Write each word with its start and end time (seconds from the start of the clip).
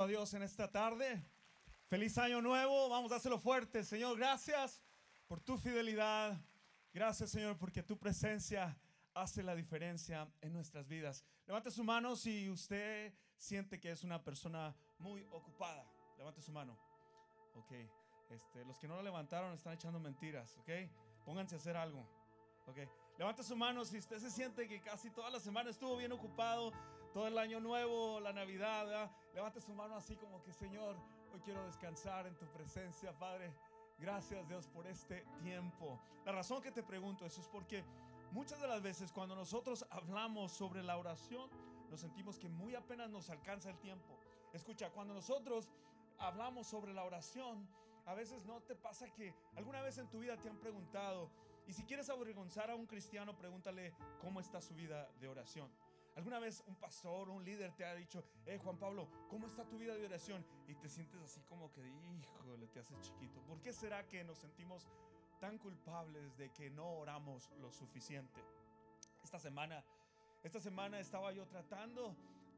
a 0.00 0.06
Dios 0.06 0.32
en 0.34 0.44
esta 0.44 0.70
tarde. 0.70 1.20
Feliz 1.88 2.16
año 2.18 2.40
nuevo. 2.40 2.88
Vamos 2.88 3.10
a 3.10 3.16
hacerlo 3.16 3.40
fuerte. 3.40 3.82
Señor, 3.82 4.16
gracias 4.16 4.80
por 5.26 5.40
tu 5.40 5.58
fidelidad. 5.58 6.40
Gracias, 6.94 7.30
Señor, 7.30 7.58
porque 7.58 7.82
tu 7.82 7.98
presencia 7.98 8.78
hace 9.12 9.42
la 9.42 9.56
diferencia 9.56 10.30
en 10.40 10.52
nuestras 10.52 10.86
vidas. 10.86 11.24
Levante 11.48 11.72
su 11.72 11.82
mano 11.82 12.14
si 12.14 12.48
usted 12.48 13.12
siente 13.36 13.80
que 13.80 13.90
es 13.90 14.04
una 14.04 14.22
persona 14.22 14.72
muy 15.00 15.26
ocupada. 15.32 15.84
Levante 16.16 16.42
su 16.42 16.52
mano. 16.52 16.78
Ok. 17.56 17.72
Este, 18.30 18.64
los 18.66 18.78
que 18.78 18.86
no 18.86 18.94
lo 18.94 19.02
levantaron 19.02 19.52
están 19.52 19.72
echando 19.72 19.98
mentiras. 19.98 20.56
Ok. 20.58 20.70
Pónganse 21.24 21.56
a 21.56 21.58
hacer 21.58 21.76
algo. 21.76 22.06
Ok. 22.68 22.78
Levante 23.18 23.42
su 23.42 23.56
mano 23.56 23.84
si 23.84 23.98
usted 23.98 24.20
se 24.20 24.30
siente 24.30 24.68
que 24.68 24.80
casi 24.80 25.10
toda 25.10 25.28
la 25.28 25.40
semana 25.40 25.70
estuvo 25.70 25.96
bien 25.96 26.12
ocupado, 26.12 26.72
todo 27.12 27.26
el 27.26 27.38
año 27.38 27.60
nuevo, 27.60 28.20
la 28.20 28.32
Navidad. 28.32 29.10
Levante 29.34 29.60
su 29.60 29.72
mano 29.72 29.96
así 29.96 30.16
como 30.16 30.42
que, 30.42 30.52
Señor, 30.52 30.96
hoy 31.32 31.40
quiero 31.40 31.64
descansar 31.64 32.26
en 32.26 32.36
tu 32.36 32.46
presencia, 32.46 33.16
Padre. 33.18 33.52
Gracias 33.98 34.46
Dios 34.48 34.68
por 34.68 34.86
este 34.86 35.26
tiempo. 35.42 35.98
La 36.24 36.32
razón 36.32 36.62
que 36.62 36.70
te 36.70 36.82
pregunto 36.82 37.26
eso 37.26 37.40
es 37.40 37.48
porque 37.48 37.84
muchas 38.30 38.60
de 38.60 38.68
las 38.68 38.82
veces 38.82 39.12
cuando 39.12 39.34
nosotros 39.34 39.84
hablamos 39.90 40.52
sobre 40.52 40.82
la 40.82 40.96
oración, 40.96 41.50
nos 41.90 42.00
sentimos 42.00 42.38
que 42.38 42.48
muy 42.48 42.74
apenas 42.74 43.10
nos 43.10 43.30
alcanza 43.30 43.70
el 43.70 43.78
tiempo. 43.78 44.18
Escucha, 44.52 44.90
cuando 44.90 45.14
nosotros 45.14 45.68
hablamos 46.18 46.66
sobre 46.66 46.92
la 46.92 47.04
oración, 47.04 47.66
a 48.06 48.14
veces 48.14 48.44
no 48.44 48.60
te 48.62 48.74
pasa 48.74 49.12
que 49.12 49.34
alguna 49.56 49.80
vez 49.82 49.98
en 49.98 50.08
tu 50.08 50.20
vida 50.20 50.36
te 50.36 50.48
han 50.48 50.58
preguntado, 50.58 51.30
y 51.66 51.72
si 51.74 51.82
quieres 51.84 52.08
avergonzar 52.08 52.70
a 52.70 52.74
un 52.74 52.86
cristiano, 52.86 53.36
pregúntale 53.36 53.92
cómo 54.22 54.40
está 54.40 54.60
su 54.62 54.74
vida 54.74 55.10
de 55.20 55.28
oración. 55.28 55.70
¿Alguna 56.18 56.40
vez 56.40 56.64
un 56.66 56.74
pastor 56.74 57.30
un 57.30 57.44
líder 57.44 57.70
te 57.76 57.84
ha 57.84 57.94
dicho, 57.94 58.24
eh, 58.44 58.58
Juan 58.58 58.76
Pablo, 58.76 59.08
¿cómo 59.30 59.46
está 59.46 59.64
tu 59.64 59.78
vida 59.78 59.94
de 59.94 60.04
oración? 60.04 60.44
Y 60.66 60.74
te 60.74 60.88
sientes 60.88 61.22
así 61.22 61.40
como 61.42 61.70
que, 61.70 61.80
híjole, 61.86 62.66
te 62.66 62.80
haces 62.80 63.00
chiquito. 63.00 63.40
¿Por 63.42 63.62
qué 63.62 63.72
será 63.72 64.04
que 64.08 64.24
nos 64.24 64.38
sentimos 64.38 64.88
tan 65.38 65.58
culpables 65.58 66.36
de 66.36 66.50
que 66.52 66.70
no 66.70 66.90
oramos 66.98 67.48
lo 67.60 67.70
suficiente? 67.70 68.42
Esta 69.22 69.38
semana, 69.38 69.84
esta 70.42 70.58
semana 70.58 70.98
estaba 70.98 71.30
yo 71.30 71.46
tratando 71.46 72.16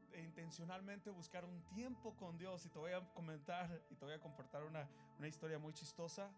de 0.09 0.23
intencionalmente 0.23 1.11
buscar 1.11 1.45
un 1.45 1.61
tiempo 1.65 2.15
con 2.15 2.39
Dios 2.39 2.65
y 2.65 2.69
te 2.69 2.79
voy 2.79 2.93
a 2.93 3.13
comentar 3.13 3.79
y 3.91 3.95
te 3.95 4.05
voy 4.05 4.15
a 4.15 4.19
compartir 4.19 4.61
una, 4.61 4.89
una 5.19 5.27
historia 5.27 5.59
muy 5.59 5.73
chistosa. 5.73 6.31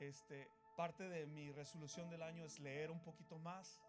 Este, 0.00 0.50
Parte 0.76 1.08
de 1.08 1.26
mi 1.26 1.52
resolución 1.52 2.10
del 2.10 2.22
año 2.22 2.44
es 2.44 2.58
leer 2.58 2.90
un 2.90 3.00
poquito 3.00 3.38
más, 3.38 3.80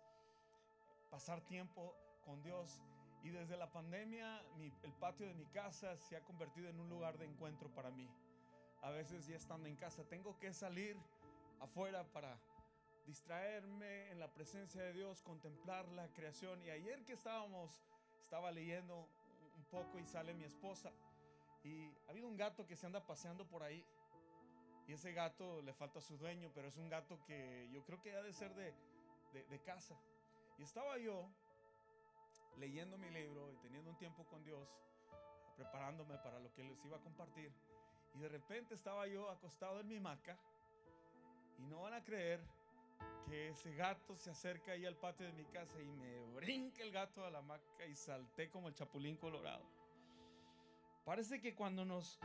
pasar 1.09 1.41
tiempo 1.41 1.97
con 2.27 2.43
Dios. 2.43 2.81
Y 3.23 3.29
desde 3.29 3.57
la 3.57 3.71
pandemia, 3.71 4.43
el 4.83 4.93
patio 4.93 5.25
de 5.25 5.33
mi 5.33 5.45
casa 5.45 5.97
se 5.97 6.17
ha 6.17 6.23
convertido 6.23 6.69
en 6.69 6.79
un 6.79 6.89
lugar 6.89 7.17
de 7.17 7.25
encuentro 7.25 7.69
para 7.69 7.89
mí. 7.89 8.07
A 8.83 8.91
veces 8.91 9.25
ya 9.25 9.35
estando 9.35 9.67
en 9.67 9.75
casa, 9.77 10.03
tengo 10.03 10.37
que 10.37 10.53
salir 10.53 10.95
afuera 11.59 12.03
para 12.03 12.37
distraerme 13.07 14.11
en 14.11 14.19
la 14.19 14.27
presencia 14.27 14.83
de 14.83 14.93
Dios, 14.93 15.23
contemplar 15.23 15.87
la 15.93 16.07
creación. 16.09 16.61
Y 16.61 16.69
ayer 16.69 17.03
que 17.05 17.13
estábamos, 17.13 17.81
estaba 18.21 18.51
leyendo 18.51 19.07
un 19.55 19.63
poco 19.71 19.97
y 19.97 20.05
sale 20.05 20.33
mi 20.33 20.43
esposa. 20.43 20.91
Y 21.63 21.89
ha 22.07 22.11
habido 22.11 22.27
un 22.27 22.35
gato 22.37 22.67
que 22.67 22.75
se 22.75 22.85
anda 22.85 22.99
paseando 23.05 23.47
por 23.47 23.63
ahí. 23.63 23.83
Y 24.87 24.93
ese 24.93 25.13
gato 25.13 25.61
le 25.61 25.73
falta 25.73 25.99
a 25.99 26.01
su 26.01 26.17
dueño, 26.17 26.51
pero 26.53 26.67
es 26.67 26.77
un 26.77 26.89
gato 26.89 27.19
que 27.25 27.69
yo 27.71 27.83
creo 27.83 28.01
que 28.01 28.15
ha 28.15 28.21
de 28.21 28.33
ser 28.33 28.53
de, 28.53 28.73
de, 29.33 29.59
casa. 29.63 29.95
Y 30.57 30.63
estaba 30.63 30.97
yo 30.97 31.29
leyendo 32.57 32.97
mi 32.97 33.09
libro 33.09 33.51
y 33.51 33.57
teniendo 33.57 33.89
un 33.89 33.97
tiempo 33.97 34.25
con 34.25 34.43
Dios, 34.43 34.67
preparándome 35.55 36.17
para 36.17 36.39
lo 36.39 36.53
que 36.53 36.63
les 36.63 36.83
iba 36.85 36.97
a 36.97 37.01
compartir. 37.01 37.51
Y 38.15 38.19
de 38.19 38.29
repente 38.29 38.73
estaba 38.73 39.07
yo 39.07 39.29
acostado 39.29 39.79
en 39.79 39.87
mi 39.87 39.97
hamaca 39.97 40.37
y 41.57 41.63
no 41.63 41.81
van 41.81 41.93
a 41.93 42.03
creer 42.03 42.41
que 43.27 43.49
ese 43.49 43.75
gato 43.75 44.15
se 44.15 44.31
acerca 44.31 44.71
ahí 44.71 44.85
al 44.85 44.95
patio 44.95 45.25
de 45.25 45.33
mi 45.33 45.45
casa 45.45 45.81
y 45.81 45.87
me 45.87 46.25
brinca 46.33 46.81
el 46.81 46.91
gato 46.91 47.25
a 47.25 47.29
la 47.29 47.39
hamaca 47.39 47.85
y 47.85 47.95
salté 47.95 48.49
como 48.49 48.69
el 48.69 48.73
chapulín 48.73 49.17
colorado. 49.17 49.65
Parece 51.05 51.39
que 51.39 51.55
cuando 51.55 51.85
nos 51.85 52.19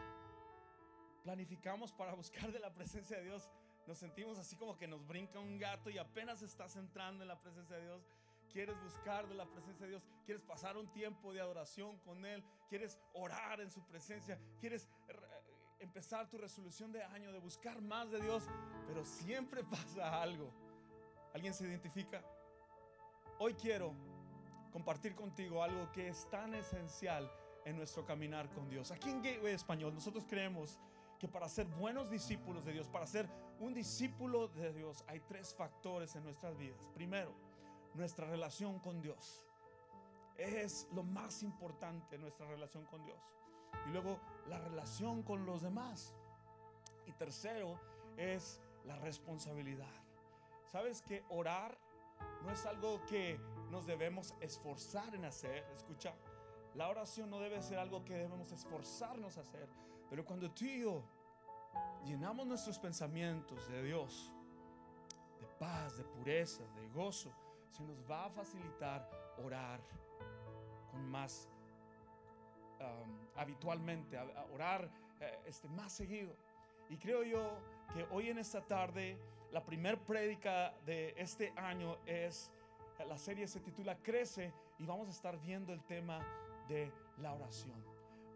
planificamos 1.23 1.93
para 1.93 2.15
buscar 2.15 2.51
de 2.53 2.59
la 2.59 2.73
presencia 2.73 3.19
de 3.19 3.25
Dios, 3.25 3.49
nos 3.87 3.99
sentimos 3.99 4.39
así 4.39 4.57
como 4.57 4.77
que 4.77 4.87
nos 4.87 5.07
brinca 5.07 5.39
un 5.41 5.59
gato 5.59 5.91
y 5.91 5.99
apenas 5.99 6.43
estás 6.43 6.77
entrando 6.77 7.23
en 7.23 7.29
la 7.29 7.41
presencia 7.41 7.77
de 7.77 7.83
Dios. 7.83 8.07
Quieres 8.53 8.81
buscar 8.83 9.27
de 9.29 9.35
la 9.35 9.47
presencia 9.47 9.87
de 9.87 9.93
Dios, 9.93 10.03
quieres 10.27 10.43
pasar 10.43 10.77
un 10.77 10.87
tiempo 10.93 11.33
de 11.33 11.41
adoración 11.41 11.99
con 12.01 12.25
Él, 12.27 12.45
quieres 12.69 12.99
orar 13.15 13.61
en 13.61 13.71
su 13.71 13.83
presencia, 13.83 14.39
quieres 14.61 14.89
empezar 15.81 16.29
tu 16.29 16.39
resolución 16.39 16.93
de 16.93 17.03
año 17.03 17.33
de 17.33 17.39
buscar 17.39 17.81
más 17.81 18.11
de 18.11 18.21
Dios, 18.21 18.45
pero 18.87 19.05
siempre 19.05 19.65
pasa 19.71 20.23
algo. 20.23 20.51
¿Alguien 21.35 21.55
se 21.55 21.65
identifica? 21.65 22.23
Hoy 23.39 23.55
quiero 23.55 23.95
compartir 24.71 25.15
contigo 25.15 25.63
algo 25.63 25.91
que 25.91 26.09
es 26.09 26.29
tan 26.31 26.55
esencial 26.55 27.31
en 27.65 27.77
nuestro 27.77 28.05
caminar 28.05 28.51
con 28.51 28.69
Dios. 28.69 28.91
Aquí 28.91 29.11
en 29.11 29.23
Gateway 29.23 29.55
Español 29.55 29.95
nosotros 29.95 30.25
creemos 30.29 30.79
que 31.19 31.29
para 31.29 31.49
ser 31.49 31.67
buenos 31.67 32.11
discípulos 32.11 32.65
de 32.65 32.73
Dios, 32.73 32.89
para 32.89 33.07
ser 33.07 33.29
un 33.61 33.73
discípulo 33.73 34.49
de 34.49 34.73
Dios, 34.73 35.05
hay 35.07 35.21
tres 35.21 35.55
factores 35.55 36.15
en 36.17 36.25
nuestras 36.25 36.59
vidas. 36.59 36.89
Primero, 36.95 37.33
nuestra 37.95 38.27
relación 38.27 38.79
con 38.79 39.01
Dios. 39.01 39.45
Es 40.37 40.89
lo 40.93 41.03
más 41.03 41.43
importante, 41.43 42.19
nuestra 42.19 42.47
relación 42.47 42.85
con 42.87 43.05
Dios. 43.05 43.21
Y 43.87 43.91
luego, 43.91 44.21
la 44.49 44.59
relación 44.59 45.23
con 45.23 45.45
los 45.47 45.63
demás. 45.63 46.15
Y 47.07 47.13
tercero, 47.13 47.79
es 48.17 48.61
la 48.85 48.97
responsabilidad. 48.97 49.93
¿Sabes 50.71 51.03
que 51.03 51.25
orar 51.29 51.77
no 52.43 52.51
es 52.51 52.65
algo 52.67 53.05
que 53.07 53.39
nos 53.71 53.87
debemos 53.87 54.35
esforzar 54.41 55.15
en 55.15 55.25
hacer? 55.25 55.65
Escucha, 55.75 56.15
la 56.75 56.89
oración 56.89 57.31
no 57.31 57.39
debe 57.39 57.61
ser 57.63 57.79
algo 57.79 58.05
que 58.05 58.15
debemos 58.15 58.51
esforzarnos 58.53 59.37
a 59.39 59.43
hacer. 59.43 59.69
Pero 60.09 60.25
cuando 60.25 60.51
tú 60.51 60.65
y 60.65 60.81
yo 60.81 61.03
llenamos 62.05 62.47
nuestros 62.47 62.79
pensamientos 62.79 63.69
de 63.69 63.83
Dios, 63.83 64.33
de 65.41 65.47
paz, 65.59 65.97
de 65.99 66.05
pureza, 66.05 66.63
de 66.75 66.89
gozo, 66.89 67.33
se 67.73 67.83
nos 67.83 67.99
va 68.11 68.27
a 68.27 68.31
facilitar 68.31 69.09
orar 69.43 69.81
con 70.91 71.11
más 71.11 71.49
habitualmente, 73.37 74.19
orar 74.53 74.89
eh, 75.21 75.39
este, 75.47 75.69
más 75.69 75.93
seguido. 75.93 76.35
Y 76.89 76.97
creo 76.97 77.23
yo 77.23 77.59
que 77.95 78.05
hoy 78.11 78.29
en 78.29 78.39
esta 78.39 78.61
tarde, 78.61 79.19
la 79.51 79.65
primer 79.65 79.99
prédica 79.99 80.75
de 80.85 81.15
este 81.17 81.53
año 81.57 81.99
es, 82.07 82.51
la 83.07 83.19
serie 83.19 83.47
se 83.49 83.61
titula 83.61 83.97
Crece 84.03 84.53
y 84.79 84.85
vamos 84.85 85.09
a 85.09 85.11
estar 85.11 85.39
viendo 85.41 85.73
el 85.73 85.83
tema 85.85 86.21
de 86.69 86.93
la 87.19 87.33
oración. 87.33 87.83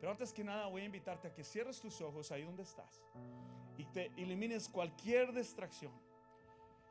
Pero 0.00 0.12
antes 0.12 0.32
que 0.32 0.44
nada 0.44 0.66
voy 0.66 0.82
a 0.82 0.84
invitarte 0.84 1.28
a 1.28 1.34
que 1.34 1.44
cierres 1.44 1.80
tus 1.80 2.00
ojos 2.00 2.30
ahí 2.32 2.42
donde 2.42 2.62
estás 2.62 3.02
y 3.76 3.84
te 3.86 4.06
elimines 4.16 4.68
cualquier 4.68 5.32
distracción. 5.32 5.92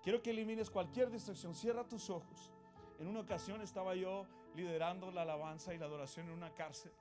Quiero 0.06 0.22
que 0.22 0.30
elimines 0.30 0.70
cualquier 0.70 1.10
distracción. 1.10 1.54
Cierra 1.54 1.84
tus 1.84 2.10
ojos. 2.10 2.54
En 3.00 3.08
una 3.08 3.20
ocasión 3.20 3.62
estaba 3.62 3.94
yo 3.96 4.26
liderando 4.56 5.12
la 5.12 5.24
alabanza 5.24 5.74
y 5.74 5.78
la 5.78 5.88
adoración 5.88 6.28
en 6.28 6.34
una 6.34 6.54
cárcel. 6.54 6.94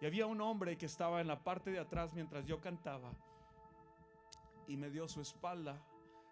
Y 0.00 0.06
había 0.06 0.26
un 0.26 0.40
hombre 0.40 0.78
que 0.78 0.86
estaba 0.86 1.20
en 1.20 1.26
la 1.26 1.44
parte 1.44 1.70
de 1.70 1.80
atrás 1.80 2.14
mientras 2.14 2.46
yo 2.46 2.58
cantaba. 2.60 3.12
Y 4.66 4.78
me 4.78 4.88
dio 4.88 5.06
su 5.08 5.20
espalda. 5.20 5.84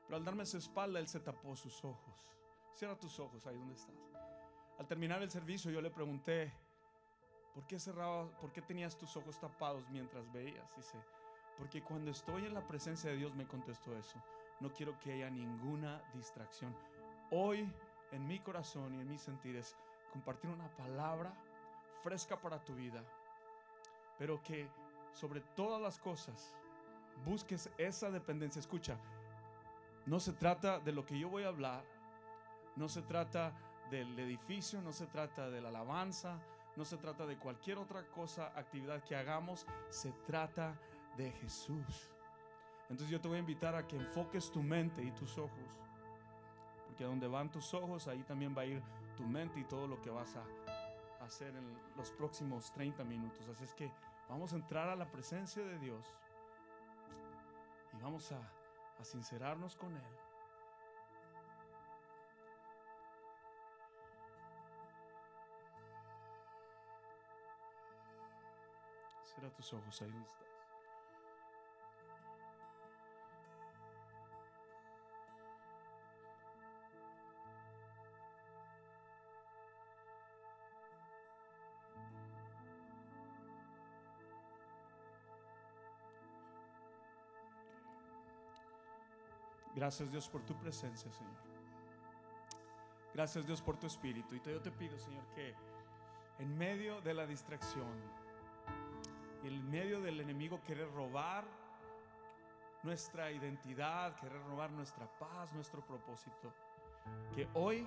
Pero 0.07 0.17
al 0.17 0.25
darme 0.25 0.47
su 0.47 0.57
espalda, 0.57 1.01
él 1.01 1.09
se 1.09 1.21
tapó 1.21 1.55
sus 1.55 1.85
ojos. 1.85 2.33
Cierra 2.75 2.97
tus 2.97 3.19
ojos 3.21 3.47
ahí 3.47 3.59
donde 3.59 3.75
estás. 3.75 3.95
Al 4.79 4.87
terminar 4.87 5.21
el 5.21 5.31
servicio, 5.31 5.71
yo 5.71 5.83
le 5.83 5.91
pregunté, 5.91 6.53
¿Por 7.55 7.65
qué 7.69 7.79
cerrabas, 7.79 8.33
por 8.41 8.53
qué 8.53 8.61
tenías 8.61 8.99
tus 8.99 9.17
ojos 9.17 9.39
tapados 9.39 9.89
mientras 9.89 10.31
veías? 10.33 10.77
Dice, 10.77 10.99
porque 11.57 11.83
cuando 11.83 12.11
estoy 12.11 12.47
en 12.47 12.55
la 12.55 12.67
presencia 12.67 13.11
de 13.11 13.17
Dios 13.17 13.33
me 13.37 13.47
contestó 13.47 13.97
eso. 13.97 14.21
No 14.61 14.73
quiero 14.73 14.99
que 14.99 15.13
haya 15.13 15.31
ninguna 15.31 16.03
distracción. 16.15 16.75
Hoy 17.31 17.71
en 18.13 18.27
mi 18.27 18.39
corazón 18.39 18.95
y 18.95 19.01
en 19.01 19.11
mis 19.11 19.21
sentires 19.21 19.77
compartir 20.13 20.51
una 20.51 20.69
palabra 20.77 21.35
fresca 22.03 22.41
para 22.41 22.63
tu 22.63 22.75
vida, 22.75 23.03
pero 24.19 24.43
que 24.43 24.69
sobre 25.13 25.41
todas 25.41 25.81
las 25.81 25.99
cosas 25.99 26.55
busques 27.25 27.71
esa 27.79 28.11
dependencia. 28.11 28.61
Escucha, 28.61 28.97
no 30.07 30.21
se 30.21 30.33
trata 30.33 30.79
de 30.79 30.93
lo 30.93 31.05
que 31.05 31.19
yo 31.19 31.29
voy 31.29 31.45
a 31.45 31.49
hablar, 31.49 31.85
no 32.77 32.89
se 32.89 33.03
trata 33.03 33.53
del 33.91 34.19
edificio, 34.19 34.81
no 34.81 34.93
se 34.93 35.07
trata 35.07 35.51
de 35.51 35.61
la 35.61 35.69
alabanza, 35.71 36.39
no 36.77 36.85
se 36.85 36.97
trata 36.97 37.27
de 37.27 37.39
cualquier 37.39 37.79
otra 37.79 38.07
cosa, 38.09 38.53
actividad 38.57 39.03
que 39.03 39.17
hagamos, 39.17 39.67
se 39.89 40.13
trata 40.27 40.79
de 41.17 41.31
Jesús. 41.33 42.14
Entonces 42.91 43.09
yo 43.09 43.21
te 43.21 43.29
voy 43.29 43.39
a 43.39 43.41
invitar 43.41 43.75
a 43.75 43.87
que 43.87 43.97
enfoques 43.97 44.51
tu 44.51 44.63
mente 44.63 45.03
y 45.03 45.11
tus 45.13 45.39
ojos, 45.39 45.79
porque 46.87 47.05
a 47.05 47.07
donde 47.07 47.27
van 47.27 47.51
tus 47.51 47.73
ojos, 47.75 48.07
ahí 48.09 48.23
también 48.23 48.55
va 48.57 48.63
a 48.63 48.67
ir 48.67 48.83
tu 49.17 49.25
mente 49.25 49.61
y 49.61 49.65
todo 49.65 49.87
lo 49.87 50.01
que 50.01 50.11
vas 50.11 50.37
a 50.37 51.25
hacer 51.25 51.55
en 51.57 51.65
los 51.97 52.11
próximos 52.13 52.71
30 52.73 53.03
minutos. 53.05 53.49
Así 53.49 53.65
es 53.65 53.75
que 53.75 53.91
Vamos 54.29 54.53
a 54.53 54.57
entrar 54.57 54.89
a 54.89 54.97
la 54.97 55.11
presencia 55.11 55.63
de 55.63 55.79
Dios 55.79 56.07
y 57.93 58.03
vamos 58.03 58.33
a, 58.33 58.39
a 58.99 59.05
sincerarnos 59.05 59.77
con 59.77 59.95
Él. 59.95 60.03
Cierra 69.25 69.51
tus 69.51 69.73
ojos 69.75 70.03
ahí 70.03 70.11
donde 70.11 70.29
estás. 70.29 70.54
Gracias 89.85 90.11
Dios 90.11 90.31
por 90.31 90.41
tu 90.41 90.55
presencia, 90.55 91.13
Señor. 91.13 91.37
Gracias 93.13 93.45
Dios 93.45 93.61
por 93.61 93.77
tu 93.77 93.87
espíritu. 93.87 94.35
Y 94.35 94.41
yo 94.41 94.63
te 94.63 94.71
pido, 94.71 94.99
Señor, 94.99 95.27
que 95.35 95.55
en 96.39 96.57
medio 96.57 97.03
de 97.03 97.13
la 97.13 97.27
distracción, 97.27 97.93
en 99.43 99.71
medio 99.71 100.01
del 100.01 100.21
enemigo 100.21 100.63
querer 100.63 100.91
robar 100.91 101.45
nuestra 102.83 103.31
identidad, 103.31 104.17
querer 104.17 104.43
robar 104.45 104.71
nuestra 104.71 105.07
paz, 105.19 105.53
nuestro 105.53 105.85
propósito, 105.85 106.51
que 107.35 107.47
hoy, 107.53 107.87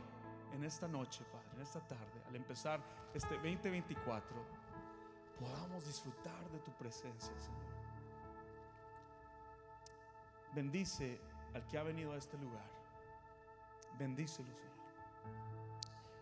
en 0.53 0.63
esta 0.65 0.88
noche, 0.88 1.25
Padre, 1.31 1.50
en 1.55 1.61
esta 1.61 1.79
tarde, 1.79 2.21
al 2.27 2.35
empezar 2.35 2.79
este 3.15 3.33
2024, 3.38 4.38
podamos 5.39 5.88
disfrutar 5.88 6.47
de 6.51 6.59
tu 6.59 6.71
presencia, 6.73 7.33
Señor. 7.39 7.65
Bendice 10.53 11.37
al 11.57 11.65
que 11.65 11.77
ha 11.77 11.83
venido 11.83 12.13
a 12.13 12.18
este 12.18 12.38
lugar. 12.38 12.69
Bendícelo, 13.98 14.54
Señor. 14.54 14.77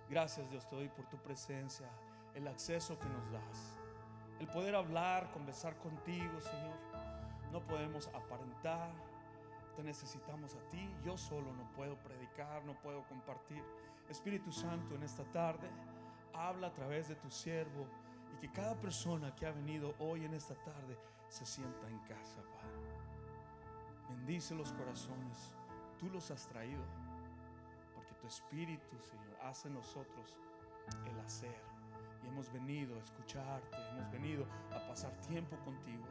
Gracias, 0.09 0.49
Dios, 0.49 0.67
te 0.69 0.75
doy 0.75 0.87
por 0.87 1.05
tu 1.07 1.17
presencia, 1.17 1.89
el 2.33 2.47
acceso 2.47 2.97
que 2.97 3.09
nos 3.09 3.31
das, 3.31 3.79
el 4.39 4.47
poder 4.47 4.75
hablar, 4.75 5.31
conversar 5.31 5.77
contigo, 5.77 6.39
Señor. 6.39 6.77
No 7.51 7.61
podemos 7.65 8.07
aparentar, 8.07 8.91
te 9.75 9.83
necesitamos 9.83 10.55
a 10.55 10.69
ti. 10.69 10.89
Yo 11.03 11.17
solo 11.17 11.53
no 11.53 11.69
puedo 11.73 11.97
predicar, 11.97 12.63
no 12.63 12.79
puedo 12.81 13.03
compartir. 13.07 13.63
Espíritu 14.09 14.51
Santo, 14.51 14.95
en 14.95 15.03
esta 15.03 15.23
tarde, 15.31 15.69
habla 16.33 16.67
a 16.67 16.73
través 16.73 17.09
de 17.09 17.15
tu 17.15 17.29
siervo 17.29 17.87
y 18.33 18.37
que 18.37 18.51
cada 18.51 18.75
persona 18.75 19.35
que 19.35 19.45
ha 19.45 19.51
venido 19.51 19.95
hoy 19.99 20.23
en 20.23 20.33
esta 20.33 20.55
tarde 20.55 20.97
se 21.27 21.45
sienta 21.45 21.89
en 21.89 21.99
casa, 21.99 22.41
Padre. 22.41 22.94
Bendice 24.09 24.55
los 24.55 24.71
corazones. 24.73 25.53
Tú 25.99 26.09
los 26.09 26.29
has 26.31 26.47
traído. 26.47 26.83
Porque 27.93 28.13
tu 28.15 28.27
Espíritu, 28.27 28.97
Señor, 28.99 29.37
hace 29.43 29.67
en 29.67 29.75
nosotros 29.75 30.37
el 31.05 31.19
hacer. 31.19 31.61
Y 32.23 32.27
hemos 32.27 32.51
venido 32.51 32.95
a 32.95 32.99
escucharte. 32.99 33.77
Hemos 33.91 34.11
venido 34.11 34.45
a 34.71 34.87
pasar 34.87 35.11
tiempo 35.21 35.57
contigo. 35.63 36.05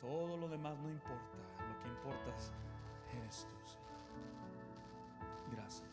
Todo 0.00 0.36
lo 0.36 0.48
demás 0.48 0.78
no 0.78 0.90
importa. 0.90 1.36
Lo 1.68 1.82
que 1.82 1.88
importa 1.88 2.30
eres 3.16 3.46
tú, 3.48 3.68
Señor. 3.68 3.82
Gracias. 5.52 5.92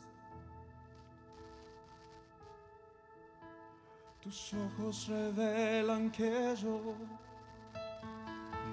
Tus 4.22 4.54
ojos 4.54 5.08
revelan 5.08 6.12
que 6.12 6.56
yo 6.58 6.94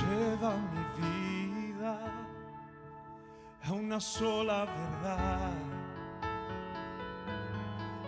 Lleva 0.00 0.56
mi 0.72 0.84
vida 1.00 1.94
a 3.62 3.72
una 3.72 4.00
sola 4.00 4.64
verdad, 4.64 5.52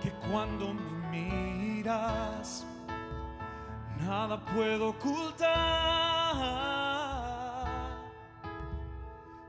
que 0.02 0.10
cuando 0.28 0.74
me 0.74 0.80
miras, 1.12 2.66
nada 4.04 4.44
puedo 4.46 4.88
ocultar. 4.88 5.46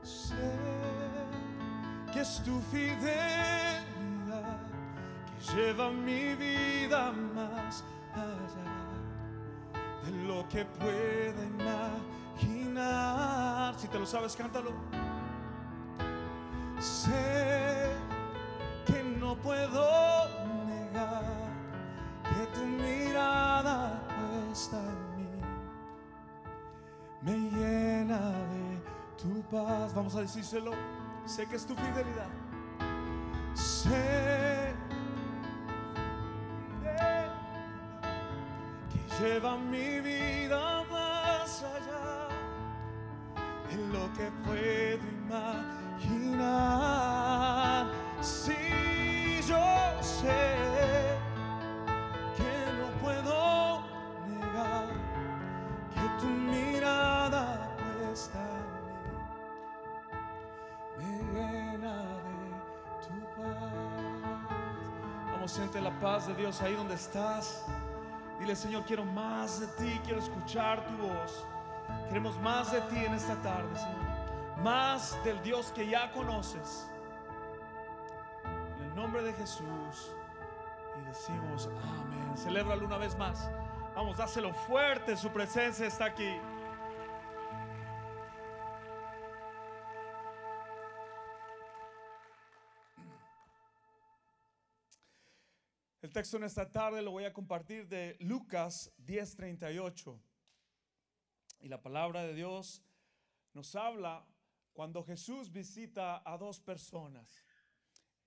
Sé 0.02 0.36
que 2.12 2.20
es 2.20 2.40
tu 2.44 2.60
fidelidad 2.70 3.82
que 5.26 5.40
lleva 5.56 5.90
mi 5.90 6.36
vida 6.36 7.12
más 7.34 7.84
allá 8.14 8.78
de 10.04 10.10
lo 10.28 10.48
que 10.48 10.64
pueda 10.64 11.44
imaginar. 11.44 12.17
Si 13.78 13.86
te 13.86 13.98
lo 13.98 14.06
sabes, 14.06 14.34
cántalo. 14.36 14.72
Sé 16.80 17.92
que 18.86 19.02
no 19.02 19.36
puedo 19.36 20.26
negar 20.66 21.24
que 22.24 22.46
tu 22.58 22.64
mirada 22.64 24.02
puesta 24.08 24.78
en 24.78 25.16
mí 25.16 25.40
me 27.22 27.36
llena 27.50 28.30
de 28.30 28.82
tu 29.16 29.42
paz. 29.50 29.94
Vamos 29.94 30.14
a 30.16 30.20
decírselo. 30.20 30.72
Sé 31.24 31.46
que 31.46 31.56
es 31.56 31.66
tu 31.66 31.74
fidelidad. 31.74 32.28
Sé 33.54 34.74
que 38.90 39.22
lleva 39.22 39.56
mi 39.56 40.00
vida 40.00 40.84
más 40.90 41.62
allá 41.62 42.07
lo 43.92 44.12
que 44.12 44.30
puedo 44.44 45.02
imaginar. 45.98 46.98
Si 48.20 49.40
yo 49.46 50.02
sé 50.02 50.56
que 52.36 52.52
no 52.78 52.86
puedo 53.00 53.82
negar 54.26 54.88
que 55.94 56.06
tu 56.20 56.26
mirada 56.26 57.76
puesta 57.76 58.44
en 60.98 61.06
mí 61.08 61.14
me 61.32 61.44
llena 61.52 61.94
de 62.26 62.42
tu 63.06 63.14
paz. 63.36 63.72
Vamos, 65.32 65.50
siente 65.52 65.80
la 65.80 65.98
paz 66.00 66.26
de 66.26 66.34
Dios 66.34 66.60
ahí 66.62 66.74
donde 66.74 66.94
estás. 66.94 67.64
Dile, 68.40 68.54
Señor, 68.54 68.84
quiero 68.84 69.04
más 69.04 69.60
de 69.60 69.66
ti, 69.68 70.00
quiero 70.04 70.20
escuchar 70.20 70.84
tu 70.86 70.96
voz. 70.96 71.44
Queremos 72.08 72.38
más 72.40 72.72
de 72.72 72.80
ti 72.82 73.04
en 73.04 73.14
esta 73.14 73.36
tarde, 73.42 73.76
Señor. 73.76 74.62
Más 74.62 75.22
del 75.24 75.42
Dios 75.42 75.72
que 75.72 75.88
ya 75.88 76.10
conoces. 76.12 76.90
En 78.44 78.84
el 78.84 78.94
nombre 78.94 79.22
de 79.22 79.32
Jesús. 79.34 80.14
Y 81.00 81.06
decimos, 81.06 81.68
amén. 81.82 82.36
Celébralo 82.36 82.86
una 82.86 82.98
vez 82.98 83.16
más. 83.16 83.50
Vamos, 83.94 84.16
dáselo 84.16 84.52
fuerte. 84.54 85.16
Su 85.16 85.30
presencia 85.30 85.86
está 85.86 86.06
aquí. 86.06 86.36
El 96.00 96.12
texto 96.14 96.38
en 96.38 96.44
esta 96.44 96.70
tarde 96.70 97.02
lo 97.02 97.10
voy 97.10 97.24
a 97.24 97.34
compartir 97.34 97.86
de 97.86 98.16
Lucas 98.20 98.90
10:38. 99.04 100.18
Y 101.60 101.68
la 101.68 101.82
palabra 101.82 102.22
de 102.22 102.34
Dios 102.34 102.82
nos 103.52 103.74
habla 103.74 104.26
cuando 104.72 105.02
Jesús 105.02 105.50
visita 105.50 106.22
a 106.24 106.38
dos 106.38 106.60
personas. 106.60 107.42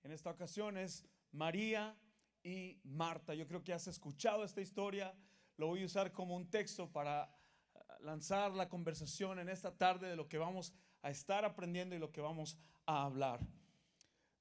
En 0.02 0.12
esta 0.12 0.30
ocasión 0.30 0.76
es 0.76 1.06
María 1.30 1.96
y 2.42 2.80
Marta. 2.84 3.34
Yo 3.34 3.46
creo 3.46 3.64
que 3.64 3.72
has 3.72 3.86
escuchado 3.86 4.44
esta 4.44 4.60
historia. 4.60 5.14
Lo 5.56 5.68
voy 5.68 5.82
a 5.82 5.86
usar 5.86 6.12
como 6.12 6.36
un 6.36 6.50
texto 6.50 6.90
para 6.90 7.34
eh, 7.74 7.78
lanzar 8.00 8.52
la 8.52 8.68
conversación 8.68 9.38
en 9.38 9.48
esta 9.48 9.76
tarde 9.76 10.08
de 10.08 10.16
lo 10.16 10.28
que 10.28 10.38
vamos 10.38 10.74
a 11.00 11.10
estar 11.10 11.44
aprendiendo 11.44 11.94
y 11.94 11.98
lo 11.98 12.12
que 12.12 12.20
vamos 12.20 12.58
a 12.84 13.04
hablar. 13.04 13.40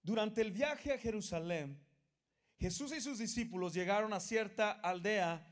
Durante 0.03 0.41
el 0.41 0.51
viaje 0.51 0.93
a 0.93 0.97
Jerusalén, 0.97 1.79
Jesús 2.59 2.91
y 2.91 3.01
sus 3.01 3.19
discípulos 3.19 3.73
llegaron 3.73 4.13
a 4.13 4.19
cierta 4.19 4.71
aldea 4.71 5.47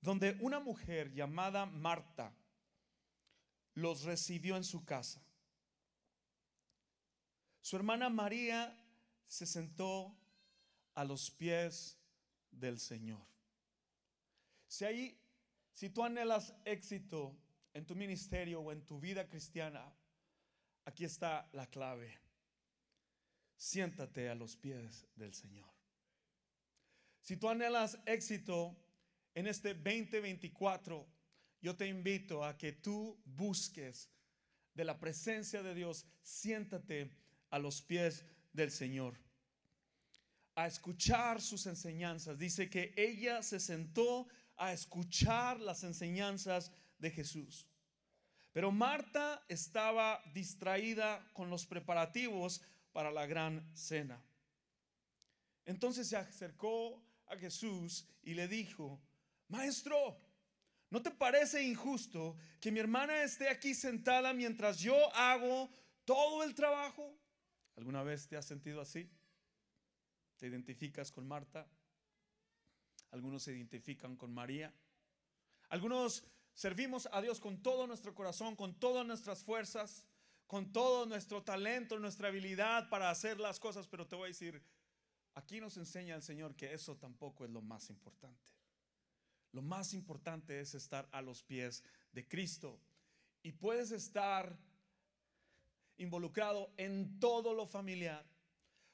donde 0.00 0.36
una 0.40 0.60
mujer 0.60 1.12
llamada 1.12 1.66
Marta 1.66 2.32
los 3.76 4.02
recibió 4.04 4.56
en 4.56 4.64
su 4.64 4.84
casa. 4.84 5.22
Su 7.60 7.76
hermana 7.76 8.08
María 8.08 8.74
se 9.26 9.46
sentó 9.46 10.16
a 10.94 11.04
los 11.04 11.30
pies 11.30 11.98
del 12.50 12.80
Señor. 12.80 13.26
Si 14.66 14.84
ahí, 14.84 15.20
si 15.74 15.90
tú 15.90 16.02
anhelas 16.02 16.54
éxito 16.64 17.36
en 17.74 17.84
tu 17.84 17.94
ministerio 17.94 18.60
o 18.60 18.72
en 18.72 18.86
tu 18.86 18.98
vida 18.98 19.28
cristiana, 19.28 19.94
aquí 20.86 21.04
está 21.04 21.48
la 21.52 21.66
clave. 21.66 22.18
Siéntate 23.56 24.30
a 24.30 24.34
los 24.34 24.56
pies 24.56 25.06
del 25.16 25.34
Señor. 25.34 25.70
Si 27.20 27.36
tú 27.36 27.50
anhelas 27.50 27.98
éxito 28.06 28.74
en 29.34 29.48
este 29.48 29.74
2024, 29.74 31.15
yo 31.66 31.74
te 31.74 31.88
invito 31.88 32.44
a 32.44 32.56
que 32.56 32.70
tú 32.70 33.20
busques 33.24 34.08
de 34.72 34.84
la 34.84 35.00
presencia 35.00 35.64
de 35.64 35.74
Dios, 35.74 36.06
siéntate 36.22 37.10
a 37.50 37.58
los 37.58 37.82
pies 37.82 38.24
del 38.52 38.70
Señor, 38.70 39.18
a 40.54 40.68
escuchar 40.68 41.42
sus 41.42 41.66
enseñanzas. 41.66 42.38
Dice 42.38 42.70
que 42.70 42.94
ella 42.96 43.42
se 43.42 43.58
sentó 43.58 44.28
a 44.56 44.72
escuchar 44.72 45.58
las 45.58 45.82
enseñanzas 45.82 46.70
de 47.00 47.10
Jesús. 47.10 47.66
Pero 48.52 48.70
Marta 48.70 49.44
estaba 49.48 50.22
distraída 50.32 51.28
con 51.32 51.50
los 51.50 51.66
preparativos 51.66 52.62
para 52.92 53.10
la 53.10 53.26
gran 53.26 53.68
cena. 53.74 54.22
Entonces 55.64 56.06
se 56.06 56.16
acercó 56.16 57.02
a 57.26 57.36
Jesús 57.36 58.06
y 58.22 58.34
le 58.34 58.46
dijo, 58.46 59.00
Maestro, 59.48 60.16
¿no 60.90 61.02
te 61.02 61.10
parece 61.10 61.62
injusto 61.62 62.36
que 62.60 62.70
mi 62.70 62.80
hermana 62.80 63.22
esté 63.22 63.48
aquí 63.48 63.74
sentada 63.74 64.32
mientras 64.32 64.78
yo 64.78 64.96
hago 65.14 65.70
todo 66.04 66.42
el 66.44 66.54
trabajo? 66.54 67.16
¿Alguna 67.76 68.02
vez 68.02 68.28
te 68.28 68.36
has 68.36 68.46
sentido 68.46 68.80
así? 68.80 69.10
¿Te 70.36 70.46
identificas 70.46 71.10
con 71.10 71.26
Marta? 71.26 71.66
Algunos 73.10 73.42
se 73.42 73.52
identifican 73.52 74.16
con 74.16 74.32
María. 74.32 74.72
Algunos 75.68 76.24
servimos 76.54 77.08
a 77.12 77.20
Dios 77.20 77.40
con 77.40 77.62
todo 77.62 77.86
nuestro 77.86 78.14
corazón, 78.14 78.56
con 78.56 78.78
todas 78.78 79.06
nuestras 79.06 79.44
fuerzas, 79.44 80.06
con 80.46 80.72
todo 80.72 81.06
nuestro 81.06 81.42
talento, 81.42 81.98
nuestra 81.98 82.28
habilidad 82.28 82.88
para 82.88 83.10
hacer 83.10 83.40
las 83.40 83.58
cosas, 83.58 83.88
pero 83.88 84.06
te 84.06 84.16
voy 84.16 84.26
a 84.26 84.28
decir, 84.28 84.62
aquí 85.34 85.60
nos 85.60 85.76
enseña 85.76 86.14
el 86.14 86.22
Señor 86.22 86.54
que 86.54 86.72
eso 86.72 86.96
tampoco 86.96 87.44
es 87.44 87.50
lo 87.50 87.62
más 87.62 87.90
importante. 87.90 88.55
Lo 89.52 89.62
más 89.62 89.94
importante 89.94 90.60
es 90.60 90.74
estar 90.74 91.08
a 91.12 91.22
los 91.22 91.42
pies 91.42 91.82
de 92.12 92.26
Cristo. 92.26 92.80
Y 93.42 93.52
puedes 93.52 93.90
estar 93.90 94.58
involucrado 95.98 96.72
en 96.76 97.18
todo 97.20 97.54
lo 97.54 97.66
familiar. 97.66 98.24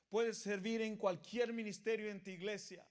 Puedes 0.09 0.38
servir 0.38 0.82
en 0.82 0.97
cualquier 0.97 1.52
ministerio 1.52 2.11
en 2.11 2.23
tu 2.23 2.30
iglesia. 2.30 2.87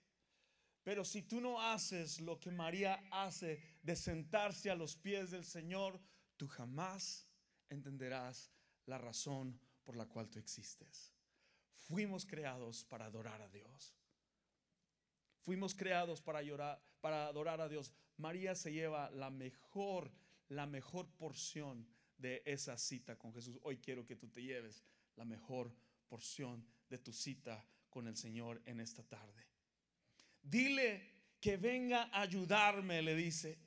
Pero 0.84 1.06
si 1.06 1.22
tú 1.22 1.40
no 1.40 1.62
haces 1.62 2.20
lo 2.20 2.40
que 2.40 2.52
María 2.52 3.04
hace 3.12 3.62
de 3.84 3.96
sentarse 3.96 4.72
a 4.72 4.76
los 4.76 4.96
pies 4.96 5.30
del 5.30 5.46
Señor, 5.46 6.00
tú 6.38 6.48
jamás 6.48 7.28
entenderás 7.70 8.52
la 8.88 8.98
razón 8.98 9.60
por 9.84 9.96
la 9.96 10.08
cual 10.08 10.30
tú 10.30 10.40
existes. 10.40 11.14
Fuimos 11.88 12.26
creados 12.26 12.84
para 12.86 13.06
adorar 13.06 13.42
a 13.42 13.50
Dios. 13.50 13.96
Fuimos 15.42 15.74
creados 15.76 16.22
para, 16.22 16.42
llorar, 16.42 16.82
para 17.02 17.28
adorar 17.28 17.62
a 17.62 17.68
Dios. 17.68 17.94
María 18.18 18.56
se 18.56 18.72
lleva 18.72 19.10
la 19.12 19.30
mejor, 19.30 20.12
la 20.50 20.66
mejor 20.66 21.10
porción 21.18 21.88
de 22.18 22.44
esa 22.46 22.78
cita 22.78 23.18
con 23.18 23.34
Jesús. 23.34 23.60
Hoy 23.64 23.78
quiero 23.78 24.06
que 24.06 24.16
tú 24.16 24.28
te 24.30 24.44
lleves 24.44 24.84
la 25.16 25.26
mejor 25.26 25.74
porción 26.08 26.66
de 26.90 27.00
tu 27.00 27.12
cita 27.12 27.66
con 27.90 28.08
el 28.08 28.16
Señor 28.16 28.62
en 28.66 28.80
esta 28.80 29.04
tarde. 29.04 29.48
Dile 30.42 31.10
que 31.40 31.58
venga 31.58 32.04
a 32.04 32.22
ayudarme, 32.22 33.02
le 33.02 33.16
dice. 33.16 33.58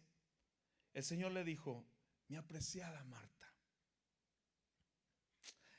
El 0.93 1.03
Señor 1.03 1.33
le 1.33 1.43
dijo, 1.43 1.85
mi 2.29 2.37
apreciada 2.37 3.03
Marta. 3.05 3.53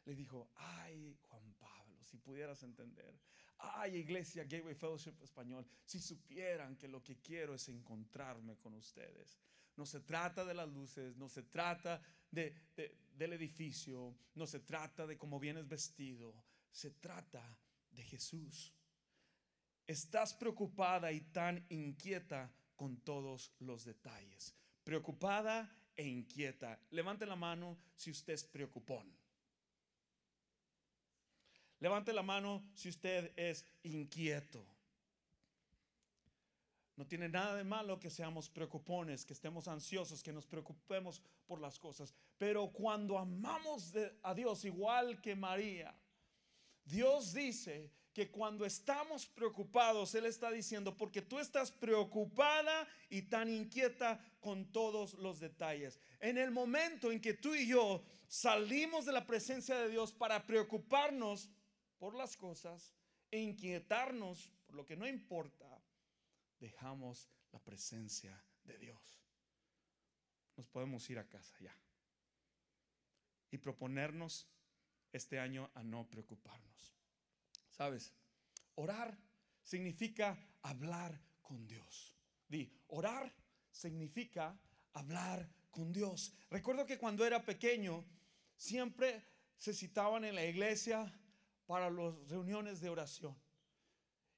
Le 0.04 0.14
dijo, 0.14 0.52
ay 0.56 1.18
Juan 1.22 1.54
Pablo, 1.54 2.04
si 2.04 2.18
pudieras 2.18 2.62
entender. 2.64 3.18
Ay 3.74 3.98
Iglesia 3.98 4.43
Gateway 4.43 4.75
Fellowship 4.75 5.15
Español, 5.22 5.65
si 5.86 6.00
supieran 6.00 6.75
que 6.77 6.88
lo 6.88 7.03
que 7.03 7.17
quiero 7.17 7.55
es 7.55 7.67
encontrarme 7.69 8.57
con 8.57 8.74
ustedes. 8.75 9.39
No 9.75 9.86
se 9.86 10.00
trata 10.01 10.45
de 10.45 10.53
las 10.53 10.69
luces, 10.69 11.17
no 11.17 11.27
se 11.27 11.43
trata 11.43 12.01
de, 12.31 12.55
del 13.13 13.34
edificio, 13.34 14.15
no 14.36 14.48
se 14.48 14.60
trata 14.60 15.05
de 15.05 15.17
cómo 15.17 15.39
vienes 15.39 15.67
vestido, 15.67 16.34
se 16.72 16.91
trata 16.91 17.57
de 17.91 18.03
Jesús. 18.03 18.74
Estás 19.88 20.34
preocupada 20.34 21.12
y 21.12 21.22
tan 21.22 21.65
inquieta 21.69 22.51
con 22.75 22.98
todos 23.01 23.53
los 23.60 23.86
detalles. 23.86 24.55
Preocupada 24.84 25.75
e 25.95 26.05
inquieta. 26.07 26.79
Levante 26.91 27.25
la 27.25 27.36
mano 27.36 27.77
si 27.95 28.12
usted 28.12 28.34
es 28.34 28.43
preocupón. 28.43 29.15
Levante 31.86 32.12
la 32.13 32.24
mano 32.24 32.63
si 32.74 32.89
usted 32.89 33.32
es 33.36 33.63
inquieto. 33.84 34.65
No 36.96 37.06
tiene 37.06 37.30
nada 37.30 37.56
de 37.56 37.63
malo 37.63 38.00
que 38.00 38.10
seamos 38.10 38.50
preocupones, 38.50 39.24
que 39.24 39.34
estemos 39.34 39.68
ansiosos, 39.68 40.24
que 40.24 40.34
nos 40.34 40.48
preocupemos 40.48 41.22
por 41.46 41.62
las 41.62 41.77
cosas. 41.77 42.12
Pero 42.39 42.72
cuando 42.72 43.20
amamos 43.20 43.94
a 44.24 44.34
Dios 44.34 44.65
igual 44.65 45.22
que 45.22 45.36
María, 45.36 45.96
Dios 46.84 47.34
dice 47.34 47.92
que 48.15 48.32
cuando 48.32 48.65
estamos 48.65 49.27
preocupados, 49.27 50.15
Él 50.15 50.25
está 50.25 50.50
diciendo, 50.50 50.98
porque 50.98 51.22
tú 51.22 51.38
estás 51.38 51.70
preocupada 51.70 52.88
y 53.12 53.22
tan 53.22 53.48
inquieta 53.48 54.20
con 54.39 54.72
todos 54.72 55.13
los 55.13 55.39
detalles. 55.39 56.00
En 56.20 56.39
el 56.39 56.50
momento 56.50 57.12
en 57.12 57.22
que 57.22 57.36
tú 57.36 57.54
y 57.54 57.68
yo 57.68 58.04
salimos 58.27 59.06
de 59.06 59.12
la 59.12 59.27
presencia 59.27 59.77
de 59.77 59.89
Dios 59.89 60.12
para 60.12 60.48
preocuparnos 60.48 61.48
por 61.98 62.16
las 62.16 62.38
cosas 62.38 62.94
e 63.32 63.40
inquietarnos 63.40 64.52
por 64.66 64.75
lo 64.75 64.86
que 64.86 64.96
no 64.96 65.08
importa, 65.08 65.82
dejamos 66.60 67.30
la 67.52 67.60
presencia 67.60 68.44
de 68.64 68.78
Dios. 68.78 69.22
Nos 70.58 70.68
podemos 70.68 71.10
ir 71.10 71.20
a 71.20 71.28
casa 71.28 71.56
ya 71.60 71.75
y 73.52 73.58
proponernos 73.58 74.48
este 75.12 75.40
año 75.40 75.70
a 75.75 75.84
no 75.84 76.10
preocuparnos. 76.10 76.96
¿Sabes? 77.72 78.14
Orar 78.75 79.18
significa 79.64 80.38
hablar 80.62 81.22
con 81.42 81.68
Dios. 81.68 82.16
Di, 82.48 82.72
orar 82.88 83.34
significa 83.72 84.58
hablar 84.94 85.50
con 85.72 85.92
Dios. 85.92 86.34
Recuerdo 86.50 86.86
que 86.86 86.98
cuando 86.98 87.25
era 87.25 87.44
pequeño 87.44 88.06
siempre 88.56 89.25
se 89.58 89.74
citaban 89.74 90.25
en 90.25 90.36
la 90.36 90.46
iglesia 90.46 91.14
para 91.65 91.89
las 91.89 92.27
reuniones 92.29 92.81
de 92.81 92.89
oración. 92.89 93.36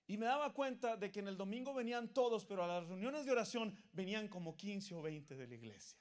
Y 0.08 0.18
me 0.18 0.26
daba 0.26 0.54
cuenta 0.54 0.96
de 0.96 1.12
que 1.12 1.20
en 1.20 1.28
el 1.28 1.36
domingo 1.36 1.74
venían 1.74 2.14
todos, 2.14 2.46
pero 2.46 2.64
a 2.64 2.68
las 2.68 2.88
reuniones 2.88 3.26
de 3.26 3.32
oración 3.32 3.76
venían 3.92 4.30
como 4.30 4.56
15 4.56 4.96
o 4.96 5.02
20 5.02 5.36
de 5.36 5.48
la 5.48 5.56
iglesia. 5.56 6.00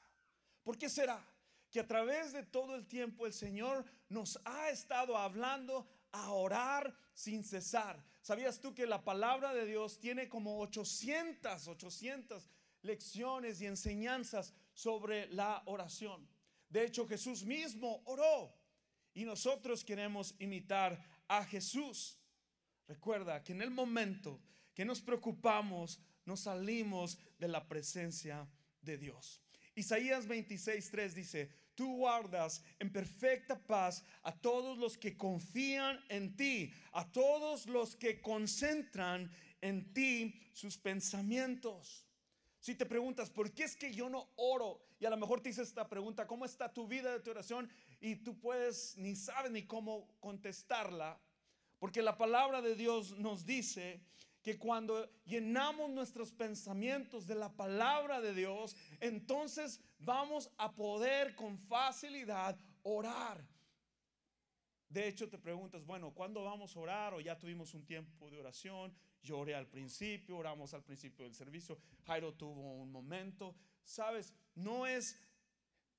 ¿Por 0.62 0.78
qué 0.78 0.88
será? 0.88 1.24
Que 1.70 1.80
a 1.80 1.86
través 1.86 2.32
de 2.32 2.44
todo 2.44 2.76
el 2.76 2.86
tiempo 2.86 3.26
el 3.26 3.32
Señor 3.32 3.84
nos 4.08 4.40
ha 4.44 4.70
estado 4.70 5.16
hablando 5.16 5.88
a 6.12 6.30
orar 6.30 6.96
sin 7.12 7.42
cesar. 7.42 8.02
¿Sabías 8.22 8.60
tú 8.60 8.74
que 8.74 8.86
la 8.86 9.04
palabra 9.04 9.52
de 9.52 9.66
Dios 9.66 9.98
tiene 9.98 10.28
como 10.28 10.60
800, 10.60 11.66
800 11.66 12.48
lecciones 12.82 13.60
y 13.60 13.66
enseñanzas 13.66 14.54
sobre 14.72 15.28
la 15.32 15.62
oración? 15.66 16.28
De 16.68 16.84
hecho, 16.84 17.06
Jesús 17.08 17.44
mismo 17.44 18.02
oró 18.04 18.54
y 19.14 19.24
nosotros 19.24 19.84
queremos 19.84 20.34
imitar 20.38 21.00
a 21.28 21.44
Jesús. 21.44 22.18
Recuerda 22.86 23.42
que 23.42 23.52
en 23.52 23.62
el 23.62 23.70
momento 23.70 24.40
que 24.74 24.84
nos 24.84 25.00
preocupamos, 25.00 26.00
nos 26.24 26.40
salimos 26.40 27.18
de 27.38 27.48
la 27.48 27.66
presencia 27.66 28.48
de 28.80 28.98
Dios. 28.98 29.42
Isaías 29.74 30.26
26:3 30.26 31.12
dice, 31.12 31.50
tú 31.74 31.96
guardas 31.96 32.62
en 32.78 32.90
perfecta 32.90 33.58
paz 33.58 34.04
a 34.22 34.32
todos 34.32 34.78
los 34.78 34.96
que 34.96 35.16
confían 35.16 36.02
en 36.08 36.34
ti, 36.36 36.72
a 36.92 37.10
todos 37.12 37.66
los 37.66 37.94
que 37.94 38.20
concentran 38.20 39.30
en 39.60 39.92
ti 39.92 40.34
sus 40.52 40.78
pensamientos. 40.78 42.06
Si 42.58 42.74
te 42.74 42.86
preguntas, 42.86 43.30
¿por 43.30 43.52
qué 43.52 43.64
es 43.64 43.76
que 43.76 43.92
yo 43.92 44.08
no 44.08 44.32
oro? 44.36 44.80
Y 44.98 45.04
a 45.04 45.10
lo 45.10 45.16
mejor 45.16 45.40
te 45.40 45.50
hice 45.50 45.62
esta 45.62 45.88
pregunta, 45.88 46.26
¿cómo 46.26 46.44
está 46.44 46.72
tu 46.72 46.88
vida 46.88 47.12
de 47.12 47.20
tu 47.20 47.30
oración? 47.30 47.70
Y 48.00 48.16
tú 48.16 48.38
puedes, 48.38 48.96
ni 48.96 49.16
sabes 49.16 49.50
ni 49.50 49.66
cómo 49.66 50.08
contestarla. 50.20 51.20
Porque 51.78 52.02
la 52.02 52.16
palabra 52.16 52.62
de 52.62 52.74
Dios 52.74 53.16
nos 53.18 53.44
dice 53.44 54.02
que 54.42 54.58
cuando 54.58 55.10
llenamos 55.24 55.90
nuestros 55.90 56.32
pensamientos 56.32 57.26
de 57.26 57.34
la 57.34 57.52
palabra 57.56 58.20
de 58.20 58.32
Dios, 58.32 58.76
entonces 59.00 59.80
vamos 59.98 60.50
a 60.56 60.72
poder 60.74 61.34
con 61.34 61.58
facilidad 61.58 62.56
orar. 62.82 63.44
De 64.88 65.08
hecho, 65.08 65.28
te 65.28 65.36
preguntas, 65.36 65.84
bueno, 65.84 66.12
¿cuándo 66.14 66.44
vamos 66.44 66.76
a 66.76 66.80
orar? 66.80 67.14
O 67.14 67.20
ya 67.20 67.36
tuvimos 67.36 67.74
un 67.74 67.84
tiempo 67.84 68.30
de 68.30 68.38
oración. 68.38 68.94
Yo 69.20 69.38
oré 69.38 69.56
al 69.56 69.66
principio, 69.66 70.36
oramos 70.36 70.72
al 70.74 70.84
principio 70.84 71.24
del 71.24 71.34
servicio. 71.34 71.76
Jairo 72.04 72.32
tuvo 72.34 72.74
un 72.74 72.92
momento. 72.92 73.56
Sabes, 73.82 74.32
no 74.54 74.86
es 74.86 75.20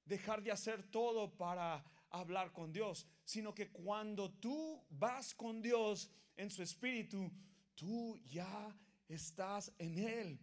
dejar 0.08 0.42
de 0.42 0.52
hacer 0.52 0.84
todo 0.84 1.36
para 1.36 1.84
hablar 2.10 2.52
con 2.54 2.72
Dios, 2.72 3.06
sino 3.24 3.54
que 3.54 3.70
cuando 3.72 4.32
tú 4.32 4.84
vas 4.90 5.34
con 5.36 5.62
Dios 5.62 6.10
en 6.36 6.50
su 6.50 6.64
espíritu, 6.64 7.32
tú 7.76 8.18
ya 8.26 8.76
estás 9.08 9.72
en 9.78 9.98
Él 10.00 10.40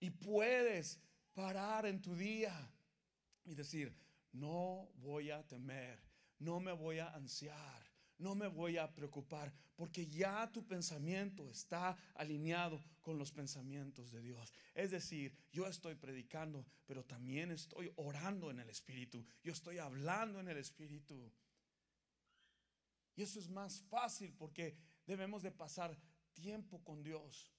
y 0.00 0.10
puedes 0.10 1.00
parar 1.34 1.86
en 1.86 2.00
tu 2.02 2.14
día 2.14 2.54
y 3.44 3.54
decir, 3.54 3.96
no 4.32 4.88
voy 4.96 5.30
a 5.30 5.46
temer, 5.46 6.02
no 6.38 6.60
me 6.60 6.72
voy 6.72 6.98
a 6.98 7.14
ansiar, 7.14 7.85
no 8.18 8.34
me 8.34 8.48
voy 8.48 8.78
a 8.78 8.92
preocupar, 8.92 9.52
porque 9.74 10.06
ya 10.06 10.50
tu 10.50 10.66
pensamiento 10.66 11.50
está 11.50 11.96
alineado 12.14 12.82
con 13.00 13.18
los 13.18 13.30
pensamientos 13.30 14.10
de 14.10 14.20
Dios. 14.20 14.52
Es 14.74 14.90
decir, 14.90 15.36
yo 15.52 15.66
estoy 15.66 15.94
predicando, 15.94 16.66
pero 16.86 17.04
también 17.04 17.50
estoy 17.50 17.92
orando 17.96 18.50
en 18.50 18.60
el 18.60 18.70
Espíritu, 18.70 19.24
yo 19.42 19.52
estoy 19.52 19.78
hablando 19.78 20.40
en 20.40 20.48
el 20.48 20.58
Espíritu. 20.58 21.30
Y 23.14 23.22
eso 23.22 23.38
es 23.38 23.48
más 23.48 23.82
fácil 23.82 24.34
porque 24.34 24.76
debemos 25.06 25.42
de 25.42 25.50
pasar 25.50 25.96
tiempo 26.34 26.82
con 26.84 27.02
Dios. 27.02 27.52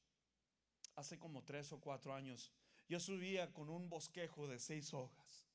Hace 0.96 1.20
como 1.20 1.44
tres 1.44 1.72
o 1.72 1.80
cuatro 1.80 2.14
años, 2.14 2.52
yo 2.88 3.00
subía 3.00 3.54
con 3.54 3.70
un 3.70 3.90
bosquejo 3.90 4.48
de 4.48 4.60
seis 4.60 4.94
hojas. 4.94 5.48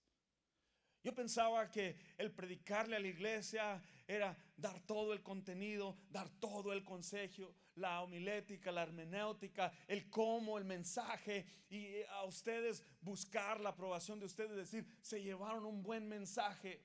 Yo 1.02 1.14
pensaba 1.14 1.68
que 1.71 1.97
el 2.16 2.30
predicarle 2.30 2.97
a 2.97 3.00
la 3.00 3.09
iglesia 3.09 3.82
era 4.12 4.37
dar 4.57 4.81
todo 4.81 5.12
el 5.12 5.23
contenido, 5.23 5.97
dar 6.11 6.28
todo 6.38 6.73
el 6.73 6.85
consejo, 6.85 7.54
la 7.76 8.02
homilética, 8.02 8.71
la 8.71 8.83
hermenéutica, 8.83 9.73
el 9.88 10.11
cómo, 10.11 10.59
el 10.59 10.64
mensaje 10.64 11.47
y 11.71 12.02
a 12.02 12.25
ustedes 12.25 12.85
buscar 13.00 13.61
la 13.61 13.71
aprobación 13.71 14.21
de 14.21 14.26
ustedes, 14.26 14.54
decir, 14.54 14.87
se 15.00 15.23
llevaron 15.23 15.64
un 15.64 15.83
buen 15.83 16.07
mensaje, 16.09 16.85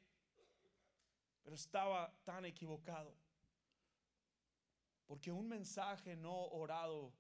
pero 1.44 1.56
estaba 1.56 2.14
tan 2.24 2.46
equivocado. 2.46 3.16
Porque 5.06 5.32
un 5.32 5.48
mensaje 5.48 6.16
no 6.16 6.48
orado 6.48 7.14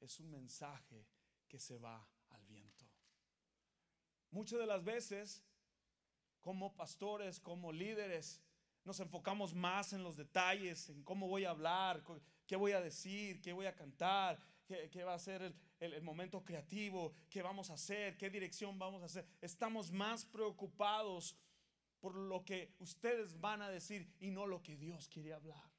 es 0.00 0.18
un 0.20 0.30
mensaje 0.30 1.06
que 1.48 1.58
se 1.58 1.78
va 1.78 2.06
al 2.30 2.44
viento. 2.46 2.86
Muchas 4.30 4.58
de 4.58 4.66
las 4.66 4.84
veces, 4.84 5.42
como 6.40 6.74
pastores, 6.74 7.40
como 7.40 7.72
líderes, 7.72 8.40
nos 8.84 9.00
enfocamos 9.00 9.54
más 9.54 9.92
en 9.92 10.02
los 10.02 10.16
detalles, 10.16 10.88
en 10.88 11.02
cómo 11.02 11.28
voy 11.28 11.44
a 11.44 11.50
hablar, 11.50 12.02
qué 12.46 12.56
voy 12.56 12.72
a 12.72 12.80
decir, 12.80 13.40
qué 13.40 13.52
voy 13.52 13.66
a 13.66 13.74
cantar, 13.74 14.38
qué, 14.66 15.04
va 15.04 15.14
a 15.14 15.18
ser 15.18 15.42
el, 15.42 15.54
el, 15.80 16.02
momento 16.02 16.44
creativo, 16.44 17.12
qué 17.28 17.42
vamos 17.42 17.70
a 17.70 17.74
hacer, 17.74 18.16
qué 18.16 18.30
dirección 18.30 18.78
vamos 18.78 19.02
a 19.02 19.06
hacer. 19.06 19.26
Estamos 19.40 19.92
más 19.92 20.24
preocupados 20.24 21.36
por 22.00 22.14
lo 22.14 22.44
que 22.44 22.74
ustedes 22.78 23.38
van 23.40 23.62
a 23.62 23.70
decir 23.70 24.12
y 24.18 24.30
no 24.30 24.46
lo 24.46 24.62
que 24.62 24.76
Dios 24.76 25.08
quiere 25.08 25.32
hablar. 25.32 25.70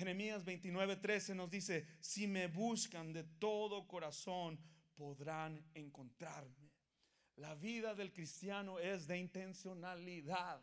Jeremías 0.00 0.46
29:13 0.46 1.34
nos 1.34 1.50
dice, 1.50 1.86
si 2.00 2.26
me 2.26 2.46
buscan 2.46 3.12
de 3.12 3.24
todo 3.24 3.86
corazón, 3.86 4.58
podrán 4.94 5.62
encontrarme. 5.74 6.69
La 7.40 7.54
vida 7.54 7.94
del 7.94 8.12
cristiano 8.12 8.78
es 8.78 9.06
de 9.06 9.16
intencionalidad. 9.16 10.62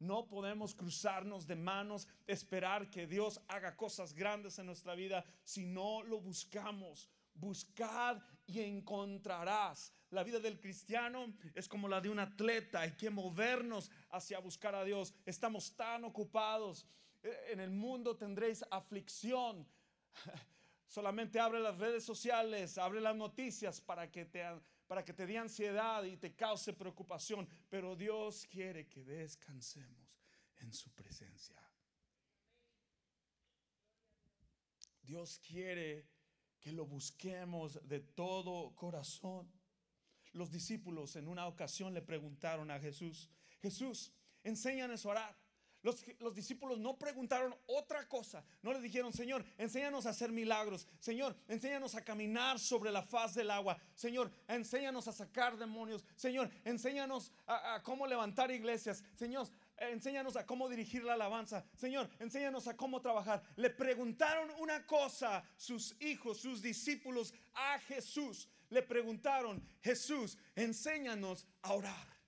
No 0.00 0.28
podemos 0.28 0.74
cruzarnos 0.74 1.46
de 1.46 1.56
manos, 1.56 2.06
esperar 2.26 2.90
que 2.90 3.06
Dios 3.06 3.40
haga 3.48 3.74
cosas 3.74 4.12
grandes 4.12 4.58
en 4.58 4.66
nuestra 4.66 4.94
vida 4.94 5.24
si 5.44 5.64
no 5.64 6.02
lo 6.02 6.20
buscamos. 6.20 7.08
Buscad 7.32 8.20
y 8.46 8.60
encontrarás. 8.60 9.94
La 10.10 10.22
vida 10.22 10.40
del 10.40 10.60
cristiano 10.60 11.32
es 11.54 11.66
como 11.66 11.88
la 11.88 12.02
de 12.02 12.10
un 12.10 12.18
atleta. 12.18 12.80
Hay 12.80 12.92
que 12.92 13.08
movernos 13.08 13.90
hacia 14.10 14.40
buscar 14.40 14.74
a 14.74 14.84
Dios. 14.84 15.14
Estamos 15.24 15.74
tan 15.74 16.04
ocupados 16.04 16.86
en 17.22 17.60
el 17.60 17.70
mundo 17.70 18.14
tendréis 18.14 18.62
aflicción. 18.70 19.66
Solamente 20.86 21.40
abre 21.40 21.60
las 21.60 21.78
redes 21.78 22.04
sociales, 22.04 22.76
abre 22.76 23.00
las 23.00 23.16
noticias 23.16 23.80
para 23.80 24.10
que 24.10 24.26
te, 24.26 24.44
para 24.90 25.04
que 25.04 25.12
te 25.12 25.24
dé 25.24 25.38
ansiedad 25.38 26.02
y 26.02 26.16
te 26.16 26.34
cause 26.34 26.72
preocupación. 26.72 27.48
Pero 27.68 27.94
Dios 27.94 28.44
quiere 28.50 28.88
que 28.88 29.04
descansemos 29.04 30.18
en 30.56 30.72
su 30.72 30.90
presencia. 30.90 31.62
Dios 35.00 35.38
quiere 35.46 36.08
que 36.58 36.72
lo 36.72 36.86
busquemos 36.86 37.78
de 37.86 38.00
todo 38.00 38.74
corazón. 38.74 39.48
Los 40.32 40.50
discípulos 40.50 41.14
en 41.14 41.28
una 41.28 41.46
ocasión 41.46 41.94
le 41.94 42.02
preguntaron 42.02 42.68
a 42.72 42.80
Jesús, 42.80 43.30
Jesús, 43.62 44.12
enséñanos 44.42 45.06
a 45.06 45.08
orar. 45.08 45.39
Los, 45.82 46.34
discípulos 46.34 46.78
no 46.78 46.98
preguntaron 46.98 47.54
otra 47.66 48.06
cosa. 48.06 48.44
No 48.62 48.72
le 48.72 48.80
dijeron, 48.80 49.12
Señor, 49.12 49.44
enséñanos 49.56 50.04
a 50.04 50.10
hacer 50.10 50.30
milagros. 50.30 50.86
Señor, 50.98 51.34
enséñanos 51.48 51.94
a 51.94 52.04
caminar 52.04 52.58
sobre 52.58 52.90
la 52.90 53.02
faz 53.02 53.34
del 53.34 53.50
agua. 53.50 53.78
Señor, 53.94 54.30
enséñanos 54.46 55.08
a 55.08 55.12
sacar 55.12 55.56
demonios. 55.56 56.04
Señor, 56.16 56.50
enséñanos 56.64 57.32
a, 57.46 57.82
cómo 57.82 58.06
levantar 58.06 58.50
iglesias. 58.50 59.02
Señor, 59.14 59.48
enséñanos 59.78 60.36
a 60.36 60.44
cómo 60.44 60.68
dirigir 60.68 61.02
la 61.02 61.14
alabanza. 61.14 61.64
Señor, 61.76 62.10
enséñanos 62.18 62.68
a 62.68 62.76
cómo 62.76 63.00
trabajar. 63.00 63.42
Le 63.56 63.70
preguntaron 63.70 64.50
una 64.58 64.84
cosa 64.86 65.42
sus 65.56 65.96
hijos, 66.02 66.40
sus 66.40 66.60
discípulos 66.60 67.32
a 67.54 67.78
Jesús. 67.80 68.48
Le 68.68 68.82
preguntaron, 68.82 69.66
Jesús, 69.80 70.36
enséñanos 70.54 71.46
a 71.62 71.72
orar. 71.72 72.19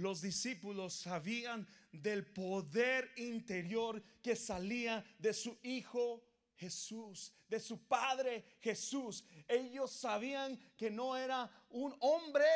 Los 0.00 0.22
discípulos 0.22 0.94
sabían 0.94 1.68
del 1.92 2.24
poder 2.24 3.12
interior 3.16 4.02
que 4.22 4.34
salía 4.34 5.04
de 5.18 5.34
su 5.34 5.58
Hijo 5.62 6.24
Jesús, 6.56 7.34
de 7.46 7.60
su 7.60 7.86
Padre 7.86 8.56
Jesús. 8.60 9.26
Ellos 9.46 9.92
sabían 9.92 10.58
que 10.74 10.90
no 10.90 11.18
era 11.18 11.50
un 11.68 11.94
hombre 12.00 12.46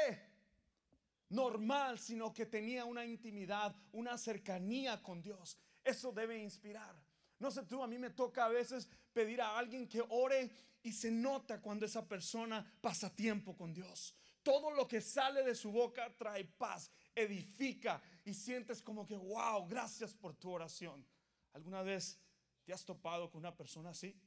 normal, 1.29 1.99
sino 1.99 2.33
que 2.33 2.47
tenía 2.47 2.87
una 2.87 3.05
intimidad, 3.05 3.77
una 3.93 4.17
cercanía 4.17 5.03
con 5.03 5.21
Dios. 5.21 5.59
Eso 5.85 6.13
debe 6.13 6.39
inspirar. 6.39 6.97
No 7.39 7.51
sé 7.51 7.65
tú, 7.65 7.83
a 7.83 7.87
mí 7.87 7.99
me 7.99 8.09
toca 8.09 8.47
a 8.47 8.49
veces 8.49 8.89
pedir 9.13 9.43
a 9.43 9.59
alguien 9.59 9.87
que 9.87 10.03
ore 10.09 10.51
y 10.83 10.93
se 10.93 11.11
nota 11.11 11.61
cuando 11.61 11.85
esa 11.85 12.09
persona 12.09 12.65
pasa 12.81 13.15
tiempo 13.15 13.55
con 13.55 13.75
Dios. 13.75 14.15
Todo 14.43 14.71
lo 14.71 14.89
que 14.89 15.03
sale 15.03 15.43
de 15.43 15.55
su 15.55 15.71
boca 15.71 16.11
trae 16.17 16.45
paz 16.45 16.91
edifica 17.15 18.03
y 18.25 18.35
sientes 18.35 18.83
como 18.83 19.07
que, 19.07 19.17
wow, 19.17 19.67
gracias 19.67 20.15
por 20.15 20.35
tu 20.35 20.51
oración. 20.51 21.07
¿Alguna 21.53 21.83
vez 21.83 22.19
te 22.65 22.73
has 22.73 22.85
topado 22.85 23.31
con 23.31 23.41
una 23.41 23.57
persona 23.57 23.91
así? 23.91 24.19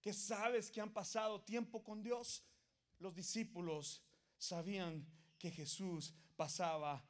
Que 0.00 0.12
sabes 0.12 0.70
que 0.70 0.80
han 0.80 0.92
pasado 0.92 1.40
tiempo 1.42 1.82
con 1.82 2.02
Dios. 2.02 2.42
Los 2.98 3.14
discípulos 3.14 4.02
sabían 4.38 5.06
que 5.38 5.50
Jesús 5.50 6.14
pasaba 6.36 7.04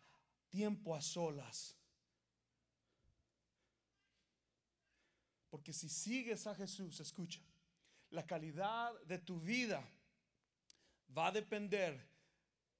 tiempo 0.48 0.94
a 0.94 1.00
solas. 1.00 1.76
Porque 5.48 5.72
si 5.72 5.88
sigues 5.88 6.46
a 6.46 6.54
Jesús, 6.54 7.00
escucha, 7.00 7.40
la 8.10 8.26
calidad 8.26 8.98
de 9.02 9.18
tu 9.18 9.40
vida 9.40 9.86
va 11.16 11.28
a 11.28 11.32
depender 11.32 12.06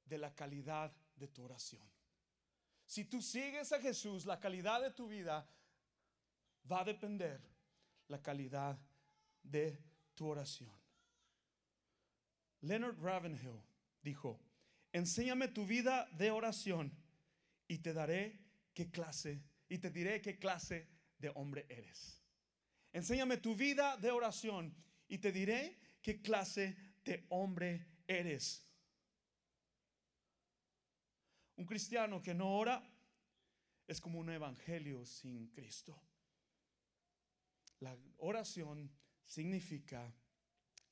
de 0.05 0.19
la 0.19 0.35
calidad 0.35 0.95
de 1.17 1.29
tu 1.29 1.45
oración. 1.45 1.83
Si 2.93 3.07
tú 3.07 3.23
sigues 3.23 3.73
a 3.73 3.81
Jesús, 3.81 4.27
la 4.27 4.39
calidad 4.39 4.83
de 4.83 4.91
tu 4.91 5.09
vida 5.09 5.49
va 6.71 6.83
a 6.83 6.85
depender 6.85 7.41
la 8.09 8.21
calidad 8.21 8.79
de 9.43 9.83
tu 10.15 10.27
oración. 10.27 10.71
Leonard 12.61 13.01
Ravenhill 13.01 13.63
dijo, 14.03 14.39
enséñame 14.93 15.49
tu 15.49 15.65
vida 15.65 16.07
de 16.19 16.31
oración 16.31 16.93
y 17.67 17.79
te 17.79 17.95
daré 17.95 18.39
qué 18.75 18.91
clase, 18.91 19.43
y 19.71 19.79
te 19.79 19.89
diré 19.89 20.21
qué 20.21 20.39
clase 20.39 20.87
de 21.17 21.31
hombre 21.35 21.65
eres. 21.71 22.23
Enséñame 22.93 23.39
tu 23.39 23.57
vida 23.57 23.97
de 23.97 24.11
oración 24.11 24.77
y 25.09 25.17
te 25.17 25.33
diré 25.33 25.79
qué 26.03 26.21
clase 26.21 26.77
de 27.07 27.25
hombre 27.31 27.87
eres. 28.07 28.71
Un 31.57 31.67
cristiano 31.67 32.23
que 32.23 32.35
no 32.35 32.57
ora 32.57 32.83
es 33.87 34.01
como 34.01 34.19
un 34.19 34.31
evangelio 34.31 35.05
sin 35.05 35.49
Cristo. 35.49 36.01
La 37.81 37.97
oración 38.19 38.91
significa 39.25 40.15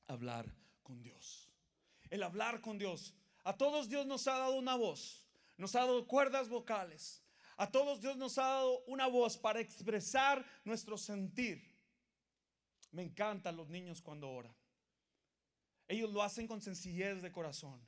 hablar 0.07 0.53
con 0.83 1.03
Dios. 1.03 1.49
El 2.11 2.23
hablar 2.23 2.61
con 2.61 2.79
Dios. 2.79 3.15
A 3.45 3.57
todos 3.57 3.89
Dios 3.89 4.07
nos 4.07 4.27
ha 4.29 4.39
dado 4.39 4.57
una 4.57 4.77
voz, 4.77 5.27
nos 5.57 5.75
ha 5.75 5.81
dado 5.81 6.07
cuerdas 6.07 6.49
vocales. 6.49 7.23
A 7.57 7.71
todos 7.71 8.01
Dios 8.01 8.17
nos 8.17 8.39
ha 8.39 8.47
dado 8.47 8.81
una 8.87 9.07
voz 9.07 9.37
para 9.37 9.61
expresar 9.61 10.45
nuestro 10.65 10.97
sentir. 10.97 11.63
Me 12.91 13.03
encantan 13.03 13.57
los 13.57 13.69
niños 13.69 14.01
cuando 14.01 14.31
oran. 14.31 14.55
Ellos 15.87 16.11
lo 16.11 16.23
hacen 16.23 16.47
con 16.47 16.63
sencillez 16.63 17.21
de 17.21 17.31
corazón. 17.31 17.87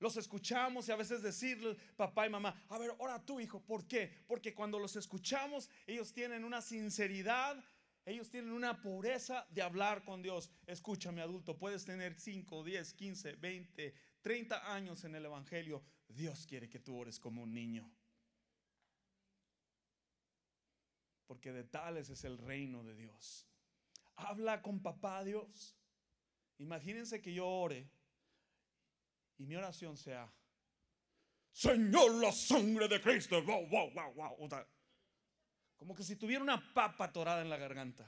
Los 0.00 0.16
escuchamos 0.16 0.88
y 0.88 0.92
a 0.92 0.96
veces 0.96 1.22
decirles, 1.22 1.76
papá 1.94 2.26
y 2.26 2.30
mamá, 2.30 2.64
a 2.70 2.78
ver, 2.78 2.94
ora 2.98 3.22
tú, 3.24 3.38
hijo. 3.38 3.60
¿Por 3.60 3.86
qué? 3.86 4.10
Porque 4.26 4.54
cuando 4.54 4.78
los 4.78 4.96
escuchamos, 4.96 5.68
ellos 5.86 6.14
tienen 6.14 6.42
una 6.42 6.62
sinceridad, 6.62 7.62
ellos 8.06 8.30
tienen 8.30 8.52
una 8.52 8.80
pureza 8.80 9.46
de 9.50 9.60
hablar 9.60 10.02
con 10.02 10.22
Dios. 10.22 10.50
Escúchame, 10.66 11.20
adulto, 11.20 11.58
puedes 11.58 11.84
tener 11.84 12.18
5, 12.18 12.64
10, 12.64 12.94
15, 12.94 13.32
20, 13.34 13.94
30 14.22 14.74
años 14.74 15.04
en 15.04 15.14
el 15.14 15.26
Evangelio. 15.26 15.84
Dios 16.08 16.46
quiere 16.46 16.70
que 16.70 16.80
tú 16.80 16.96
ores 16.96 17.20
como 17.20 17.42
un 17.42 17.52
niño. 17.52 17.92
Porque 21.26 21.52
de 21.52 21.64
tales 21.64 22.08
es 22.08 22.24
el 22.24 22.38
reino 22.38 22.82
de 22.84 22.96
Dios. 22.96 23.46
Habla 24.16 24.62
con 24.62 24.80
papá 24.80 25.22
Dios. 25.24 25.76
Imagínense 26.56 27.20
que 27.20 27.34
yo 27.34 27.46
ore 27.46 27.90
y 29.40 29.46
mi 29.46 29.56
oración 29.56 29.96
sea, 29.96 30.30
Señor, 31.50 32.14
la 32.16 32.30
sangre 32.30 32.86
de 32.88 33.00
Cristo. 33.00 33.42
Wow, 33.42 33.68
wow, 33.68 33.90
wow, 33.90 34.36
wow. 34.36 34.48
como 35.76 35.94
que 35.94 36.04
si 36.04 36.16
tuviera 36.16 36.42
una 36.42 36.62
papa 36.74 37.06
atorada 37.06 37.40
en 37.40 37.48
la 37.48 37.56
garganta. 37.56 38.06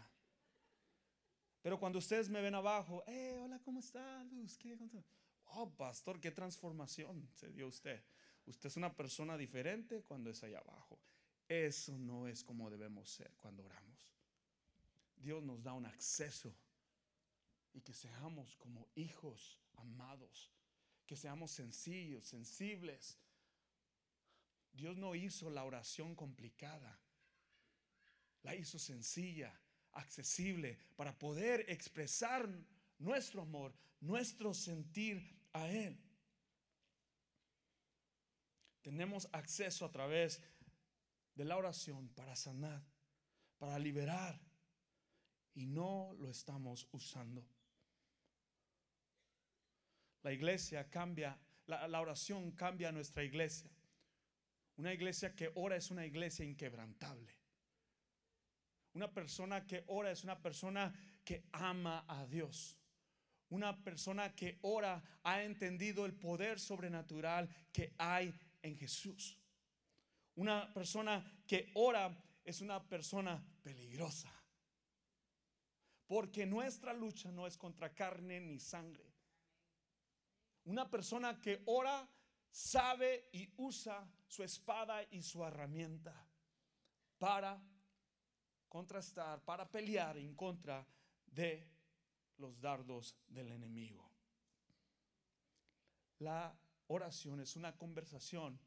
Pero 1.63 1.81
cuando 1.81 2.01
ustedes 2.01 2.29
me 2.29 2.43
ven 2.43 2.55
abajo, 2.55 3.03
eh, 3.07 3.39
hola, 3.41 3.59
¿cómo 3.65 3.81
está, 3.81 4.23
Luz? 4.25 4.59
¿Qué? 4.59 4.77
Oh, 5.55 5.75
pastor, 5.75 6.21
qué 6.21 6.31
transformación 6.31 7.27
se 7.33 7.49
dio 7.51 7.67
usted. 7.67 8.05
Usted 8.45 8.67
es 8.67 8.77
una 8.77 8.95
persona 8.95 9.39
diferente 9.39 10.03
cuando 10.03 10.29
es 10.29 10.43
allá 10.45 10.59
abajo. 10.59 11.01
Eso 11.49 11.97
no 11.97 12.29
es 12.29 12.45
como 12.45 12.69
debemos 12.69 13.09
ser 13.09 13.33
cuando 13.39 13.65
oramos. 13.65 14.07
Dios 15.17 15.43
nos 15.43 15.63
da 15.63 15.73
un 15.73 15.87
acceso 15.87 16.55
y 17.73 17.81
que 17.81 17.95
seamos 17.95 18.55
como 18.57 18.91
hijos 18.97 19.59
amados 19.77 20.53
que 21.13 21.17
seamos 21.17 21.51
sencillos, 21.51 22.25
sensibles. 22.25 23.19
Dios 24.73 24.97
no 24.97 25.15
hizo 25.15 25.51
la 25.51 25.63
oración 25.63 26.15
complicada, 26.17 26.99
la 28.43 28.55
hizo 28.55 28.79
sencilla, 28.79 29.53
accesible, 29.93 30.79
para 30.97 31.13
poder 31.19 31.67
expresar 31.69 32.49
nuestro 32.99 33.43
amor, 33.43 33.75
nuestro 34.01 34.55
sentir 34.55 35.39
a 35.53 35.69
Él. 35.69 36.03
Tenemos 38.81 39.29
acceso 39.33 39.85
a 39.85 39.93
través 39.93 40.41
de 41.35 41.45
la 41.45 41.59
oración 41.59 42.09
para 42.15 42.35
sanar, 42.37 42.83
para 43.59 43.79
liberar, 43.79 44.41
y 45.53 45.67
no 45.67 46.15
lo 46.19 46.31
estamos 46.31 46.89
usando. 46.91 47.47
La 50.23 50.33
iglesia 50.33 50.89
cambia, 50.89 51.39
la, 51.67 52.01
oración 52.01 52.53
cambia 52.53 52.93
nuestra 52.93 53.25
iglesia. 53.25 53.71
Una 54.77 54.93
iglesia 54.93 55.35
que 55.35 55.51
ora 55.55 55.77
es 55.77 55.91
una 55.91 56.07
iglesia 56.07 56.45
inquebrantable. 56.45 57.33
Una 58.95 59.13
persona 59.13 59.67
que 59.67 59.85
ora 59.89 60.11
es 60.11 60.23
una 60.23 60.41
persona 60.41 60.95
que 61.25 61.49
ama 61.53 62.05
a 62.07 62.27
Dios. 62.27 62.79
Una 63.49 63.83
persona 63.83 64.35
que 64.35 64.59
ora 64.63 65.03
ha 65.25 65.43
entendido 65.43 66.07
el 66.07 66.15
poder 66.15 66.59
sobrenatural 66.59 67.49
que 67.73 67.95
hay 67.99 68.33
en 68.63 68.77
Jesús. 68.77 69.39
Una 70.37 70.73
persona 70.73 71.43
que 71.47 71.71
ora 71.75 72.17
es 72.45 72.61
una 72.61 72.83
persona 72.89 73.45
peligrosa. 73.63 74.33
Porque 76.07 76.47
nuestra 76.47 76.93
lucha 76.93 77.31
no 77.31 77.47
es 77.47 77.57
contra 77.57 77.95
carne 77.95 78.41
ni 78.41 78.59
sangre, 78.59 79.12
una 80.65 80.89
persona 80.89 81.41
que 81.41 81.63
ora 81.67 82.09
sabe 82.51 83.29
y 83.33 83.53
usa 83.57 84.09
su 84.27 84.43
espada 84.43 85.03
y 85.11 85.23
su 85.23 85.45
herramienta 85.45 86.15
para 87.19 87.61
contrastar, 88.69 89.45
para 89.45 89.71
pelear 89.71 90.17
en 90.19 90.35
contra 90.35 90.87
de 91.27 91.69
los 92.39 92.61
dardos 92.61 93.17
del 93.29 93.53
enemigo. 93.53 94.11
La 96.19 96.57
oración 96.89 97.41
es 97.41 97.57
una 97.57 97.77
conversación 97.77 98.59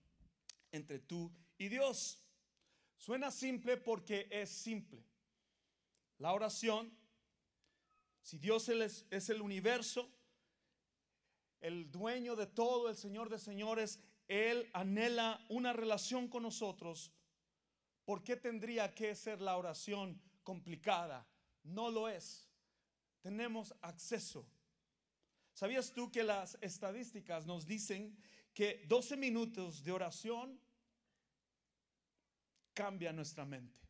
entre 0.71 0.99
tú 0.99 1.31
y 1.57 1.69
Dios. 1.69 2.21
Suena 2.97 3.31
simple 3.31 3.77
porque 3.77 4.27
es 4.31 4.49
simple. 4.49 5.03
La 6.17 6.33
oración, 6.33 6.91
si 8.21 8.37
Dios 8.37 8.69
es 8.69 9.29
el 9.29 9.41
universo, 9.41 10.14
el 11.65 11.91
dueño 11.91 12.35
de 12.35 12.45
todo, 12.45 12.89
el 12.89 12.95
Señor 12.95 13.27
de 13.27 13.39
señores, 13.39 13.99
Él 14.27 14.69
anhela 14.73 15.43
una 15.49 15.73
relación 15.73 16.27
con 16.27 16.43
nosotros. 16.43 17.11
¿Por 18.05 18.23
qué 18.23 18.35
tendría 18.35 18.93
que 18.93 19.15
ser 19.15 19.41
la 19.41 19.57
oración 19.57 20.21
complicada? 20.43 21.27
No 21.63 21.89
lo 21.89 22.07
es. 22.07 22.47
Tenemos 23.19 23.73
acceso. 23.81 24.47
¿Sabías 25.55 25.91
tú 25.91 26.11
que 26.11 26.21
las 26.21 26.55
estadísticas 26.61 27.47
nos 27.47 27.65
dicen 27.65 28.15
que 28.53 28.85
12 28.87 29.17
minutos 29.17 29.83
de 29.83 29.91
oración 29.91 30.61
cambia 32.75 33.11
nuestra 33.11 33.43
mente? 33.43 33.81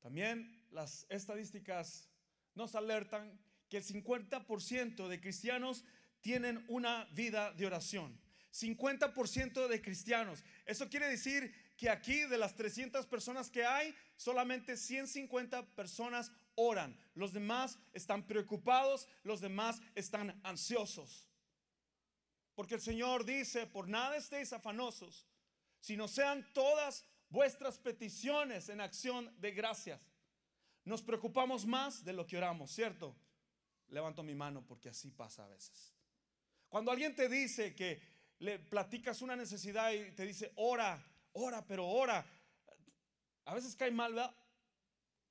También 0.00 0.66
las 0.72 1.06
estadísticas 1.08 2.10
nos 2.54 2.74
alertan 2.74 3.47
que 3.68 3.78
el 3.78 3.84
50% 3.84 5.08
de 5.08 5.20
cristianos 5.20 5.84
tienen 6.20 6.64
una 6.68 7.04
vida 7.12 7.52
de 7.52 7.66
oración. 7.66 8.18
50% 8.52 9.68
de 9.68 9.82
cristianos. 9.82 10.42
Eso 10.66 10.88
quiere 10.88 11.08
decir 11.08 11.54
que 11.76 11.90
aquí 11.90 12.22
de 12.24 12.38
las 12.38 12.54
300 12.56 13.06
personas 13.06 13.50
que 13.50 13.64
hay, 13.64 13.94
solamente 14.16 14.76
150 14.76 15.74
personas 15.74 16.32
oran. 16.54 16.98
Los 17.14 17.32
demás 17.32 17.78
están 17.92 18.26
preocupados, 18.26 19.06
los 19.22 19.40
demás 19.40 19.80
están 19.94 20.40
ansiosos. 20.42 21.28
Porque 22.54 22.74
el 22.74 22.80
Señor 22.80 23.24
dice, 23.24 23.66
por 23.66 23.86
nada 23.88 24.16
estéis 24.16 24.52
afanosos, 24.52 25.26
sino 25.78 26.08
sean 26.08 26.44
todas 26.52 27.04
vuestras 27.28 27.78
peticiones 27.78 28.68
en 28.68 28.80
acción 28.80 29.32
de 29.40 29.52
gracias. 29.52 30.00
Nos 30.84 31.02
preocupamos 31.02 31.66
más 31.66 32.04
de 32.04 32.14
lo 32.14 32.26
que 32.26 32.38
oramos, 32.38 32.72
¿cierto? 32.72 33.14
Levanto 33.88 34.22
mi 34.22 34.34
mano 34.34 34.64
porque 34.66 34.88
así 34.88 35.10
pasa 35.10 35.44
a 35.44 35.48
veces. 35.48 35.92
Cuando 36.68 36.90
alguien 36.90 37.14
te 37.14 37.28
dice 37.28 37.74
que 37.74 38.00
le 38.38 38.58
platicas 38.58 39.22
una 39.22 39.36
necesidad 39.36 39.92
y 39.92 40.12
te 40.12 40.24
dice, 40.24 40.52
ora, 40.56 41.02
ora, 41.32 41.66
pero 41.66 41.86
ora, 41.86 42.24
a 43.44 43.54
veces 43.54 43.74
cae 43.74 43.90
mal. 43.90 44.34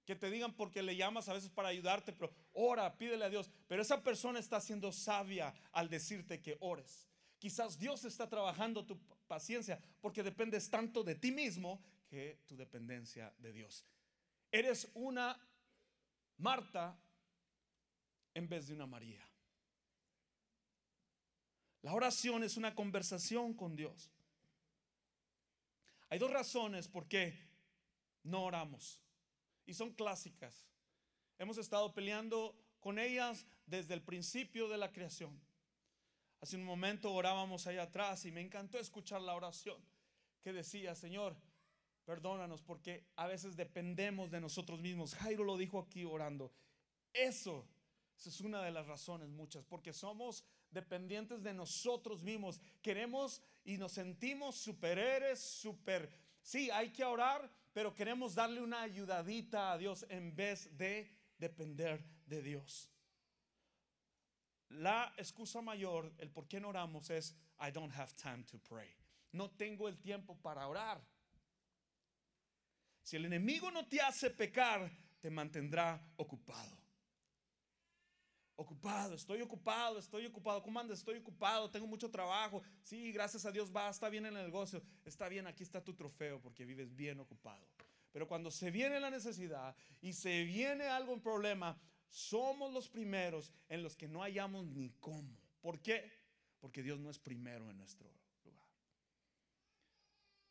Que 0.06 0.16
te 0.16 0.32
digan 0.32 0.56
porque 0.56 0.82
le 0.82 0.96
llamas 0.96 1.28
a 1.28 1.34
veces 1.34 1.50
para 1.50 1.68
ayudarte, 1.68 2.14
pero 2.14 2.34
ora, 2.54 2.98
pídele 2.98 3.26
a 3.26 3.30
Dios. 3.30 3.50
Pero 3.68 3.82
esa 3.82 4.02
persona 4.02 4.40
está 4.40 4.62
siendo 4.62 4.94
sabia 4.94 5.54
al 5.74 5.90
decirte 5.90 6.42
que 6.42 6.58
ores. 6.62 7.10
Quizás 7.40 7.78
Dios 7.78 8.06
está 8.06 8.30
trabajando 8.30 8.86
tu 8.86 8.98
paciencia 9.28 9.80
porque 10.00 10.24
dependes 10.24 10.70
tanto 10.70 11.04
de 11.04 11.16
ti 11.16 11.32
mismo 11.32 11.84
que 12.08 12.42
tu 12.48 12.56
dependencia 12.56 13.34
de 13.38 13.52
Dios. 13.52 13.86
Eres 14.50 14.90
una 14.94 15.38
Marta 16.38 16.98
en 18.38 18.48
vez 18.48 18.68
de 18.68 18.74
una 18.76 18.86
María. 18.86 19.28
La 21.82 21.96
oración 21.96 22.44
es 22.44 22.56
una 22.56 22.76
conversación 22.76 23.56
con 23.56 23.76
Dios. 23.76 24.12
Hay 26.10 26.20
dos 26.20 26.30
razones 26.30 26.88
por 26.88 27.08
qué 27.08 27.36
no 28.22 28.44
oramos. 28.44 29.02
Y 29.66 29.74
son 29.74 29.92
clásicas. 29.92 30.68
Hemos 31.40 31.58
estado 31.58 31.96
peleando 31.96 32.56
con 32.80 33.00
ellas 33.00 33.48
desde 33.66 33.96
el 33.96 34.04
principio 34.04 34.70
de 34.70 34.78
la 34.78 34.92
creación. 34.92 35.42
Hace 36.40 36.58
un 36.58 36.64
momento 36.64 37.12
orábamos 37.12 37.66
allá 37.66 37.84
atrás 37.84 38.24
y 38.26 38.32
me 38.32 38.42
encantó 38.42 38.78
escuchar 38.78 39.22
la 39.22 39.34
oración 39.34 39.84
que 40.44 40.54
decía, 40.54 40.94
Señor, 40.94 41.36
perdónanos 42.06 42.62
porque 42.62 43.04
a 43.16 43.26
veces 43.26 43.56
dependemos 43.56 44.30
de 44.30 44.42
nosotros 44.42 44.80
mismos. 44.80 45.16
Jairo 45.16 45.44
lo 45.44 45.58
dijo 45.58 45.80
aquí 45.80 46.06
orando. 46.06 46.54
Eso 47.14 47.68
esa 48.18 48.30
es 48.30 48.42
una 48.42 48.64
de 48.64 48.72
las 48.72 48.88
razones 48.88 49.30
muchas, 49.30 49.64
porque 49.64 49.94
somos 49.94 50.44
dependientes 50.72 51.44
de 51.44 51.54
nosotros 51.54 52.24
mismos. 52.24 52.60
Queremos 52.82 53.42
y 53.64 53.78
nos 53.78 53.92
sentimos 53.92 54.56
superhéroes, 54.56 55.40
super... 55.40 56.10
Sí, 56.42 56.72
hay 56.72 56.92
que 56.92 57.04
orar, 57.04 57.52
pero 57.74 57.94
queremos 57.94 58.34
darle 58.34 58.62
una 58.62 58.82
ayudadita 58.82 59.72
a 59.74 59.78
Dios 59.78 60.06
en 60.10 60.36
vez 60.36 60.76
de 60.78 61.12
depender 61.38 62.04
de 62.26 62.42
Dios. 62.42 62.90
La 64.70 65.14
excusa 65.18 65.62
mayor, 65.62 66.14
el 66.18 66.32
por 66.32 66.48
qué 66.48 66.60
no 66.60 66.70
oramos 66.70 67.10
es 67.10 67.36
I 67.60 67.72
don't 67.72 67.94
have 67.94 68.14
time 68.16 68.44
to 68.46 68.58
pray. 68.60 68.90
No 69.34 69.52
tengo 69.52 69.88
el 69.88 70.00
tiempo 70.00 70.36
para 70.42 70.68
orar. 70.68 71.06
Si 73.04 73.16
el 73.16 73.26
enemigo 73.26 73.70
no 73.70 73.86
te 73.88 74.02
hace 74.02 74.30
pecar, 74.30 74.90
te 75.20 75.30
mantendrá 75.30 76.02
ocupado. 76.16 76.87
Ocupado, 78.60 79.14
estoy 79.14 79.40
ocupado, 79.44 80.00
estoy 80.00 80.26
ocupado. 80.26 80.64
¿Cómo 80.64 80.80
andas? 80.80 80.98
Estoy 80.98 81.20
ocupado, 81.20 81.70
tengo 81.70 81.86
mucho 81.86 82.10
trabajo. 82.10 82.64
Sí, 82.82 83.12
gracias 83.12 83.46
a 83.46 83.52
Dios 83.52 83.72
va, 83.74 83.88
está 83.88 84.10
bien 84.10 84.26
en 84.26 84.36
el 84.36 84.46
negocio. 84.46 84.82
Está 85.06 85.30
bien, 85.30 85.46
aquí 85.46 85.62
está 85.62 85.84
tu 85.84 85.94
trofeo 85.94 86.42
porque 86.42 86.66
vives 86.66 86.96
bien 86.96 87.20
ocupado. 87.20 87.68
Pero 88.12 88.28
cuando 88.28 88.50
se 88.50 88.72
viene 88.72 89.00
la 89.00 89.12
necesidad 89.12 89.76
y 90.02 90.14
se 90.14 90.44
viene 90.44 90.86
algo, 90.86 91.14
un 91.14 91.22
problema, 91.22 91.80
somos 92.08 92.74
los 92.74 92.90
primeros 92.90 93.54
en 93.70 93.84
los 93.84 93.96
que 93.96 94.08
no 94.08 94.22
hallamos 94.22 94.66
ni 94.66 94.90
cómo. 95.00 95.38
¿Por 95.62 95.80
qué? 95.80 96.12
Porque 96.60 96.82
Dios 96.82 97.00
no 97.00 97.12
es 97.12 97.20
primero 97.20 97.70
en 97.70 97.78
nuestro 97.78 98.10
lugar. 98.44 98.68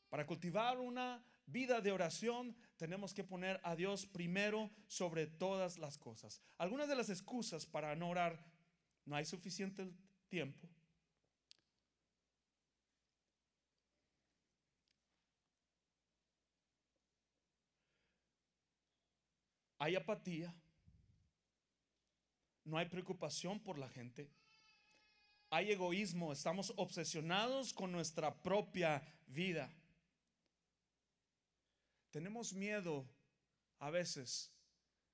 Para 0.08 0.24
cultivar 0.24 0.78
una 0.78 1.20
vida 1.46 1.80
de 1.80 1.92
oración 1.92 2.56
tenemos 2.76 3.14
que 3.14 3.24
poner 3.24 3.60
a 3.62 3.74
Dios 3.74 4.06
primero 4.06 4.70
sobre 4.86 5.26
todas 5.26 5.78
las 5.78 5.98
cosas. 5.98 6.42
Algunas 6.58 6.88
de 6.88 6.96
las 6.96 7.08
excusas 7.08 7.66
para 7.66 7.94
no 7.96 8.10
orar, 8.10 8.44
no 9.04 9.16
hay 9.16 9.24
suficiente 9.24 9.88
tiempo. 10.28 10.68
Hay 19.78 19.94
apatía. 19.94 20.54
No 22.64 22.78
hay 22.78 22.86
preocupación 22.86 23.60
por 23.60 23.78
la 23.78 23.88
gente. 23.88 24.28
Hay 25.50 25.70
egoísmo. 25.70 26.32
Estamos 26.32 26.72
obsesionados 26.76 27.72
con 27.72 27.92
nuestra 27.92 28.42
propia 28.42 29.02
vida. 29.28 29.72
Tenemos 32.16 32.54
miedo 32.54 33.06
a 33.78 33.90
veces 33.90 34.50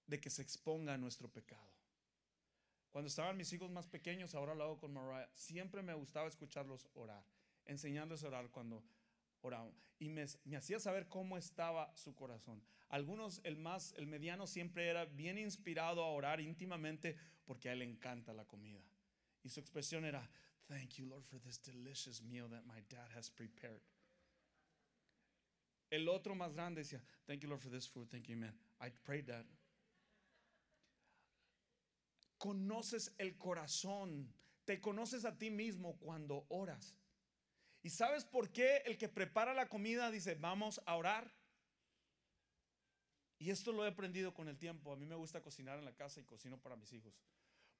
de 0.06 0.20
que 0.20 0.30
se 0.30 0.40
exponga 0.40 0.96
nuestro 0.96 1.28
pecado. 1.28 1.68
Cuando 2.92 3.08
estaban 3.08 3.36
mis 3.36 3.52
hijos 3.52 3.72
más 3.72 3.88
pequeños, 3.88 4.36
ahora 4.36 4.54
lo 4.54 4.62
hago 4.62 4.78
con 4.78 4.92
Mariah, 4.92 5.28
siempre 5.34 5.82
me 5.82 5.94
gustaba 5.94 6.28
escucharlos 6.28 6.88
orar, 6.94 7.24
enseñándoles 7.64 8.22
a 8.22 8.28
orar 8.28 8.50
cuando 8.52 8.84
oraban. 9.40 9.74
Y 9.98 10.10
me, 10.10 10.26
me, 10.44 10.56
hacía 10.56 10.78
saber 10.78 11.08
cómo 11.08 11.36
estaba 11.36 11.92
su 11.96 12.14
corazón. 12.14 12.62
Algunos, 12.88 13.40
el 13.42 13.56
más, 13.56 13.94
el 13.96 14.06
mediano 14.06 14.46
siempre 14.46 14.88
era 14.88 15.04
bien 15.04 15.38
inspirado 15.38 16.04
a 16.04 16.10
orar 16.10 16.40
íntimamente 16.40 17.16
porque 17.44 17.68
a 17.68 17.72
él 17.72 17.80
le 17.80 17.84
encanta 17.84 18.32
la 18.32 18.44
comida. 18.44 18.84
Y 19.42 19.48
su 19.48 19.58
expresión 19.58 20.04
era, 20.04 20.30
thank 20.68 20.90
you 20.98 21.06
Lord 21.06 21.24
for 21.24 21.40
this 21.40 21.60
delicious 21.60 22.22
meal 22.22 22.48
that 22.48 22.62
my 22.64 22.80
dad 22.88 23.10
has 23.16 23.28
prepared. 23.28 23.82
El 25.92 26.08
otro 26.08 26.34
más 26.34 26.54
grande 26.54 26.80
decía, 26.80 27.04
Thank 27.26 27.40
you, 27.40 27.50
Lord, 27.50 27.60
for 27.60 27.70
this 27.70 27.86
food. 27.86 28.08
Thank 28.08 28.28
you, 28.28 28.36
man. 28.36 28.54
I 28.80 28.88
prayed 29.04 29.26
that. 29.26 29.44
Conoces 32.38 33.14
el 33.18 33.36
corazón. 33.36 34.32
Te 34.64 34.80
conoces 34.80 35.26
a 35.26 35.36
ti 35.36 35.50
mismo 35.50 35.98
cuando 35.98 36.46
oras. 36.48 36.96
¿Y 37.82 37.90
sabes 37.90 38.24
por 38.24 38.50
qué 38.50 38.82
el 38.86 38.96
que 38.96 39.10
prepara 39.10 39.52
la 39.52 39.68
comida 39.68 40.10
dice, 40.10 40.34
vamos 40.34 40.80
a 40.86 40.96
orar? 40.96 41.30
Y 43.38 43.50
esto 43.50 43.70
lo 43.70 43.84
he 43.84 43.88
aprendido 43.88 44.32
con 44.32 44.48
el 44.48 44.56
tiempo. 44.56 44.92
A 44.92 44.96
mí 44.96 45.04
me 45.04 45.16
gusta 45.16 45.42
cocinar 45.42 45.78
en 45.78 45.84
la 45.84 45.94
casa 45.94 46.20
y 46.20 46.24
cocino 46.24 46.58
para 46.58 46.74
mis 46.74 46.90
hijos. 46.94 47.12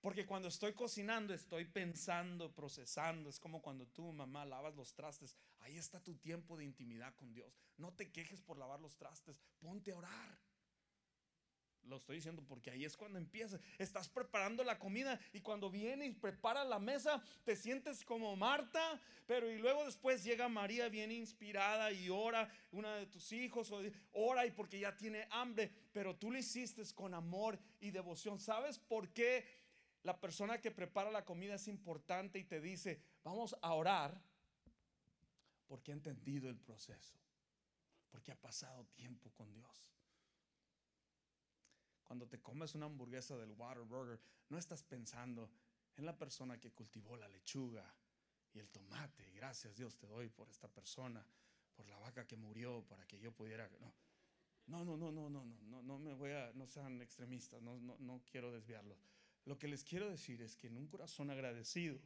Porque 0.03 0.27
cuando 0.27 0.49
estoy 0.49 0.73
cocinando, 0.73 1.33
estoy 1.33 1.65
pensando, 1.65 2.53
procesando. 2.53 3.31
Es 3.31 3.39
como 3.39 3.63
cuando 3.63 3.87
tú, 3.87 4.13
mamá, 4.13 4.45
lavas 4.45 4.75
los 4.75 4.93
trastes. 4.95 5.37
Ahí 5.61 5.79
está 5.79 6.03
tu 6.03 6.17
tiempo 6.17 6.57
de 6.57 6.65
intimidad 6.65 7.15
con 7.15 7.33
Dios. 7.33 7.57
No 7.77 7.93
te 7.93 8.11
quejes 8.11 8.43
por 8.43 8.59
lavar 8.59 8.81
los 8.81 8.97
trastes. 8.97 9.41
Ponte 9.61 9.93
a 9.93 9.97
orar. 9.97 10.39
Lo 11.85 11.97
estoy 11.97 12.17
diciendo 12.17 12.45
porque 12.49 12.71
ahí 12.71 12.85
es 12.85 12.97
cuando 12.97 13.19
empieza. 13.19 13.61
Estás 13.79 14.09
preparando 14.09 14.65
la 14.65 14.79
comida 14.79 15.21
y 15.33 15.41
cuando 15.41 15.71
viene 15.71 16.07
y 16.07 16.13
prepara 16.13 16.65
la 16.65 16.81
mesa, 16.81 17.23
te 17.45 17.55
sientes 17.55 18.05
como 18.05 18.35
Marta, 18.37 19.01
pero 19.27 19.51
y 19.51 19.59
luego 19.59 19.85
después 19.85 20.23
llega 20.23 20.49
María 20.49 20.89
bien 20.89 21.11
inspirada 21.11 21.93
y 21.93 22.09
ora, 22.09 22.53
una 22.71 22.97
de 22.97 23.07
tus 23.07 23.33
hijos, 23.33 23.73
ora 24.13 24.47
y 24.47 24.51
porque 24.53 24.79
ya 24.79 24.97
tiene 24.97 25.27
hambre, 25.31 25.73
pero 25.93 26.17
tú 26.17 26.31
lo 26.31 26.39
hiciste 26.39 26.83
con 26.95 27.15
amor 27.15 27.59
y 27.81 27.91
devoción. 27.91 28.39
¿Sabes 28.39 28.79
por 28.79 29.13
qué? 29.13 29.62
La 30.03 30.21
persona 30.21 30.61
que 30.61 30.71
prepara 30.71 31.11
la 31.11 31.25
comida 31.25 31.55
es 31.55 31.69
importante 31.69 32.39
y 32.39 32.45
te 32.45 32.61
dice, 32.61 33.01
vamos 33.23 33.57
a 33.63 33.73
orar 33.75 34.21
porque 35.67 35.93
ha 35.93 35.95
entendido 35.95 36.51
el 36.51 36.59
proceso, 36.59 37.19
porque 38.11 38.33
ha 38.33 38.41
pasado 38.41 38.85
tiempo 38.95 39.31
con 39.31 39.53
Dios. 39.53 39.95
Cuando 42.03 42.29
te 42.29 42.43
comes 42.43 42.75
una 42.75 42.87
hamburguesa 42.87 43.37
del 43.37 43.53
Waterburger, 43.53 44.21
no 44.49 44.59
estás 44.59 44.83
pensando 44.83 45.51
en 45.97 46.05
la 46.05 46.19
persona 46.19 46.59
que 46.59 46.73
cultivó 46.73 47.17
la 47.17 47.29
lechuga 47.29 47.95
y 48.53 48.59
el 48.59 48.69
tomate. 48.69 49.31
Gracias 49.31 49.77
Dios 49.77 49.99
te 49.99 50.07
doy 50.07 50.29
por 50.29 50.49
esta 50.51 50.69
persona, 50.69 51.25
por 51.75 51.87
la 51.87 51.99
vaca 51.99 52.27
que 52.27 52.37
murió 52.37 52.85
para 52.87 53.07
que 53.07 53.19
yo 53.19 53.33
pudiera... 53.33 53.71
No, 54.67 54.85
no, 54.85 54.97
no, 54.97 55.11
no, 55.11 55.31
no, 55.31 55.45
no, 55.45 55.61
no, 55.63 55.83
no 55.83 55.99
me 55.99 56.13
voy 56.13 56.33
a, 56.33 56.53
no 56.53 56.67
sean 56.67 57.01
extremistas, 57.03 57.63
no, 57.63 57.81
no, 57.81 57.97
no 57.99 58.23
quiero 58.31 58.53
desviarlos. 58.53 58.99
Lo 59.45 59.59
que 59.59 59.69
les 59.69 59.83
quiero 59.85 60.09
decir 60.09 60.41
es 60.43 60.57
que 60.57 60.69
en 60.69 60.77
un 60.77 60.87
corazón 60.87 61.31
agradecido, 61.31 62.01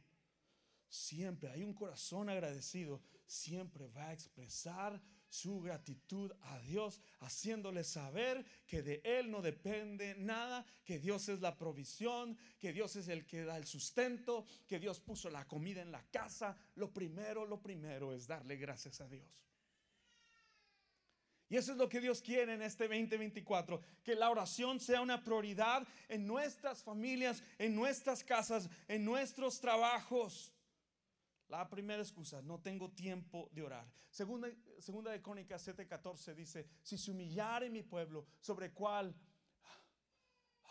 siempre 0.89 1.49
hay 1.49 1.63
un 1.63 1.73
corazón 1.73 2.29
agradecido, 2.29 3.01
siempre 3.25 3.87
va 3.87 4.07
a 4.07 4.13
expresar 4.13 5.01
su 5.29 5.59
gratitud 5.59 6.31
a 6.41 6.59
Dios, 6.59 7.01
haciéndole 7.19 7.83
saber 7.83 8.45
que 8.65 8.81
de 8.81 9.01
Él 9.03 9.29
no 9.29 9.41
depende 9.41 10.15
nada, 10.15 10.65
que 10.85 10.99
Dios 10.99 11.27
es 11.29 11.41
la 11.41 11.57
provisión, 11.57 12.37
que 12.59 12.71
Dios 12.71 12.95
es 12.95 13.07
el 13.09 13.25
que 13.25 13.43
da 13.43 13.57
el 13.57 13.65
sustento, 13.65 14.45
que 14.65 14.79
Dios 14.79 14.99
puso 14.99 15.29
la 15.29 15.45
comida 15.45 15.81
en 15.81 15.91
la 15.91 16.03
casa. 16.09 16.57
Lo 16.75 16.93
primero, 16.93 17.45
lo 17.45 17.61
primero 17.61 18.13
es 18.13 18.25
darle 18.25 18.55
gracias 18.55 19.01
a 19.01 19.07
Dios. 19.07 19.27
Y 21.49 21.55
eso 21.55 21.71
es 21.71 21.77
lo 21.77 21.87
que 21.87 22.01
Dios 22.01 22.21
quiere 22.21 22.53
en 22.53 22.61
este 22.61 22.87
2024, 22.87 23.81
que 24.03 24.15
la 24.15 24.29
oración 24.29 24.79
sea 24.79 25.01
una 25.01 25.23
prioridad 25.23 25.87
en 26.09 26.27
nuestras 26.27 26.83
familias, 26.83 27.41
en 27.57 27.75
nuestras 27.75 28.23
casas, 28.23 28.69
en 28.87 29.05
nuestros 29.05 29.61
trabajos. 29.61 30.53
La 31.47 31.69
primera 31.69 32.01
excusa, 32.01 32.41
no 32.41 32.59
tengo 32.59 32.91
tiempo 32.91 33.49
de 33.53 33.61
orar. 33.61 33.87
Segunda, 34.09 34.49
segunda 34.79 35.11
de 35.11 35.21
Crónicas 35.21 35.65
7:14 35.65 36.35
dice, 36.35 36.67
si 36.83 36.97
se 36.97 37.11
humillare 37.11 37.69
mi 37.69 37.83
pueblo, 37.83 38.25
sobre 38.41 38.73
cuál 38.73 39.15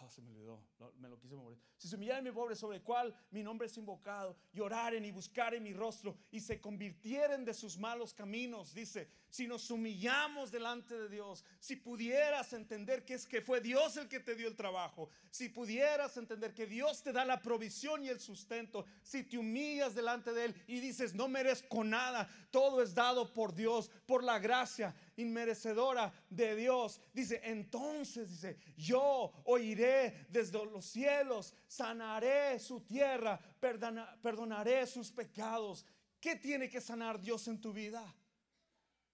Oh, 0.00 0.10
se 0.10 0.20
me 0.20 0.28
olvidó, 0.30 0.62
me 0.98 1.08
lo 1.08 1.18
quise 1.18 1.34
mover. 1.34 1.58
Si 1.78 1.88
se 1.88 1.96
humillaren 1.96 2.22
mi 2.22 2.30
pobre 2.30 2.54
sobre 2.54 2.82
cual 2.82 3.14
mi 3.30 3.42
nombre 3.42 3.66
es 3.66 3.76
invocado, 3.78 4.36
y 4.52 4.60
oraren 4.60 5.04
y 5.04 5.10
buscaren 5.10 5.62
mi 5.62 5.72
rostro 5.72 6.16
y 6.30 6.40
se 6.40 6.60
convirtieren 6.60 7.44
de 7.44 7.54
sus 7.54 7.78
malos 7.78 8.12
caminos, 8.12 8.74
dice, 8.74 9.08
si 9.36 9.46
nos 9.46 9.70
humillamos 9.70 10.50
delante 10.50 10.98
de 10.98 11.10
Dios, 11.10 11.44
si 11.60 11.76
pudieras 11.76 12.54
entender 12.54 13.04
que 13.04 13.12
es 13.12 13.26
que 13.26 13.42
fue 13.42 13.60
Dios 13.60 13.98
el 13.98 14.08
que 14.08 14.18
te 14.18 14.34
dio 14.34 14.48
el 14.48 14.56
trabajo, 14.56 15.10
si 15.30 15.50
pudieras 15.50 16.16
entender 16.16 16.54
que 16.54 16.66
Dios 16.66 17.02
te 17.02 17.12
da 17.12 17.22
la 17.22 17.42
provisión 17.42 18.02
y 18.02 18.08
el 18.08 18.18
sustento, 18.18 18.86
si 19.02 19.24
te 19.24 19.36
humillas 19.36 19.94
delante 19.94 20.32
de 20.32 20.46
Él 20.46 20.54
y 20.66 20.80
dices, 20.80 21.14
no 21.14 21.28
merezco 21.28 21.84
nada, 21.84 22.26
todo 22.50 22.82
es 22.82 22.94
dado 22.94 23.30
por 23.34 23.54
Dios, 23.54 23.90
por 24.06 24.24
la 24.24 24.38
gracia, 24.38 24.94
inmerecedora 25.16 26.10
de 26.30 26.56
Dios. 26.56 26.98
Dice, 27.12 27.42
entonces, 27.44 28.30
dice, 28.30 28.56
yo 28.74 29.34
oiré 29.44 30.26
desde 30.30 30.64
los 30.64 30.86
cielos, 30.86 31.52
sanaré 31.68 32.58
su 32.58 32.80
tierra, 32.80 33.38
perdonaré 33.60 34.86
sus 34.86 35.12
pecados. 35.12 35.84
¿Qué 36.18 36.36
tiene 36.36 36.70
que 36.70 36.80
sanar 36.80 37.20
Dios 37.20 37.46
en 37.48 37.60
tu 37.60 37.74
vida? 37.74 38.02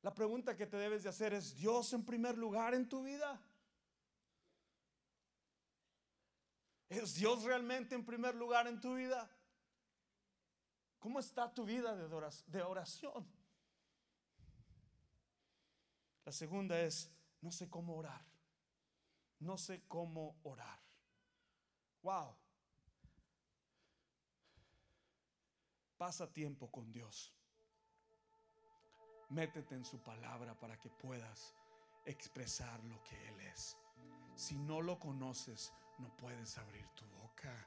La 0.03 0.13
pregunta 0.13 0.57
que 0.57 0.67
te 0.67 0.77
debes 0.77 1.05
de 1.05 1.09
hacer 1.09 1.33
es, 1.33 1.55
¿Dios 1.55 1.93
en 1.93 2.05
primer 2.05 2.37
lugar 2.37 2.75
en 2.75 2.89
tu 2.89 3.03
vida? 3.03 3.41
¿Es 6.89 7.15
Dios 7.15 7.45
realmente 7.45 7.95
en 7.95 8.05
primer 8.05 8.35
lugar 8.35 8.67
en 8.67 8.81
tu 8.81 8.95
vida? 8.95 9.31
¿Cómo 10.99 11.21
está 11.21 11.53
tu 11.53 11.65
vida 11.65 11.97
de 11.97 12.63
oración? 12.63 13.27
La 16.25 16.33
segunda 16.33 16.81
es, 16.81 17.11
no 17.41 17.51
sé 17.51 17.71
cómo 17.71 17.97
orar. 17.97 18.25
No 19.39 19.59
sé 19.59 19.83
cómo 19.89 20.37
orar. 20.45 20.81
Wow. 22.03 22.37
Pasa 25.97 26.33
tiempo 26.33 26.71
con 26.71 26.93
Dios. 26.93 27.33
Métete 29.33 29.75
en 29.75 29.85
su 29.85 29.99
palabra 29.99 30.55
para 30.55 30.79
que 30.79 30.91
puedas 30.91 31.55
expresar 32.05 32.85
lo 32.85 33.03
que 33.03 33.17
Él 33.29 33.41
es. 33.53 33.79
Si 34.35 34.59
no 34.59 34.83
lo 34.83 34.99
conoces, 34.99 35.73
no 35.99 36.15
puedes 36.19 36.59
abrir 36.59 36.87
tu 36.95 37.07
boca. 37.07 37.67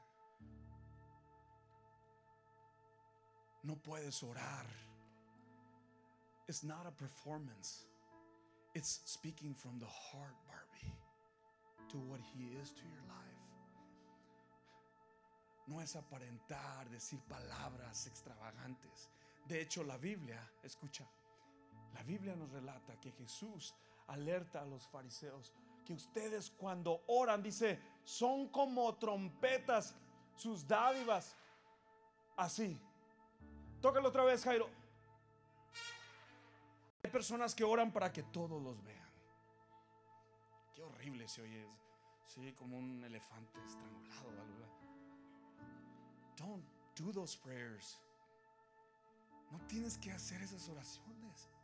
No 3.64 3.76
puedes 3.78 4.22
orar. 4.22 4.68
It's 6.48 6.64
not 6.64 6.86
a 6.86 6.92
performance. 6.92 7.88
It's 8.76 9.02
speaking 9.06 9.56
from 9.56 9.80
the 9.80 9.88
heart, 9.88 10.36
Barbie, 10.46 10.94
to 11.90 11.98
what 11.98 12.20
He 12.22 12.56
is 12.62 12.70
to 12.74 12.84
your 12.84 13.04
life. 13.08 13.26
No 15.68 15.80
es 15.80 15.96
aparentar, 15.96 16.88
decir 16.92 17.20
palabras 17.28 18.06
extravagantes. 18.06 19.10
De 19.48 19.62
hecho, 19.62 19.84
la 19.84 19.98
Biblia, 19.98 20.40
escucha, 20.64 21.08
la 21.96 22.04
Biblia 22.04 22.36
nos 22.36 22.52
relata 22.52 23.00
que 23.00 23.10
Jesús 23.14 23.74
alerta 24.08 24.62
a 24.62 24.66
los 24.66 24.86
fariseos 24.86 25.54
que 25.86 25.94
ustedes 25.94 26.52
cuando 26.52 27.06
oran, 27.08 27.42
dice, 27.42 27.80
son 28.04 28.50
como 28.50 28.94
trompetas 28.96 29.96
sus 30.36 30.68
dádivas. 30.68 31.38
Así. 32.36 32.78
Tócalo 33.82 34.10
otra 34.10 34.26
vez, 34.26 34.44
Jairo. 34.44 34.70
Hay 37.02 37.10
personas 37.12 37.56
que 37.56 37.64
oran 37.64 37.94
para 37.94 38.12
que 38.12 38.24
todos 38.24 38.62
los 38.62 38.84
vean. 38.84 39.10
Qué 40.74 40.82
horrible 40.82 41.30
se 41.30 41.44
oye. 41.44 41.66
Sí, 42.26 42.52
como 42.58 42.78
un 42.78 43.02
elefante 43.06 43.58
estrangulado. 43.64 44.44
Don't 46.36 46.66
do 46.94 47.14
those 47.14 47.38
prayers. 47.38 47.98
No 49.50 49.60
tienes 49.68 49.98
que 49.98 50.12
hacer 50.12 50.42
esas 50.42 50.68
oraciones. 50.68 51.55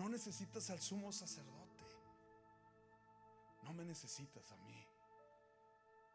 No 0.00 0.08
necesitas 0.08 0.70
al 0.70 0.80
sumo 0.80 1.12
sacerdote. 1.12 1.84
No 3.64 3.74
me 3.74 3.84
necesitas 3.84 4.50
a 4.50 4.56
mí. 4.64 4.86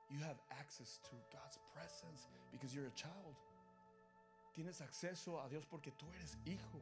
You 0.09 0.23
have 0.23 0.39
access 0.49 0.99
to 1.03 1.11
God's 1.31 1.59
presence 1.71 2.27
because 2.51 2.73
you're 2.73 2.87
a 2.87 2.95
child. 2.95 3.35
Tienes 4.55 4.81
acceso 4.81 5.39
a 5.39 5.47
Dios 5.49 5.67
porque 5.67 5.91
tú 5.91 6.11
eres 6.13 6.35
hijo. 6.45 6.81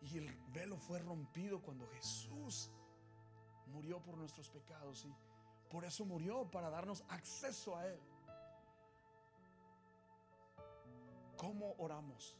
Y 0.00 0.18
el 0.18 0.32
velo 0.52 0.76
fue 0.76 1.00
rompido 1.00 1.60
cuando 1.60 1.88
Jesús 1.88 2.70
murió 3.72 4.00
por 4.00 4.16
nuestros 4.16 4.48
pecados 4.48 5.04
y 5.04 5.12
por 5.68 5.84
eso 5.84 6.04
murió 6.04 6.48
para 6.48 6.70
darnos 6.70 7.02
acceso 7.08 7.76
a 7.76 7.84
Él. 7.88 8.00
¿Cómo 11.36 11.74
oramos? 11.78 12.36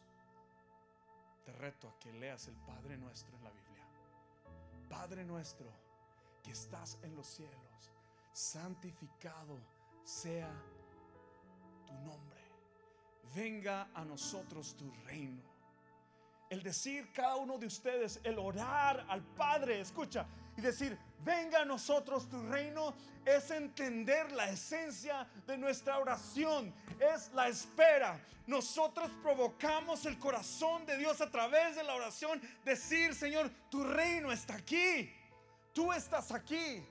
Te 1.46 1.52
reto 1.52 1.88
a 1.88 1.98
que 2.00 2.12
leas 2.12 2.48
el 2.48 2.56
Padre 2.56 2.96
nuestro 2.96 3.36
en 3.36 3.44
la 3.44 3.50
Biblia. 3.50 3.86
Padre 4.88 5.24
nuestro 5.24 5.72
que 6.42 6.50
estás 6.50 6.98
en 7.04 7.14
los 7.14 7.28
cielos, 7.28 7.92
santificado 8.32 9.60
sea 10.02 10.52
tu 11.86 11.94
nombre. 11.94 12.40
Venga 13.32 13.90
a 13.94 14.04
nosotros 14.04 14.76
tu 14.76 14.90
reino. 15.04 15.40
El 16.50 16.64
decir 16.64 17.12
cada 17.12 17.36
uno 17.36 17.58
de 17.58 17.66
ustedes, 17.66 18.20
el 18.24 18.40
orar 18.40 19.06
al 19.08 19.22
Padre, 19.22 19.80
escucha, 19.80 20.26
y 20.56 20.60
decir, 20.60 20.98
venga 21.24 21.62
a 21.62 21.64
nosotros 21.64 22.28
tu 22.28 22.40
reino, 22.48 22.94
es 23.24 23.50
entender 23.50 24.30
la 24.32 24.48
esencia 24.48 25.26
de 25.46 25.58
nuestra 25.58 25.98
oración, 25.98 26.72
es 27.00 27.32
la 27.32 27.48
espera. 27.48 28.20
Nosotros 28.46 29.10
provocamos 29.22 30.06
el 30.06 30.18
corazón 30.18 30.86
de 30.86 30.96
Dios 30.96 31.20
a 31.20 31.30
través 31.30 31.74
de 31.74 31.82
la 31.82 31.94
oración, 31.94 32.40
decir, 32.64 33.14
Señor, 33.14 33.50
tu 33.68 33.82
reino 33.82 34.30
está 34.30 34.54
aquí, 34.54 35.12
tú 35.72 35.92
estás 35.92 36.30
aquí. 36.30 36.86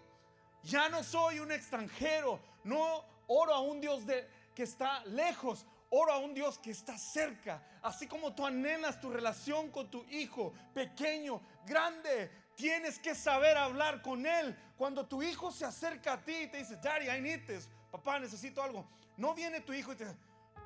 Ya 0.63 0.89
no 0.89 1.03
soy 1.03 1.39
un 1.39 1.51
extranjero, 1.51 2.39
no 2.63 3.05
oro 3.27 3.53
a 3.53 3.61
un 3.61 3.79
Dios 3.79 4.05
de, 4.05 4.27
que 4.53 4.63
está 4.63 5.05
lejos, 5.05 5.65
oro 5.89 6.11
a 6.11 6.17
un 6.17 6.33
Dios 6.33 6.57
que 6.59 6.71
está 6.71 6.97
cerca. 6.97 7.61
Así 7.81 8.07
como 8.07 8.33
tú 8.33 8.45
anhelas 8.45 8.99
tu 8.99 9.09
relación 9.09 9.69
con 9.71 9.89
tu 9.89 10.03
hijo, 10.09 10.53
pequeño, 10.73 11.41
grande, 11.65 12.31
tienes 12.55 12.99
que 12.99 13.15
saber 13.15 13.57
hablar 13.57 14.01
con 14.01 14.25
él. 14.25 14.55
Cuando 14.77 15.05
tu 15.05 15.21
hijo 15.21 15.51
se 15.51 15.65
acerca 15.65 16.13
a 16.13 16.23
ti 16.23 16.33
y 16.33 16.47
te 16.47 16.57
dice, 16.57 16.77
Daddy, 16.77 17.09
I 17.09 17.21
need 17.21 17.45
this, 17.45 17.69
papá, 17.91 18.19
necesito 18.19 18.61
algo. 18.61 18.87
No 19.17 19.33
viene 19.33 19.61
tu 19.61 19.73
hijo 19.73 19.93
y 19.93 19.95
te 19.95 20.05
dice, 20.05 20.17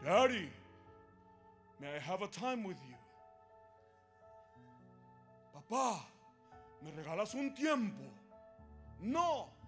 Daddy, 0.03 0.51
may 1.79 1.95
I 1.95 1.99
have 1.99 2.23
a 2.23 2.29
time 2.29 2.65
with 2.65 2.77
you? 2.87 2.95
Papá, 5.53 6.05
¿me 6.81 6.91
regalas 6.91 7.33
un 7.33 7.53
tiempo? 7.53 8.03
No. 8.99 9.58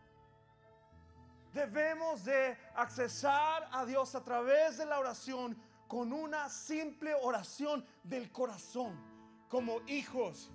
Debemos 1.53 2.23
de 2.23 2.57
accesar 2.75 3.67
a 3.71 3.85
Dios 3.85 4.15
a 4.15 4.23
través 4.23 4.77
de 4.77 4.85
la 4.85 4.99
oración 4.99 5.57
con 5.87 6.13
una 6.13 6.47
simple 6.47 7.13
oración 7.13 7.85
del 8.03 8.31
corazón, 8.31 8.97
como 9.49 9.81
hijos. 9.87 10.49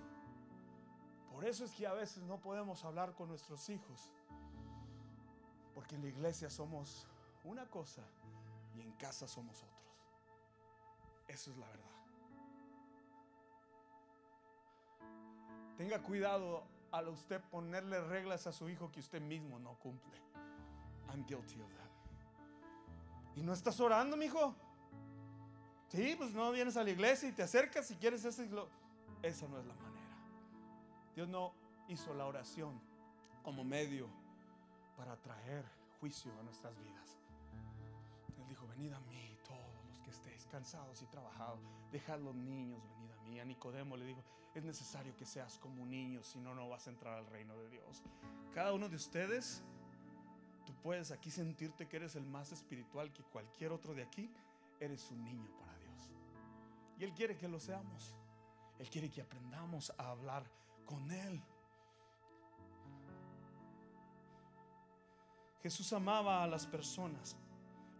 Por 1.30 1.44
eso 1.44 1.66
es 1.66 1.72
que 1.72 1.86
a 1.86 1.92
veces 1.92 2.22
no 2.22 2.40
podemos 2.40 2.82
hablar 2.86 3.12
con 3.12 3.28
nuestros 3.28 3.68
hijos, 3.68 4.10
porque 5.74 5.96
en 5.96 6.02
la 6.02 6.08
iglesia 6.08 6.48
somos 6.48 7.06
una 7.44 7.66
cosa 7.66 8.02
y 8.74 8.80
en 8.80 8.92
casa 8.92 9.28
somos 9.28 9.62
otros. 9.62 9.76
Eso 11.28 11.50
es 11.50 11.58
la 11.58 11.68
verdad. 11.68 11.84
Tenga 15.76 16.02
cuidado 16.02 16.64
al 16.90 17.08
usted 17.08 17.42
ponerle 17.50 18.00
reglas 18.00 18.46
a 18.46 18.52
su 18.52 18.70
hijo 18.70 18.90
que 18.90 19.00
usted 19.00 19.20
mismo 19.20 19.58
no 19.58 19.74
cumple. 19.78 20.22
I'm 21.08 21.24
guilty 21.26 21.60
of 21.60 21.72
that. 21.74 21.86
¿Y 23.36 23.42
no 23.42 23.52
estás 23.52 23.78
orando, 23.80 24.16
mi 24.16 24.26
hijo? 24.26 24.54
Sí, 25.88 26.14
pues 26.16 26.32
no 26.32 26.50
vienes 26.52 26.76
a 26.76 26.82
la 26.82 26.90
iglesia 26.90 27.28
y 27.28 27.32
te 27.32 27.42
acercas 27.42 27.86
si 27.86 27.96
quieres 27.96 28.24
ese. 28.24 28.48
Esa 29.22 29.48
no 29.48 29.58
es 29.58 29.66
la 29.66 29.74
manera. 29.74 30.16
Dios 31.14 31.28
no 31.28 31.52
hizo 31.88 32.14
la 32.14 32.26
oración 32.26 32.80
como 33.42 33.64
medio 33.64 34.08
para 34.96 35.16
traer 35.16 35.64
juicio 36.00 36.32
a 36.38 36.42
nuestras 36.42 36.76
vidas. 36.78 37.18
Él 38.38 38.46
dijo, 38.48 38.66
venid 38.66 38.92
a 38.92 39.00
mí 39.00 39.36
todos 39.46 39.84
los 39.88 40.00
que 40.00 40.10
estéis 40.10 40.46
cansados 40.46 41.00
y 41.02 41.06
trabajados, 41.06 41.60
dejad 41.92 42.18
los 42.18 42.34
niños, 42.34 42.82
venid 42.90 43.10
a 43.10 43.22
mí. 43.22 43.40
A 43.40 43.44
Nicodemo 43.44 43.96
le 43.96 44.06
dijo, 44.06 44.24
es 44.54 44.64
necesario 44.64 45.14
que 45.16 45.24
seas 45.24 45.58
como 45.58 45.82
un 45.82 45.90
niño, 45.90 46.22
si 46.22 46.40
no, 46.40 46.54
no 46.54 46.68
vas 46.68 46.86
a 46.86 46.90
entrar 46.90 47.14
al 47.14 47.26
reino 47.26 47.56
de 47.56 47.68
Dios. 47.68 48.02
Cada 48.54 48.72
uno 48.72 48.88
de 48.88 48.96
ustedes 48.96 49.62
puedes 50.86 51.10
aquí 51.10 51.32
sentirte 51.32 51.88
que 51.88 51.96
eres 51.96 52.14
el 52.14 52.24
más 52.24 52.52
espiritual 52.52 53.12
que 53.12 53.24
cualquier 53.24 53.72
otro 53.72 53.92
de 53.92 54.04
aquí. 54.04 54.30
Eres 54.78 55.10
un 55.10 55.24
niño 55.24 55.50
para 55.58 55.76
Dios. 55.78 56.12
Y 56.96 57.02
Él 57.02 57.12
quiere 57.12 57.36
que 57.36 57.48
lo 57.48 57.58
seamos. 57.58 58.14
Él 58.78 58.88
quiere 58.88 59.10
que 59.10 59.20
aprendamos 59.20 59.92
a 59.98 60.10
hablar 60.10 60.44
con 60.84 61.10
Él. 61.10 61.42
Jesús 65.60 65.92
amaba 65.92 66.44
a 66.44 66.46
las 66.46 66.68
personas, 66.68 67.36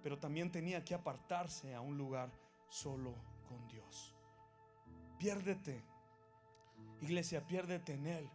pero 0.01 0.16
también 0.16 0.53
tenía 0.53 0.85
que 0.85 0.94
apartarse 0.94 1.75
a 1.75 1.81
un 1.81 1.99
lugar 1.99 2.31
solo 2.68 3.16
con 3.49 3.66
Dios. 3.66 4.14
Piérdete, 5.18 5.83
iglesia, 7.01 7.44
piérdete 7.44 7.94
en 7.94 8.07
Él 8.07 8.31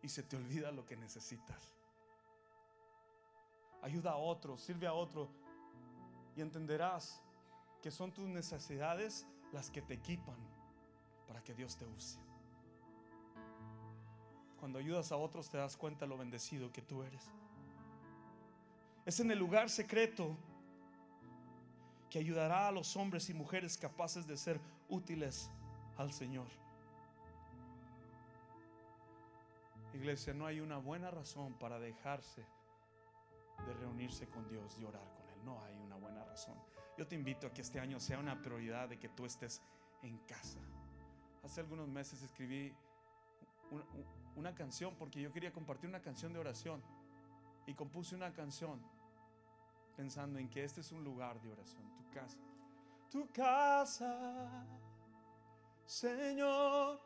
y 0.00 0.08
se 0.10 0.22
te 0.22 0.36
olvida 0.36 0.70
lo 0.70 0.86
que 0.86 0.96
necesitas 0.96 1.74
ayuda 3.84 4.12
a 4.12 4.16
otro, 4.16 4.56
sirve 4.56 4.86
a 4.86 4.94
otro 4.94 5.28
y 6.34 6.40
entenderás 6.40 7.20
que 7.82 7.90
son 7.90 8.12
tus 8.12 8.26
necesidades 8.26 9.26
las 9.52 9.70
que 9.70 9.82
te 9.82 9.92
equipan 9.92 10.38
para 11.28 11.42
que 11.44 11.52
Dios 11.52 11.76
te 11.76 11.84
use. 11.84 12.18
Cuando 14.58 14.78
ayudas 14.78 15.12
a 15.12 15.16
otros 15.16 15.50
te 15.50 15.58
das 15.58 15.76
cuenta 15.76 16.06
lo 16.06 16.16
bendecido 16.16 16.72
que 16.72 16.80
tú 16.80 17.02
eres. 17.02 17.30
Es 19.04 19.20
en 19.20 19.30
el 19.30 19.38
lugar 19.38 19.68
secreto 19.68 20.34
que 22.08 22.18
ayudará 22.18 22.68
a 22.68 22.72
los 22.72 22.96
hombres 22.96 23.28
y 23.28 23.34
mujeres 23.34 23.76
capaces 23.76 24.26
de 24.26 24.38
ser 24.38 24.58
útiles 24.88 25.50
al 25.98 26.10
Señor. 26.10 26.46
Iglesia, 29.92 30.32
no 30.32 30.46
hay 30.46 30.60
una 30.60 30.78
buena 30.78 31.10
razón 31.10 31.52
para 31.52 31.78
dejarse 31.78 32.46
de 33.66 33.72
reunirse 33.74 34.28
con 34.28 34.48
Dios 34.48 34.76
y 34.78 34.84
orar 34.84 35.08
con 35.14 35.28
Él. 35.28 35.44
No 35.44 35.62
hay 35.62 35.76
una 35.78 35.96
buena 35.96 36.24
razón. 36.24 36.56
Yo 36.96 37.06
te 37.06 37.14
invito 37.14 37.46
a 37.46 37.52
que 37.52 37.62
este 37.62 37.80
año 37.80 37.98
sea 37.98 38.18
una 38.18 38.40
prioridad 38.40 38.88
de 38.88 38.98
que 38.98 39.08
tú 39.08 39.26
estés 39.26 39.62
en 40.02 40.18
casa. 40.18 40.58
Hace 41.42 41.60
algunos 41.60 41.88
meses 41.88 42.22
escribí 42.22 42.74
una, 44.36 44.54
canción 44.54 44.94
porque 44.96 45.20
yo 45.20 45.32
quería 45.32 45.52
compartir 45.52 45.88
una 45.88 46.00
canción 46.00 46.32
de 46.32 46.38
oración 46.38 46.82
y 47.66 47.74
compuse 47.74 48.14
una 48.14 48.32
canción 48.32 48.80
pensando 49.96 50.38
en 50.38 50.48
que 50.48 50.64
este 50.64 50.80
es 50.80 50.92
un 50.92 51.02
lugar 51.02 51.40
de 51.40 51.50
oración, 51.50 51.82
tu 51.96 52.10
casa. 52.10 52.38
Tu 53.10 53.28
casa, 53.28 54.66
Señor, 55.84 57.00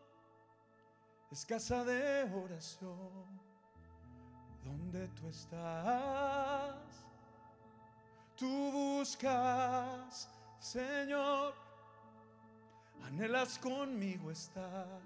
es 1.31 1.45
casa 1.45 1.85
de 1.85 2.25
oración 2.33 3.48
donde 4.69 5.09
tú 5.09 5.29
estás. 5.29 6.75
Tú 8.37 8.71
buscas, 8.71 10.29
Señor, 10.61 11.55
anhelas 13.05 13.59
conmigo 13.59 14.31
estar. 14.31 15.01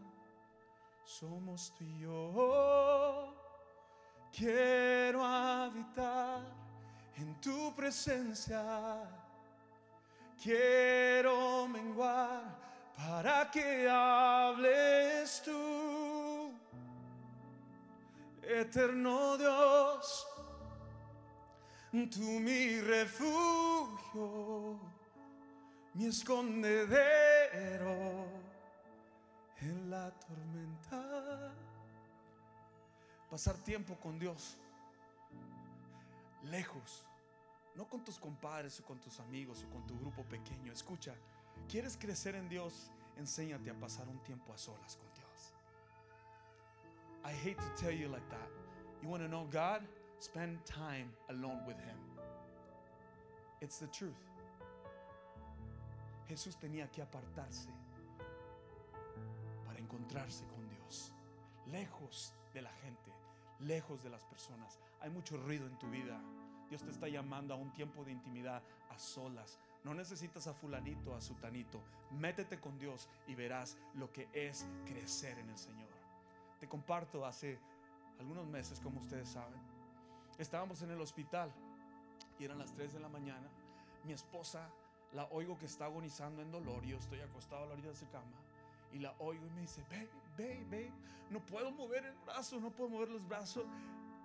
Somos 1.05 1.73
tú 1.77 1.85
y 1.85 2.01
yo. 2.01 3.35
Quiero 4.37 5.25
habitar 5.25 6.43
en 7.17 7.41
tu 7.41 7.75
presencia. 7.75 8.63
Quiero 10.43 11.69
menguar 11.69 12.43
para 12.97 13.51
que 13.51 13.89
hables 13.89 15.43
tú 15.43 15.72
eterno 18.61 19.37
Dios, 19.37 20.27
tú 22.11 22.41
mi 22.41 22.81
refugio, 22.81 24.79
mi 25.95 26.07
escondedero 26.07 26.83
en 29.61 29.91
la 29.91 30.11
tormenta. 30.11 31.53
Pasar 33.31 33.57
tiempo 33.59 33.97
con 33.97 34.19
Dios, 34.19 34.57
lejos, 36.45 37.05
no 37.75 37.89
con 37.89 38.05
tus 38.05 38.19
compadres 38.19 38.79
o 38.81 38.85
con 38.85 39.01
tus 39.01 39.21
amigos 39.21 39.65
o 39.67 39.71
con 39.71 39.87
tu 39.87 39.99
grupo 39.99 40.23
pequeño. 40.25 40.73
Escucha, 40.73 41.15
¿quieres 41.69 41.97
crecer 41.97 42.35
en 42.35 42.49
Dios? 42.49 42.91
Enséñate 43.17 43.71
a 43.71 43.75
pasar 43.75 44.09
un 44.09 44.23
tiempo 44.23 44.53
a 44.53 44.59
solas 44.59 44.97
con 44.97 45.12
I 47.25 47.31
hate 47.31 47.59
to 47.59 47.83
tell 47.83 47.93
you 47.93 48.09
like 48.09 48.29
that. 48.31 48.49
You 49.03 49.09
want 49.09 49.23
to 49.23 49.29
know 49.29 49.47
God? 49.51 49.83
Spend 50.19 50.65
time 50.65 51.11
alone 51.31 51.61
with 51.67 51.77
Him. 51.79 51.99
It's 53.61 53.79
the 53.79 53.87
truth. 53.89 54.23
Jesús 56.29 56.57
tenía 56.57 56.91
que 56.91 57.03
apartarse 57.03 57.69
para 59.67 59.79
encontrarse 59.79 60.45
con 60.47 60.69
Dios, 60.69 61.13
lejos 61.71 62.33
de 62.55 62.63
la 62.63 62.73
gente, 62.83 63.13
lejos 63.61 64.03
de 64.03 64.11
las 64.11 64.25
personas. 64.25 64.79
Hay 65.01 65.11
mucho 65.11 65.37
ruido 65.37 65.67
en 65.67 65.79
tu 65.79 65.89
vida. 65.91 66.19
Dios 66.69 66.83
te 66.83 66.91
está 66.91 67.09
llamando 67.09 67.55
a 67.55 67.57
un 67.57 67.73
tiempo 67.73 68.05
de 68.05 68.13
intimidad 68.13 68.63
a 68.91 68.99
solas. 68.99 69.59
No 69.85 69.95
necesitas 69.95 70.47
a 70.47 70.55
fulanito, 70.55 71.15
a 71.15 71.21
sutanito. 71.21 71.83
Métete 72.13 72.59
con 72.59 72.79
Dios 72.79 73.09
y 73.27 73.35
verás 73.35 73.77
lo 73.95 74.11
que 74.13 74.29
es 74.33 74.67
crecer 74.87 75.39
en 75.39 75.51
el 75.51 75.59
Señor. 75.59 75.92
Te 76.63 76.69
comparto 76.69 77.27
hace 77.27 77.59
algunos 78.21 78.47
meses, 78.47 78.79
como 78.79 79.01
ustedes 79.01 79.29
saben, 79.29 79.61
estábamos 80.39 80.81
en 80.83 80.93
el 80.93 81.01
hospital 81.01 81.53
y 82.39 82.45
eran 82.45 82.61
las 82.61 82.73
3 82.73 82.93
de 82.93 83.01
la 83.01 83.09
mañana. 83.09 83.49
Mi 84.05 84.13
esposa 84.13 84.71
la 85.13 85.25
oigo 85.33 85.59
que 85.59 85.67
está 85.67 85.87
agonizando 85.87 86.41
en 86.41 86.53
dolor 86.53 86.85
yo 86.85 86.99
estoy 86.99 87.19
acostado 87.19 87.65
a 87.65 87.67
la 87.67 87.73
orilla 87.73 87.89
de 87.89 87.97
su 87.97 88.09
cama 88.11 88.31
y 88.93 89.01
la 89.01 89.13
oigo 89.19 89.45
y 89.45 89.51
me 89.51 89.63
dice, 89.63 89.85
ve, 89.91 90.09
ve, 90.37 90.65
ve, 90.71 90.93
no 91.31 91.45
puedo 91.45 91.73
mover 91.73 92.05
el 92.05 92.15
brazo, 92.25 92.61
no 92.61 92.71
puedo 92.71 92.91
mover 92.91 93.09
los 93.09 93.27
brazos. 93.27 93.67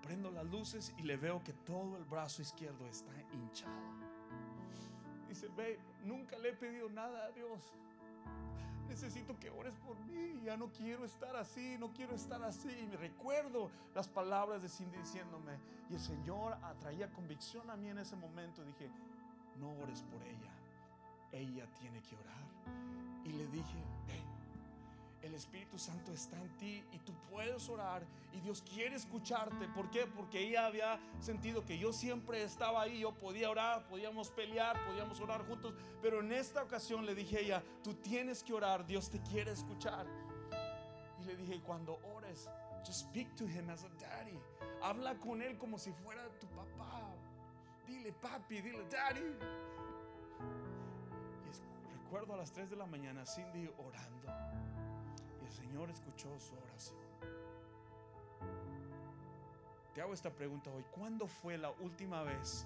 Prendo 0.03 0.29
las 0.29 0.45
luces 0.45 0.93
y 0.95 1.01
le 1.01 1.17
veo 1.17 1.43
que 1.43 1.53
todo 1.53 1.97
el 1.97 2.03
brazo 2.03 2.43
izquierdo 2.43 2.85
está 2.85 3.13
hinchado. 3.33 3.73
Dice, 5.27 5.47
ve, 5.57 5.79
nunca 6.03 6.37
le 6.37 6.49
he 6.49 6.53
pedido 6.53 6.87
nada 6.87 7.25
a 7.25 7.31
Dios 7.31 7.73
necesito 8.87 9.37
que 9.39 9.49
ores 9.49 9.75
por 9.85 9.97
mí, 10.05 10.39
ya 10.43 10.57
no 10.57 10.71
quiero 10.71 11.05
estar 11.05 11.35
así, 11.35 11.77
no 11.79 11.91
quiero 11.93 12.15
estar 12.15 12.41
así. 12.43 12.69
Y 12.69 12.87
me 12.87 12.97
recuerdo 12.97 13.69
las 13.93 14.07
palabras 14.07 14.61
de 14.61 14.69
Cindy 14.69 14.97
diciéndome, 14.97 15.59
y 15.89 15.95
el 15.95 15.99
Señor 15.99 16.53
atraía 16.63 17.09
convicción 17.11 17.69
a 17.69 17.75
mí 17.75 17.89
en 17.89 17.99
ese 17.99 18.15
momento. 18.15 18.63
Dije, 18.63 18.89
no 19.59 19.71
ores 19.83 20.03
por 20.03 20.21
ella, 20.23 20.51
ella 21.31 21.67
tiene 21.79 22.01
que 22.01 22.15
orar. 22.15 22.43
Y 23.23 23.33
le 23.33 23.47
dije, 23.47 23.83
ven 24.07 24.36
el 25.21 25.33
Espíritu 25.33 25.77
Santo 25.79 26.11
está 26.11 26.37
en 26.37 26.49
ti 26.57 26.83
y 26.91 26.99
tú 26.99 27.13
puedes 27.29 27.67
orar 27.69 28.05
y 28.33 28.39
Dios 28.39 28.61
quiere 28.61 28.95
escucharte. 28.95 29.67
¿Por 29.69 29.89
qué? 29.89 30.05
Porque 30.05 30.39
ella 30.39 30.67
había 30.67 30.99
sentido 31.19 31.65
que 31.65 31.77
yo 31.77 31.91
siempre 31.91 32.43
estaba 32.43 32.83
ahí, 32.83 32.99
yo 32.99 33.13
podía 33.13 33.49
orar, 33.49 33.87
podíamos 33.87 34.29
pelear, 34.29 34.83
podíamos 34.85 35.19
orar 35.19 35.45
juntos, 35.47 35.73
pero 36.01 36.19
en 36.19 36.31
esta 36.31 36.63
ocasión 36.63 37.05
le 37.05 37.15
dije 37.15 37.37
a 37.37 37.39
ella, 37.39 37.63
tú 37.83 37.95
tienes 37.95 38.43
que 38.43 38.53
orar, 38.53 38.85
Dios 38.85 39.09
te 39.09 39.21
quiere 39.21 39.51
escuchar. 39.51 40.05
Y 41.19 41.25
le 41.25 41.35
dije, 41.35 41.59
cuando 41.61 41.99
ores, 42.15 42.47
just 42.85 43.07
speak 43.07 43.35
to 43.35 43.45
him 43.45 43.69
as 43.69 43.83
a 43.83 43.89
daddy. 43.99 44.39
Habla 44.81 45.15
con 45.15 45.41
él 45.41 45.57
como 45.57 45.79
si 45.79 45.91
fuera 45.91 46.23
tu 46.39 46.47
papá. 46.47 47.15
Dile 47.87 48.13
papi, 48.13 48.61
dile 48.61 48.85
daddy. 48.89 49.35
Y 51.89 52.03
recuerdo 52.03 52.35
a 52.35 52.37
las 52.37 52.51
3 52.51 52.69
de 52.69 52.75
la 52.75 52.85
mañana 52.85 53.25
Cindy 53.25 53.67
orando 53.77 54.86
Señor 55.67 55.89
escuchó 55.89 56.29
su 56.39 56.55
oración. 56.55 56.97
Te 59.93 60.01
hago 60.01 60.13
esta 60.13 60.29
pregunta 60.29 60.71
hoy. 60.71 60.85
¿Cuándo 60.91 61.27
fue 61.27 61.57
la 61.57 61.71
última 61.81 62.23
vez 62.23 62.65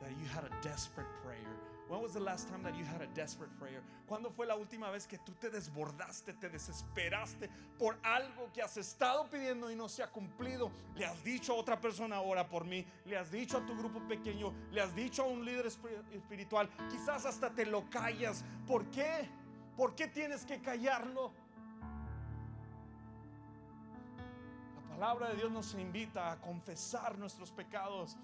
that 0.00 0.10
you 0.10 0.26
had 0.32 0.44
a 0.44 0.60
desperate 0.62 1.10
prayer? 1.24 1.48
When 1.88 2.00
was 2.00 2.12
the 2.12 2.20
last 2.20 2.48
time 2.48 2.62
that 2.62 2.74
you 2.76 2.84
had 2.84 3.02
a 3.02 3.08
desperate 3.08 3.52
prayer? 3.58 3.82
¿Cuándo 4.06 4.30
fue 4.30 4.46
la 4.46 4.54
última 4.54 4.90
vez 4.90 5.06
que 5.06 5.18
tú 5.18 5.32
te 5.34 5.50
desbordaste, 5.50 6.34
te 6.34 6.48
desesperaste 6.48 7.50
por 7.76 7.98
algo 8.04 8.52
que 8.52 8.62
has 8.62 8.76
estado 8.76 9.28
pidiendo 9.28 9.70
y 9.70 9.74
no 9.74 9.88
se 9.88 10.04
ha 10.04 10.10
cumplido? 10.10 10.70
Le 10.94 11.04
has 11.04 11.24
dicho 11.24 11.54
a 11.54 11.56
otra 11.56 11.80
persona, 11.80 12.20
ora 12.20 12.48
por 12.48 12.64
mí. 12.64 12.86
Le 13.04 13.16
has 13.16 13.32
dicho 13.32 13.58
a 13.58 13.66
tu 13.66 13.76
grupo 13.76 14.00
pequeño. 14.06 14.54
Le 14.70 14.80
has 14.80 14.94
dicho 14.94 15.24
a 15.24 15.26
un 15.26 15.44
líder 15.44 15.66
espiritual. 15.66 16.70
Quizás 16.88 17.26
hasta 17.26 17.50
te 17.50 17.66
lo 17.66 17.90
callas. 17.90 18.44
¿Por 18.66 18.88
qué? 18.90 19.28
¿Por 19.76 19.94
qué 19.94 20.06
tienes 20.06 20.44
que 20.44 20.60
callarlo? 20.60 21.32
Palabra 24.92 25.30
de 25.30 25.36
Dios 25.36 25.50
nos 25.50 25.72
invita 25.74 26.30
a 26.30 26.40
confesar 26.40 27.18
nuestros 27.18 27.50
pecados, 27.50 28.14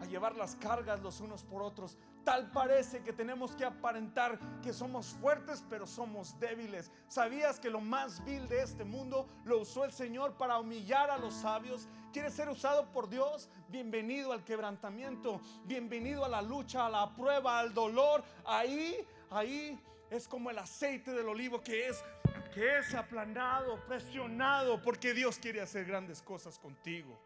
a 0.00 0.06
llevar 0.06 0.36
las 0.36 0.54
cargas 0.54 1.00
los 1.00 1.20
unos 1.20 1.42
por 1.42 1.62
otros. 1.62 1.98
Tal 2.24 2.50
parece 2.52 3.02
que 3.02 3.12
tenemos 3.12 3.56
que 3.56 3.64
aparentar 3.64 4.38
que 4.62 4.72
somos 4.72 5.06
fuertes, 5.20 5.64
pero 5.68 5.84
somos 5.84 6.38
débiles. 6.38 6.92
¿Sabías 7.08 7.58
que 7.58 7.70
lo 7.70 7.80
más 7.80 8.24
vil 8.24 8.48
de 8.48 8.62
este 8.62 8.84
mundo 8.84 9.26
lo 9.44 9.60
usó 9.60 9.84
el 9.84 9.92
Señor 9.92 10.34
para 10.34 10.58
humillar 10.58 11.10
a 11.10 11.18
los 11.18 11.34
sabios? 11.34 11.88
¿Quieres 12.12 12.34
ser 12.34 12.48
usado 12.48 12.92
por 12.92 13.08
Dios? 13.08 13.48
Bienvenido 13.68 14.32
al 14.32 14.44
quebrantamiento, 14.44 15.40
bienvenido 15.64 16.24
a 16.24 16.28
la 16.28 16.40
lucha, 16.40 16.86
a 16.86 16.90
la 16.90 17.12
prueba, 17.16 17.58
al 17.58 17.74
dolor. 17.74 18.22
Ahí, 18.44 18.96
ahí 19.28 19.76
es 20.08 20.28
como 20.28 20.50
el 20.50 20.58
aceite 20.58 21.10
del 21.10 21.26
olivo 21.26 21.60
que 21.60 21.88
es 21.88 22.04
que 22.52 22.78
es 22.78 22.94
aplanado, 22.94 23.80
presionado, 23.86 24.80
porque 24.82 25.14
Dios 25.14 25.38
quiere 25.38 25.62
hacer 25.62 25.86
grandes 25.86 26.20
cosas 26.20 26.58
contigo. 26.58 27.18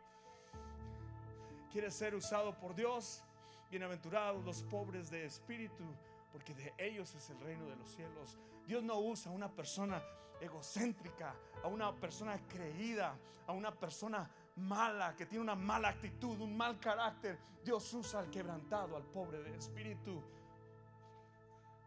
¿Quieres 1.73 1.95
ser 1.95 2.15
usado 2.15 2.55
por 2.59 2.75
Dios? 2.75 3.23
Bienaventurados 3.69 4.45
los 4.45 4.63
pobres 4.63 5.11
de 5.11 5.27
espíritu, 5.27 5.85
porque 6.33 6.55
de 6.55 6.73
ellos 6.79 7.13
es 7.17 7.29
el 7.31 7.41
reino 7.41 7.67
de 7.67 7.75
los 7.75 7.91
cielos. 7.91 8.39
Dios 8.67 8.85
no 8.85 9.01
usa 9.01 9.33
a 9.33 9.35
una 9.35 9.51
persona 9.51 10.01
egocéntrica, 10.41 11.35
a 11.63 11.67
una 11.67 11.93
persona 11.93 12.39
creída, 12.47 13.17
a 13.49 13.53
una 13.53 13.73
persona 13.73 14.31
mala, 14.55 15.17
que 15.17 15.27
tiene 15.27 15.43
una 15.43 15.57
mala 15.57 15.89
actitud, 15.89 16.41
un 16.41 16.57
mal 16.57 16.79
carácter. 16.79 17.37
Dios 17.65 17.93
usa 17.95 18.21
al 18.21 18.31
quebrantado, 18.31 18.97
al 18.97 19.05
pobre 19.05 19.43
de 19.43 19.57
espíritu. 19.57 20.23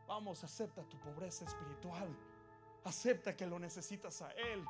Vamos, 0.08 0.44
acepta 0.44 0.84
tu 0.84 1.00
pobreza 1.00 1.46
espiritual. 1.46 2.10
Acepta 2.84 3.36
que 3.36 3.46
lo 3.46 3.60
necesitas 3.60 4.22
a 4.22 4.32
Él. 4.32 4.64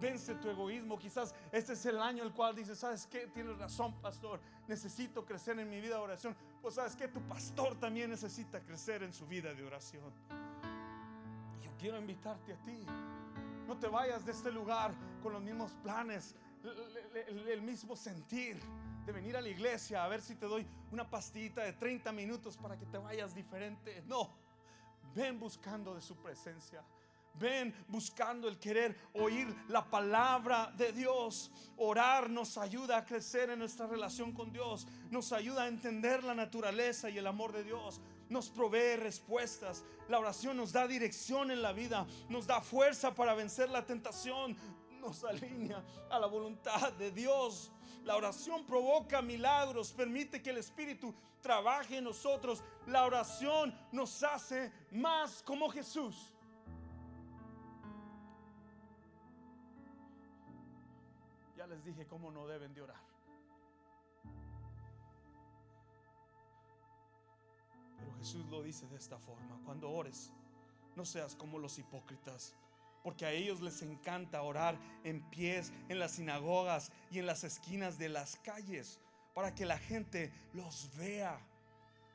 Vence 0.00 0.34
tu 0.36 0.50
egoísmo. 0.50 0.98
Quizás 0.98 1.34
este 1.52 1.74
es 1.74 1.86
el 1.86 1.98
año 2.00 2.24
el 2.24 2.32
cual 2.32 2.54
dices, 2.54 2.78
¿sabes 2.78 3.06
qué? 3.06 3.26
Tienes 3.28 3.58
razón, 3.58 3.94
pastor. 4.00 4.40
Necesito 4.66 5.24
crecer 5.24 5.58
en 5.58 5.68
mi 5.68 5.80
vida 5.80 5.96
de 5.96 6.02
oración. 6.02 6.36
Pues 6.60 6.74
sabes 6.74 6.96
que 6.96 7.08
tu 7.08 7.20
pastor 7.22 7.78
también 7.78 8.10
necesita 8.10 8.60
crecer 8.60 9.02
en 9.02 9.12
su 9.12 9.26
vida 9.26 9.54
de 9.54 9.64
oración. 9.64 10.12
Yo 11.62 11.70
quiero 11.78 11.98
invitarte 11.98 12.52
a 12.52 12.56
ti. 12.64 12.84
No 13.66 13.78
te 13.78 13.88
vayas 13.88 14.24
de 14.26 14.32
este 14.32 14.50
lugar 14.50 14.92
con 15.22 15.32
los 15.32 15.42
mismos 15.42 15.72
planes, 15.82 16.34
el, 17.26 17.62
mismo 17.62 17.96
sentir 17.96 18.60
de 19.06 19.12
venir 19.12 19.36
a 19.36 19.40
la 19.40 19.48
iglesia 19.48 20.04
a 20.04 20.08
ver 20.08 20.20
si 20.20 20.34
te 20.34 20.46
doy 20.46 20.66
una 20.92 21.08
pastillita 21.08 21.62
de 21.62 21.72
30 21.72 22.12
minutos 22.12 22.56
para 22.56 22.78
que 22.78 22.86
te 22.86 22.98
vayas 22.98 23.34
diferente. 23.34 24.02
No, 24.06 24.30
ven 25.14 25.38
buscando 25.38 25.94
de 25.94 26.00
su 26.00 26.16
presencia. 26.16 26.82
Ven 27.34 27.74
buscando 27.88 28.48
el 28.48 28.58
querer 28.58 28.96
oír 29.14 29.54
la 29.68 29.84
palabra 29.84 30.72
de 30.76 30.92
Dios. 30.92 31.50
Orar 31.76 32.30
nos 32.30 32.56
ayuda 32.58 32.98
a 32.98 33.04
crecer 33.04 33.50
en 33.50 33.58
nuestra 33.58 33.86
relación 33.86 34.32
con 34.32 34.52
Dios. 34.52 34.86
Nos 35.10 35.32
ayuda 35.32 35.64
a 35.64 35.68
entender 35.68 36.22
la 36.22 36.34
naturaleza 36.34 37.10
y 37.10 37.18
el 37.18 37.26
amor 37.26 37.52
de 37.52 37.64
Dios. 37.64 38.00
Nos 38.28 38.50
provee 38.50 38.96
respuestas. 38.96 39.84
La 40.08 40.18
oración 40.18 40.56
nos 40.56 40.72
da 40.72 40.86
dirección 40.86 41.50
en 41.50 41.62
la 41.62 41.72
vida. 41.72 42.06
Nos 42.28 42.46
da 42.46 42.60
fuerza 42.60 43.14
para 43.14 43.34
vencer 43.34 43.68
la 43.68 43.84
tentación 43.84 44.56
nos 45.04 45.22
alinea 45.22 45.84
a 46.10 46.18
la 46.18 46.26
voluntad 46.26 46.92
de 46.94 47.10
Dios. 47.10 47.70
La 48.04 48.16
oración 48.16 48.64
provoca 48.64 49.22
milagros, 49.22 49.92
permite 49.92 50.42
que 50.42 50.50
el 50.50 50.58
Espíritu 50.58 51.14
trabaje 51.40 51.98
en 51.98 52.04
nosotros. 52.04 52.62
La 52.86 53.04
oración 53.04 53.74
nos 53.92 54.22
hace 54.22 54.72
más 54.90 55.42
como 55.42 55.68
Jesús. 55.68 56.33
Les 61.74 61.84
dije 61.84 62.06
cómo 62.06 62.30
no 62.30 62.46
deben 62.46 62.72
de 62.74 62.82
orar. 62.82 63.02
Pero 67.98 68.14
Jesús 68.14 68.46
lo 68.46 68.62
dice 68.62 68.86
de 68.88 68.96
esta 68.96 69.18
forma, 69.18 69.60
cuando 69.64 69.90
ores, 69.90 70.32
no 70.96 71.04
seas 71.04 71.34
como 71.34 71.58
los 71.58 71.78
hipócritas 71.78 72.54
porque 73.04 73.26
a 73.26 73.32
ellos 73.32 73.60
les 73.60 73.82
encanta 73.82 74.40
orar 74.40 74.78
en 75.04 75.20
pies 75.28 75.74
en 75.90 75.98
las 75.98 76.12
sinagogas 76.12 76.90
y 77.10 77.18
en 77.18 77.26
las 77.26 77.44
esquinas 77.44 77.98
de 77.98 78.08
las 78.08 78.36
calles, 78.36 78.98
para 79.34 79.54
que 79.54 79.66
la 79.66 79.76
gente 79.76 80.32
los 80.54 80.90
vea. 80.96 81.38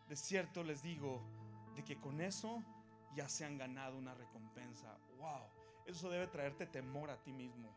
De 0.10 0.16
cierto 0.16 0.64
les 0.64 0.82
digo, 0.82 1.22
de 1.76 1.84
que 1.84 1.99
con 1.99 2.22
eso 2.22 2.64
ya 3.16 3.30
se 3.30 3.45
han 3.45 3.60
ganado 3.60 3.99
una 3.99 4.16
recompensa. 4.16 4.97
Wow, 5.20 5.43
eso 5.86 6.10
debe 6.10 6.26
traerte 6.26 6.66
temor 6.66 7.12
a 7.12 7.22
ti 7.22 7.34
mismo. 7.34 7.70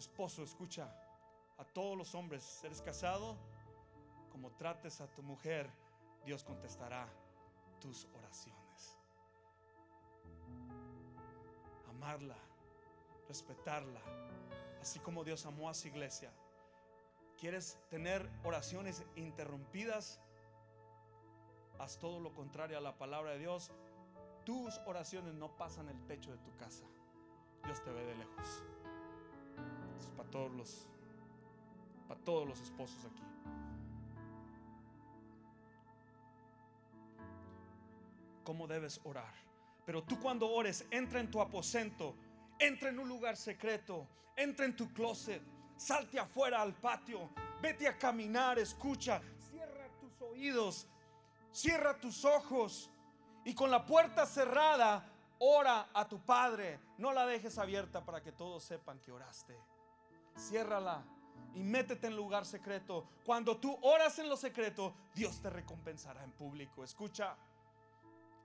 Esposo, 0.00 0.42
escucha, 0.42 0.90
a 1.58 1.64
todos 1.64 1.94
los 1.94 2.14
hombres, 2.14 2.64
eres 2.64 2.80
casado, 2.80 3.36
como 4.32 4.50
trates 4.52 5.02
a 5.02 5.06
tu 5.08 5.22
mujer, 5.22 5.70
Dios 6.24 6.42
contestará 6.42 7.06
tus 7.80 8.06
oraciones. 8.14 8.60
amarla, 11.90 12.36
respetarla, 13.28 14.00
así 14.80 14.98
como 15.00 15.22
Dios 15.22 15.44
amó 15.44 15.68
a 15.68 15.74
su 15.74 15.88
iglesia. 15.88 16.32
¿Quieres 17.36 17.78
tener 17.90 18.26
oraciones 18.42 19.04
interrumpidas? 19.16 20.18
Haz 21.78 21.98
todo 21.98 22.20
lo 22.20 22.32
contrario 22.32 22.78
a 22.78 22.80
la 22.80 22.96
palabra 22.96 23.32
de 23.32 23.40
Dios. 23.40 23.70
Tus 24.46 24.78
oraciones 24.86 25.34
no 25.34 25.54
pasan 25.58 25.90
el 25.90 26.06
techo 26.06 26.30
de 26.32 26.38
tu 26.38 26.56
casa. 26.56 26.86
Dios 27.64 27.84
te 27.84 27.90
ve 27.90 28.02
de 28.02 28.14
lejos. 28.14 28.64
Para 30.16 30.28
todos 30.30 30.52
los 30.52 30.86
para 32.08 32.20
todos 32.22 32.48
los 32.48 32.60
esposos 32.60 33.04
aquí. 33.04 33.22
¿Cómo 38.42 38.66
debes 38.66 39.00
orar? 39.04 39.32
Pero 39.86 40.02
tú 40.02 40.18
cuando 40.18 40.50
ores, 40.50 40.84
entra 40.90 41.20
en 41.20 41.30
tu 41.30 41.40
aposento, 41.40 42.16
entra 42.58 42.88
en 42.88 42.98
un 42.98 43.08
lugar 43.08 43.36
secreto, 43.36 44.08
entra 44.36 44.66
en 44.66 44.74
tu 44.74 44.92
closet, 44.92 45.40
salte 45.76 46.18
afuera 46.18 46.60
al 46.60 46.74
patio, 46.74 47.30
vete 47.62 47.86
a 47.86 47.96
caminar, 47.96 48.58
escucha, 48.58 49.22
cierra 49.50 49.86
tus 50.00 50.20
oídos, 50.20 50.88
cierra 51.52 51.96
tus 52.00 52.24
ojos 52.24 52.90
y 53.44 53.54
con 53.54 53.70
la 53.70 53.86
puerta 53.86 54.26
cerrada, 54.26 55.08
ora 55.38 55.88
a 55.94 56.08
tu 56.08 56.18
Padre. 56.20 56.80
No 56.98 57.12
la 57.12 57.24
dejes 57.26 57.56
abierta 57.56 58.04
para 58.04 58.20
que 58.20 58.32
todos 58.32 58.64
sepan 58.64 58.98
que 58.98 59.12
oraste. 59.12 59.56
Ciérrala 60.36 61.04
y 61.54 61.62
métete 61.62 62.06
en 62.06 62.16
lugar 62.16 62.46
secreto. 62.46 63.06
Cuando 63.24 63.56
tú 63.56 63.76
oras 63.82 64.18
en 64.18 64.28
lo 64.28 64.36
secreto, 64.36 64.94
Dios 65.14 65.40
te 65.40 65.50
recompensará 65.50 66.24
en 66.24 66.32
público. 66.32 66.84
Escucha. 66.84 67.36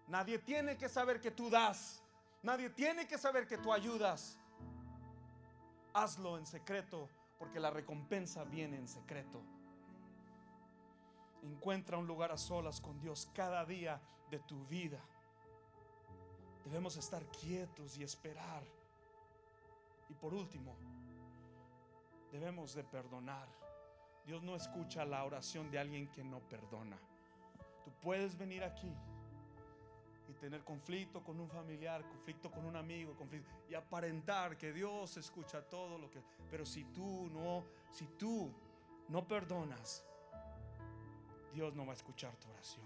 Nadie 0.08 0.40
tiene 0.40 0.78
que 0.78 0.90
saber 0.90 1.20
que 1.20 1.32
tú 1.32 1.50
das. 1.50 2.02
Nadie 2.44 2.70
tiene 2.70 3.08
que 3.08 3.18
saber 3.18 3.48
que 3.48 3.58
tú 3.58 3.74
ayudas. 3.74 4.38
Hazlo 5.94 6.38
en 6.38 6.46
secreto 6.46 7.10
porque 7.40 7.60
la 7.60 7.70
recompensa 7.70 8.44
viene 8.44 8.78
en 8.78 8.88
secreto. 8.88 9.42
Encuentra 11.44 11.98
un 11.98 12.08
lugar 12.08 12.32
a 12.32 12.38
solas 12.38 12.82
con 12.82 13.00
Dios 13.00 13.30
cada 13.34 13.66
día 13.66 14.02
de 14.30 14.40
tu 14.40 14.66
vida. 14.66 15.00
Debemos 16.64 16.98
estar 16.98 17.24
quietos 17.28 17.98
y 17.98 18.04
esperar. 18.04 18.64
Y 20.10 20.14
por 20.14 20.34
último, 20.34 20.76
debemos 22.32 22.73
de 22.73 22.84
perdonar. 22.84 23.47
Dios 24.26 24.41
no 24.41 24.55
escucha 24.55 25.05
la 25.05 25.23
oración 25.23 25.69
de 25.69 25.80
alguien 25.80 26.07
que 26.07 26.23
no 26.23 26.39
perdona. 26.39 26.97
Tú 27.84 27.91
puedes 28.01 28.38
venir 28.38 28.63
aquí 28.63 28.91
y 30.28 30.34
tener 30.34 30.63
conflicto 30.63 31.23
con 31.23 31.39
un 31.39 31.49
familiar, 31.49 32.03
conflicto 32.07 32.49
con 32.49 32.65
un 32.65 32.76
amigo, 32.76 33.15
y 33.69 33.76
aparentar 33.76 34.57
que 34.57 34.73
Dios 34.73 35.17
escucha 35.17 35.61
todo 35.61 35.97
lo 35.97 36.09
que... 36.09 36.21
Pero 36.49 36.65
si 36.65 36.86
tú 36.86 37.30
no, 37.30 37.63
si 37.91 38.07
tú 38.17 38.51
no 39.09 39.28
perdonas, 39.28 40.03
Dios 41.53 41.76
no 41.76 41.86
va 41.86 41.93
a 41.93 41.95
escuchar 41.95 42.36
tu 42.38 42.49
oración. 42.49 42.86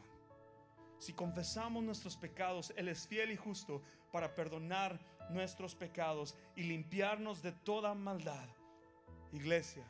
Si 0.97 1.13
confesamos 1.13 1.81
nuestros 1.81 2.17
pecados, 2.17 2.73
Él 2.75 2.89
es 2.89 3.07
fiel 3.07 3.31
y 3.31 3.37
justo 3.37 3.81
para 4.11 4.35
perdonar 4.35 4.99
nuestros 5.29 5.75
pecados 5.75 6.35
y 6.55 6.63
limpiarnos 6.63 7.41
de 7.41 7.53
toda 7.53 7.93
maldad. 7.93 8.49
Iglesia, 9.31 9.85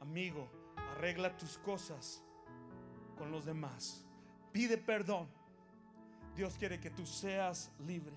amigo, 0.00 0.48
arregla 0.76 1.36
tus 1.36 1.58
cosas 1.58 2.22
con 3.16 3.30
los 3.30 3.44
demás. 3.44 4.04
Pide 4.52 4.78
perdón 4.78 5.28
Dios 6.34 6.56
quiere 6.56 6.80
que 6.80 6.90
tú 6.90 7.06
seas 7.06 7.70
libre. 7.80 8.16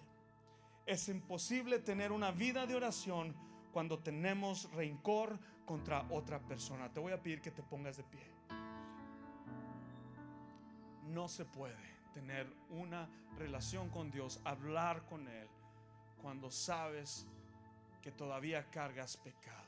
Es 0.85 1.09
imposible 1.09 1.79
tener 1.79 2.11
una 2.11 2.31
vida 2.31 2.65
de 2.65 2.75
oración 2.75 3.35
cuando 3.71 3.99
tenemos 3.99 4.71
rencor 4.71 5.39
contra 5.65 6.05
otra 6.09 6.39
persona. 6.39 6.91
Te 6.91 6.99
voy 6.99 7.13
a 7.13 7.21
pedir 7.21 7.41
que 7.41 7.51
te 7.51 7.63
pongas 7.63 7.97
de 7.97 8.03
pie. 8.03 8.31
No 11.09 11.27
se 11.27 11.45
puede 11.45 11.75
tener 12.13 12.47
una 12.69 13.09
relación 13.37 13.89
con 13.89 14.11
Dios, 14.11 14.39
hablar 14.43 15.05
con 15.05 15.27
Él, 15.27 15.47
cuando 16.21 16.51
sabes 16.51 17.27
que 18.01 18.11
todavía 18.11 18.69
cargas 18.69 19.17
pecado. 19.17 19.62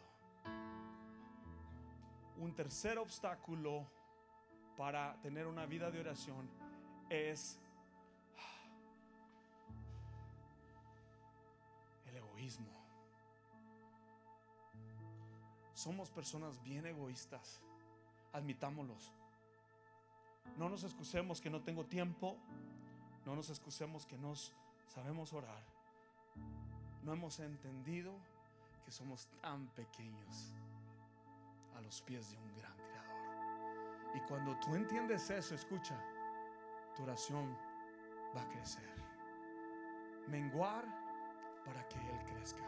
Un 2.37 2.53
tercer 2.53 2.97
obstáculo 2.97 3.85
para 4.77 5.19
tener 5.21 5.47
una 5.47 5.65
vida 5.65 5.89
de 5.89 5.99
oración 5.99 6.49
es 7.09 7.59
Somos 15.85 16.09
personas 16.09 16.63
bien 16.63 16.85
egoístas, 16.87 17.61
admitámoslos. 18.33 19.11
No 20.57 20.67
nos 20.67 20.83
excusemos 20.83 21.41
que 21.41 21.51
no 21.51 21.61
tengo 21.61 21.85
tiempo, 21.85 22.37
no 23.23 23.35
nos 23.35 23.51
excusemos 23.51 24.07
que 24.07 24.17
no 24.17 24.33
sabemos 24.87 25.31
orar. 25.31 25.63
No 27.03 27.13
hemos 27.13 27.39
entendido 27.39 28.13
que 28.83 28.91
somos 28.91 29.27
tan 29.43 29.67
pequeños 29.75 30.55
a 31.75 31.81
los 31.81 32.01
pies 32.01 32.31
de 32.31 32.37
un 32.37 32.55
gran 32.55 32.75
creador. 32.77 34.15
Y 34.15 34.19
cuando 34.21 34.57
tú 34.59 34.75
entiendes 34.75 35.29
eso, 35.29 35.55
escucha, 35.55 35.99
tu 36.95 37.03
oración 37.03 37.55
va 38.35 38.41
a 38.41 38.49
crecer. 38.49 38.89
Menguar 40.27 40.85
para 41.65 41.87
que 41.87 41.97
Él 41.97 42.19
crezca. 42.25 42.63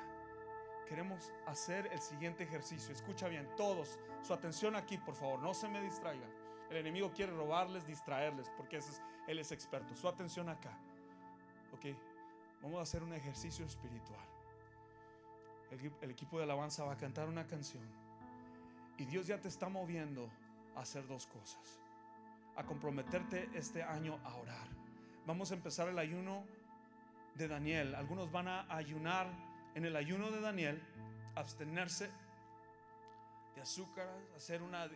Queremos 0.87 1.31
hacer 1.45 1.87
el 1.91 1.99
siguiente 1.99 2.43
ejercicio. 2.43 2.93
Escucha 2.93 3.27
bien, 3.27 3.47
todos, 3.57 3.99
su 4.21 4.33
atención 4.33 4.75
aquí, 4.75 4.97
por 4.97 5.15
favor, 5.15 5.39
no 5.39 5.53
se 5.53 5.67
me 5.67 5.81
distraigan. 5.81 6.29
El 6.69 6.77
enemigo 6.77 7.11
quiere 7.11 7.31
robarles, 7.31 7.85
distraerles, 7.85 8.49
porque 8.55 8.77
es, 8.77 9.01
Él 9.27 9.39
es 9.39 9.51
experto. 9.51 9.95
Su 9.95 10.07
atención 10.07 10.49
acá. 10.49 10.77
Ok, 11.73 11.85
vamos 12.61 12.79
a 12.79 12.83
hacer 12.83 13.03
un 13.03 13.13
ejercicio 13.13 13.65
espiritual. 13.65 14.25
El, 15.71 15.93
el 16.01 16.11
equipo 16.11 16.37
de 16.37 16.43
alabanza 16.43 16.85
va 16.85 16.93
a 16.93 16.97
cantar 16.97 17.27
una 17.27 17.45
canción. 17.45 17.83
Y 18.97 19.05
Dios 19.05 19.27
ya 19.27 19.39
te 19.39 19.47
está 19.47 19.69
moviendo 19.69 20.29
a 20.75 20.81
hacer 20.81 21.07
dos 21.07 21.27
cosas. 21.27 21.79
A 22.55 22.63
comprometerte 22.63 23.49
este 23.53 23.83
año 23.83 24.19
a 24.23 24.35
orar. 24.35 24.67
Vamos 25.25 25.51
a 25.51 25.53
empezar 25.53 25.87
el 25.87 25.99
ayuno 25.99 26.43
de 27.35 27.47
Daniel. 27.47 27.95
Algunos 27.95 28.31
van 28.31 28.47
a 28.47 28.65
ayunar 28.75 29.27
en 29.75 29.85
el 29.85 29.95
ayuno 29.95 30.31
de 30.31 30.41
Daniel, 30.41 30.81
abstenerse 31.35 32.09
de 33.55 33.61
azúcar, 33.61 34.09
hacer, 34.35 34.63
una, 34.63 34.89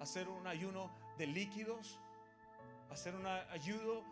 hacer 0.00 0.28
un 0.28 0.46
ayuno 0.46 0.90
de 1.18 1.28
líquidos, 1.28 2.00
hacer 2.90 3.14
un 3.14 3.26
ayuno. 3.26 4.02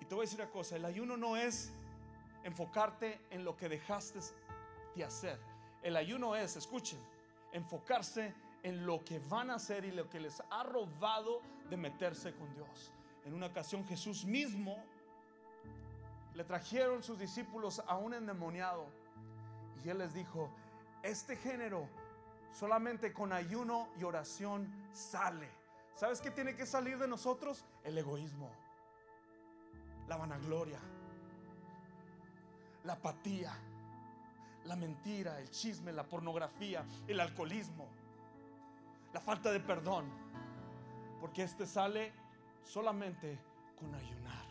Y 0.00 0.04
te 0.06 0.14
voy 0.14 0.22
a 0.22 0.26
decir 0.26 0.40
una 0.40 0.50
cosa, 0.50 0.76
el 0.76 0.84
ayuno 0.84 1.16
no 1.16 1.36
es 1.36 1.72
enfocarte 2.42 3.20
en 3.30 3.44
lo 3.44 3.56
que 3.56 3.68
dejaste 3.68 4.18
de 4.96 5.04
hacer. 5.04 5.38
El 5.82 5.96
ayuno 5.96 6.34
es, 6.34 6.56
escuchen, 6.56 6.98
enfocarse 7.52 8.34
en 8.62 8.86
lo 8.86 9.04
que 9.04 9.18
van 9.18 9.50
a 9.50 9.54
hacer 9.54 9.84
y 9.84 9.90
lo 9.90 10.08
que 10.08 10.20
les 10.20 10.42
ha 10.50 10.62
robado 10.62 11.40
de 11.68 11.76
meterse 11.76 12.34
con 12.34 12.52
Dios. 12.54 12.92
En 13.24 13.34
una 13.34 13.46
ocasión 13.46 13.84
Jesús 13.86 14.24
mismo 14.24 14.76
le 16.34 16.44
trajeron 16.44 17.02
sus 17.02 17.18
discípulos 17.18 17.82
a 17.86 17.96
un 17.96 18.14
endemoniado 18.14 18.86
y 19.84 19.88
él 19.88 19.98
les 19.98 20.12
dijo, 20.12 20.50
este 21.02 21.36
género 21.36 21.88
solamente 22.52 23.12
con 23.12 23.32
ayuno 23.32 23.88
y 23.98 24.04
oración 24.04 24.70
sale. 24.92 25.48
¿Sabes 25.94 26.20
qué 26.20 26.30
tiene 26.30 26.56
que 26.56 26.66
salir 26.66 26.98
de 26.98 27.06
nosotros? 27.06 27.64
El 27.84 27.96
egoísmo, 27.98 28.50
la 30.08 30.16
vanagloria, 30.16 30.78
la 32.84 32.94
apatía, 32.94 33.52
la 34.64 34.76
mentira, 34.76 35.38
el 35.38 35.50
chisme, 35.50 35.92
la 35.92 36.04
pornografía, 36.04 36.84
el 37.06 37.20
alcoholismo, 37.20 37.88
la 39.12 39.20
falta 39.20 39.50
de 39.52 39.60
perdón. 39.60 40.10
Porque 41.20 41.42
este 41.42 41.66
sale 41.66 42.12
solamente 42.64 43.38
con 43.78 43.94
ayunar. 43.94 44.46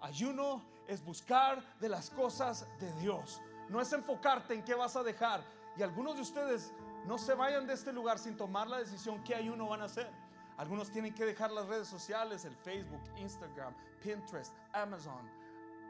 Ayuno 0.00 0.62
es 0.86 1.04
buscar 1.04 1.62
de 1.78 1.88
las 1.88 2.10
cosas 2.10 2.66
de 2.78 2.92
Dios. 3.00 3.40
No 3.68 3.80
es 3.80 3.92
enfocarte 3.92 4.54
en 4.54 4.62
qué 4.62 4.74
vas 4.74 4.96
a 4.96 5.02
dejar. 5.02 5.42
Y 5.76 5.82
algunos 5.82 6.16
de 6.16 6.22
ustedes 6.22 6.72
no 7.06 7.18
se 7.18 7.34
vayan 7.34 7.66
de 7.66 7.74
este 7.74 7.92
lugar 7.92 8.18
sin 8.18 8.36
tomar 8.36 8.68
la 8.68 8.78
decisión 8.78 9.22
qué 9.24 9.34
ayuno 9.34 9.68
van 9.68 9.82
a 9.82 9.84
hacer. 9.84 10.10
Algunos 10.56 10.90
tienen 10.90 11.14
que 11.14 11.24
dejar 11.24 11.50
las 11.50 11.66
redes 11.66 11.88
sociales, 11.88 12.44
el 12.44 12.54
Facebook, 12.56 13.02
Instagram, 13.16 13.74
Pinterest, 14.02 14.52
Amazon. 14.72 15.28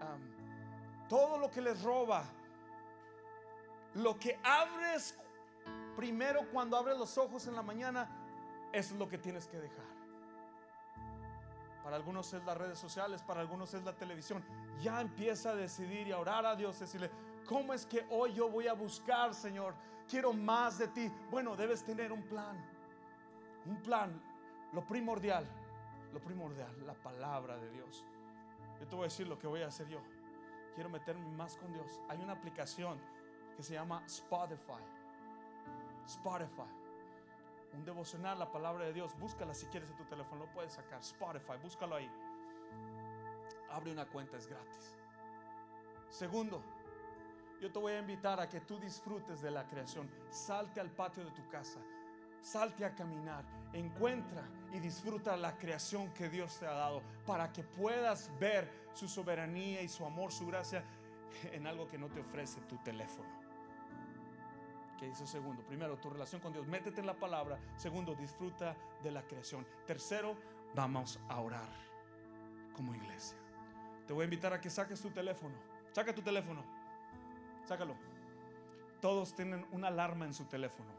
Um, 0.00 1.08
todo 1.08 1.38
lo 1.38 1.50
que 1.50 1.60
les 1.60 1.82
roba. 1.82 2.24
Lo 3.94 4.18
que 4.18 4.38
abres 4.42 5.16
primero 5.96 6.48
cuando 6.50 6.76
abres 6.76 6.98
los 6.98 7.16
ojos 7.18 7.46
en 7.46 7.54
la 7.54 7.62
mañana, 7.62 8.08
es 8.72 8.92
lo 8.92 9.08
que 9.08 9.18
tienes 9.18 9.46
que 9.46 9.58
dejar. 9.58 9.94
Para 11.82 11.96
algunos 11.96 12.32
es 12.32 12.42
las 12.44 12.56
redes 12.56 12.78
sociales, 12.78 13.22
para 13.22 13.40
algunos 13.40 13.74
es 13.74 13.84
la 13.84 13.92
televisión. 13.92 14.42
Ya 14.80 15.00
empieza 15.00 15.50
a 15.50 15.54
decidir 15.54 16.08
y 16.08 16.12
a 16.12 16.18
orar 16.18 16.46
a 16.46 16.56
Dios, 16.56 16.80
decirle, 16.80 17.10
¿cómo 17.46 17.74
es 17.74 17.84
que 17.84 18.06
hoy 18.10 18.32
yo 18.32 18.48
voy 18.48 18.68
a 18.68 18.72
buscar, 18.72 19.34
Señor? 19.34 19.74
Quiero 20.08 20.32
más 20.32 20.78
de 20.78 20.88
ti. 20.88 21.12
Bueno, 21.30 21.54
debes 21.54 21.84
tener 21.84 22.10
un 22.10 22.22
plan. 22.22 22.56
Un 23.66 23.82
plan. 23.82 24.18
Lo 24.72 24.84
primordial, 24.84 25.46
lo 26.12 26.20
primordial, 26.20 26.74
la 26.86 26.94
palabra 26.94 27.58
de 27.58 27.70
Dios. 27.70 28.04
Yo 28.80 28.88
te 28.88 28.96
voy 28.96 29.04
a 29.04 29.08
decir 29.08 29.28
lo 29.28 29.38
que 29.38 29.46
voy 29.46 29.62
a 29.62 29.68
hacer 29.68 29.86
yo. 29.86 30.00
Quiero 30.74 30.88
meterme 30.88 31.26
más 31.36 31.56
con 31.56 31.72
Dios. 31.72 32.00
Hay 32.08 32.20
una 32.20 32.32
aplicación 32.32 32.98
que 33.56 33.62
se 33.62 33.74
llama 33.74 34.02
Spotify. 34.06 34.82
Spotify. 36.06 36.68
Un 37.72 37.84
devocional, 37.84 38.38
la 38.38 38.50
palabra 38.50 38.84
de 38.84 38.92
Dios. 38.92 39.18
Búscala 39.18 39.52
si 39.54 39.66
quieres 39.66 39.90
en 39.90 39.96
tu 39.96 40.04
teléfono. 40.04 40.44
Lo 40.44 40.52
puedes 40.52 40.72
sacar. 40.72 41.00
Spotify, 41.00 41.54
búscalo 41.62 41.96
ahí. 41.96 42.10
Abre 43.70 43.92
una 43.92 44.06
cuenta, 44.06 44.36
es 44.36 44.46
gratis. 44.46 44.94
Segundo, 46.08 46.62
yo 47.60 47.72
te 47.72 47.78
voy 47.78 47.92
a 47.92 47.98
invitar 47.98 48.40
a 48.40 48.48
que 48.48 48.60
tú 48.60 48.78
disfrutes 48.78 49.40
de 49.42 49.50
la 49.50 49.66
creación. 49.66 50.08
Salte 50.30 50.80
al 50.80 50.90
patio 50.90 51.24
de 51.24 51.30
tu 51.32 51.48
casa. 51.48 51.80
Salte 52.40 52.84
a 52.84 52.94
caminar. 52.94 53.44
Encuentra 53.72 54.46
y 54.72 54.78
disfruta 54.78 55.36
la 55.36 55.56
creación 55.56 56.12
que 56.12 56.28
Dios 56.28 56.58
te 56.58 56.66
ha 56.66 56.74
dado 56.74 57.02
para 57.26 57.52
que 57.52 57.64
puedas 57.64 58.30
ver 58.38 58.70
su 58.92 59.08
soberanía 59.08 59.82
y 59.82 59.88
su 59.88 60.04
amor, 60.04 60.30
su 60.30 60.46
gracia 60.46 60.84
en 61.52 61.66
algo 61.66 61.88
que 61.88 61.98
no 61.98 62.08
te 62.08 62.20
ofrece 62.20 62.60
tu 62.62 62.76
teléfono. 62.78 63.43
¿Qué 65.04 65.10
dice 65.10 65.26
segundo? 65.26 65.62
Primero, 65.64 65.98
tu 65.98 66.08
relación 66.08 66.40
con 66.40 66.50
Dios. 66.50 66.66
Métete 66.66 67.02
en 67.02 67.06
la 67.06 67.12
palabra. 67.12 67.58
Segundo, 67.76 68.14
disfruta 68.14 68.74
de 69.02 69.10
la 69.10 69.22
creación. 69.22 69.66
Tercero, 69.86 70.34
vamos 70.74 71.20
a 71.28 71.40
orar 71.42 71.68
como 72.74 72.94
iglesia. 72.94 73.36
Te 74.06 74.14
voy 74.14 74.22
a 74.22 74.24
invitar 74.24 74.54
a 74.54 74.62
que 74.62 74.70
saques 74.70 75.02
tu 75.02 75.10
teléfono. 75.10 75.54
Saca 75.92 76.14
tu 76.14 76.22
teléfono. 76.22 76.64
Sácalo. 77.66 77.94
Todos 79.02 79.34
tienen 79.34 79.66
una 79.72 79.88
alarma 79.88 80.24
en 80.24 80.32
su 80.32 80.46
teléfono. 80.46 80.90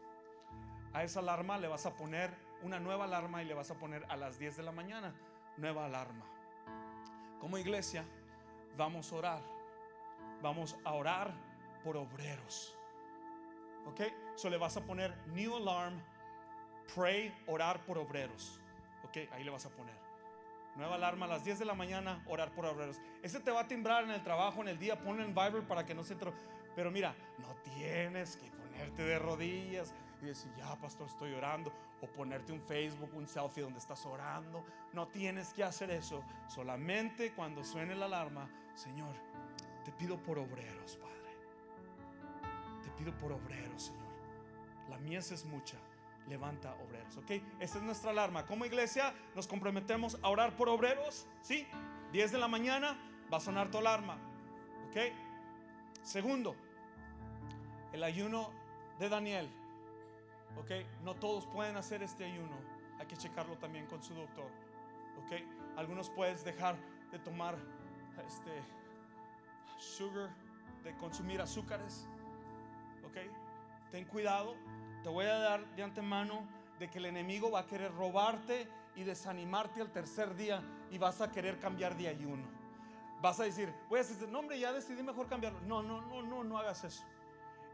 A 0.93 1.03
esa 1.03 1.22
alarma 1.22 1.58
le 1.58 1.68
vas 1.68 1.88
a 1.88 1.95
poner 1.95 2.30
una 2.62 2.80
nueva 2.80 3.06
alarma 3.06 3.41
y 3.41 3.47
le 3.47 3.56
vas 3.56 3.72
a 3.72 3.80
poner 3.80 4.06
a 4.08 4.18
las 4.18 4.38
10 4.38 4.58
de 4.58 4.62
la 4.62 4.72
mañana 4.72 5.16
nueva 5.58 5.86
alarma. 5.86 6.26
Como 7.39 7.58
iglesia 7.58 8.06
vamos 8.78 9.12
a 9.12 9.16
orar. 9.16 9.41
Vamos 10.43 10.78
a 10.84 10.93
orar 10.93 11.34
por 11.84 11.97
obreros. 11.97 12.78
¿Ok? 13.86 14.02
So 14.36 14.50
le 14.50 14.58
vas 14.58 14.76
a 14.78 14.82
poner 14.82 15.16
new 15.28 15.56
alarm, 15.56 16.02
pray, 16.94 17.34
orar 17.48 17.86
por 17.86 17.98
obreros. 17.98 18.60
¿Ok? 19.04 19.18
Ahí 19.32 19.44
le 19.44 19.52
vas 19.52 19.66
a 19.66 19.70
poner. 19.70 19.96
Nueva 20.76 20.96
alarma 20.96 21.26
a 21.26 21.30
las 21.30 21.46
10 21.46 21.60
de 21.60 21.66
la 21.66 21.74
mañana, 21.74 22.22
orar 22.28 22.52
por 22.52 22.66
obreros. 22.66 23.00
Ese 23.24 23.40
te 23.40 23.50
va 23.50 23.62
a 23.62 23.68
timbrar 23.68 24.04
en 24.04 24.12
el 24.12 24.22
trabajo, 24.24 24.62
en 24.62 24.68
el 24.68 24.78
día, 24.78 25.00
ponlo 25.00 25.24
en 25.24 25.34
Viber 25.34 25.66
para 25.66 25.86
que 25.86 25.96
no 25.96 26.04
se. 26.04 26.18
Pero 26.76 26.92
mira, 26.92 27.16
no 27.38 27.56
tienes 27.64 28.36
que 28.36 28.52
ponerte 28.52 29.04
de 29.04 29.18
rodillas 29.18 29.94
y 30.22 30.26
decir, 30.26 30.52
ya, 30.58 30.76
pastor, 30.76 31.08
estoy 31.08 31.34
orando. 31.34 31.72
O 32.02 32.08
ponerte 32.08 32.52
un 32.52 32.62
Facebook, 32.62 33.10
un 33.14 33.26
selfie 33.26 33.64
donde 33.64 33.80
estás 33.80 34.06
orando. 34.06 34.66
No 34.92 35.08
tienes 35.08 35.54
que 35.54 35.64
hacer 35.64 35.92
eso. 35.92 36.24
Solamente 36.48 37.34
cuando 37.34 37.64
suene 37.64 37.96
la 37.96 38.06
alarma, 38.06 38.50
Señor, 38.74 39.16
te 39.86 39.94
pido 39.94 40.18
por 40.18 40.38
obreros, 40.38 40.98
Padre. 40.98 41.25
Pido 42.98 43.14
por 43.18 43.32
obreros, 43.32 43.84
Señor. 43.84 44.06
La 44.89 44.98
mies 44.98 45.32
es 45.32 45.46
mucha. 45.46 45.78
Levanta 46.28 46.74
obreros, 46.86 47.18
¿ok? 47.18 47.32
Esta 47.60 47.78
es 47.78 47.84
nuestra 47.84 48.12
alarma. 48.12 48.46
Como 48.46 48.66
iglesia 48.66 49.14
nos 49.36 49.48
comprometemos 49.48 50.18
a 50.24 50.30
orar 50.30 50.56
por 50.56 50.70
obreros, 50.70 51.28
¿sí? 51.41 51.68
10 52.12 52.32
de 52.32 52.38
la 52.39 52.48
mañana 52.48 52.98
va 53.32 53.38
a 53.38 53.41
sonar 53.41 53.70
tu 53.70 53.78
alarma, 53.78 54.18
¿ok? 54.89 54.98
Segundo, 56.02 56.56
el 57.93 58.04
ayuno 58.04 58.50
de 59.00 59.10
Daniel, 59.10 59.50
¿ok? 60.58 60.72
No 61.04 61.16
todos 61.16 61.46
pueden 61.46 61.78
hacer 61.78 62.02
este 62.02 62.26
ayuno. 62.26 62.58
Hay 63.00 63.06
que 63.06 63.18
checarlo 63.18 63.58
también 63.58 63.86
con 63.86 64.02
su 64.02 64.14
doctor, 64.14 64.50
¿ok? 65.26 65.78
Algunos 65.78 66.10
puedes 66.10 66.43
dejar 66.43 66.76
de 67.12 67.20
tomar 67.20 67.56
este 68.26 68.62
sugar, 69.78 70.30
de 70.84 70.96
consumir 70.98 71.41
azúcares, 71.41 72.08
Ten 73.91 74.05
cuidado 74.05 74.55
te 75.05 75.11
voy 75.11 75.26
a 75.26 75.38
dar 75.38 75.76
de 75.76 75.84
antemano 75.84 76.41
de 76.80 76.89
que 76.89 76.97
el 76.97 77.05
enemigo 77.05 77.51
va 77.51 77.59
a 77.59 77.68
querer 77.68 77.93
robarte 77.93 78.68
y 78.95 79.03
desanimarte 79.03 79.80
al 79.80 79.91
tercer 79.91 80.36
día 80.36 80.63
y 80.89 80.97
vas 80.97 81.22
a 81.22 81.32
querer 81.32 81.59
cambiar 81.59 81.95
de 81.95 82.07
ayuno. 82.07 82.43
Vas 83.22 83.39
a 83.39 83.43
decir, 83.43 83.72
voy 83.88 83.99
a 83.99 84.01
decir, 84.01 84.28
no 84.28 84.39
hombre, 84.39 84.59
ya 84.59 84.74
decidí 84.74 85.03
mejor 85.03 85.28
cambiarlo. 85.28 85.61
No, 85.61 85.84
no, 85.84 86.01
no, 86.01 86.24
no, 86.24 86.43
no 86.43 86.57
hagas 86.57 86.84
eso. 86.86 87.03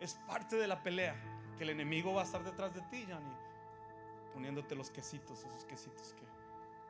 Es 0.01 0.15
parte 0.27 0.57
de 0.57 0.67
la 0.67 0.83
pelea 0.83 1.15
que 1.57 1.63
el 1.63 1.69
enemigo 1.69 2.13
va 2.13 2.23
a 2.23 2.25
estar 2.25 2.43
detrás 2.43 2.73
de 2.73 2.81
ti, 2.81 3.07
Johnny, 3.09 3.33
poniéndote 4.33 4.75
los 4.75 4.89
quesitos, 4.89 5.45
esos 5.45 5.63
quesitos 5.63 6.13
que, 6.13 6.25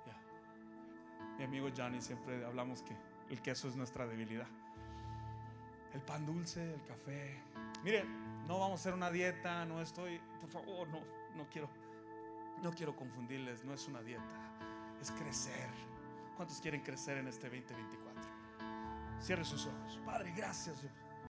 ya. 0.07 1.37
Mi 1.37 1.43
amigo 1.43 1.69
Johnny 1.77 2.01
siempre 2.01 2.43
hablamos 2.43 2.81
que 2.81 2.95
el 3.29 3.43
queso 3.43 3.67
es 3.67 3.75
nuestra 3.75 4.07
debilidad. 4.07 4.47
El 5.93 6.01
pan 6.01 6.25
dulce, 6.25 6.73
el 6.73 6.83
café. 6.85 7.39
Miren, 7.83 8.30
no 8.51 8.59
vamos 8.59 8.81
a 8.81 8.81
hacer 8.81 8.93
una 8.93 9.09
dieta, 9.09 9.63
no 9.63 9.81
estoy, 9.81 10.19
por 10.41 10.49
favor, 10.49 10.85
no, 10.89 10.99
no 11.37 11.47
quiero, 11.49 11.69
no 12.61 12.71
quiero 12.71 12.93
confundirles, 12.93 13.63
no 13.63 13.73
es 13.73 13.87
una 13.87 14.01
dieta, 14.01 14.35
es 15.01 15.09
crecer. 15.11 15.69
¿Cuántos 16.35 16.59
quieren 16.59 16.81
crecer 16.81 17.17
en 17.19 17.29
este 17.29 17.49
2024? 17.49 18.21
Cierre 19.21 19.45
sus 19.45 19.67
ojos. 19.67 20.01
Padre, 20.05 20.33
gracias. 20.35 20.85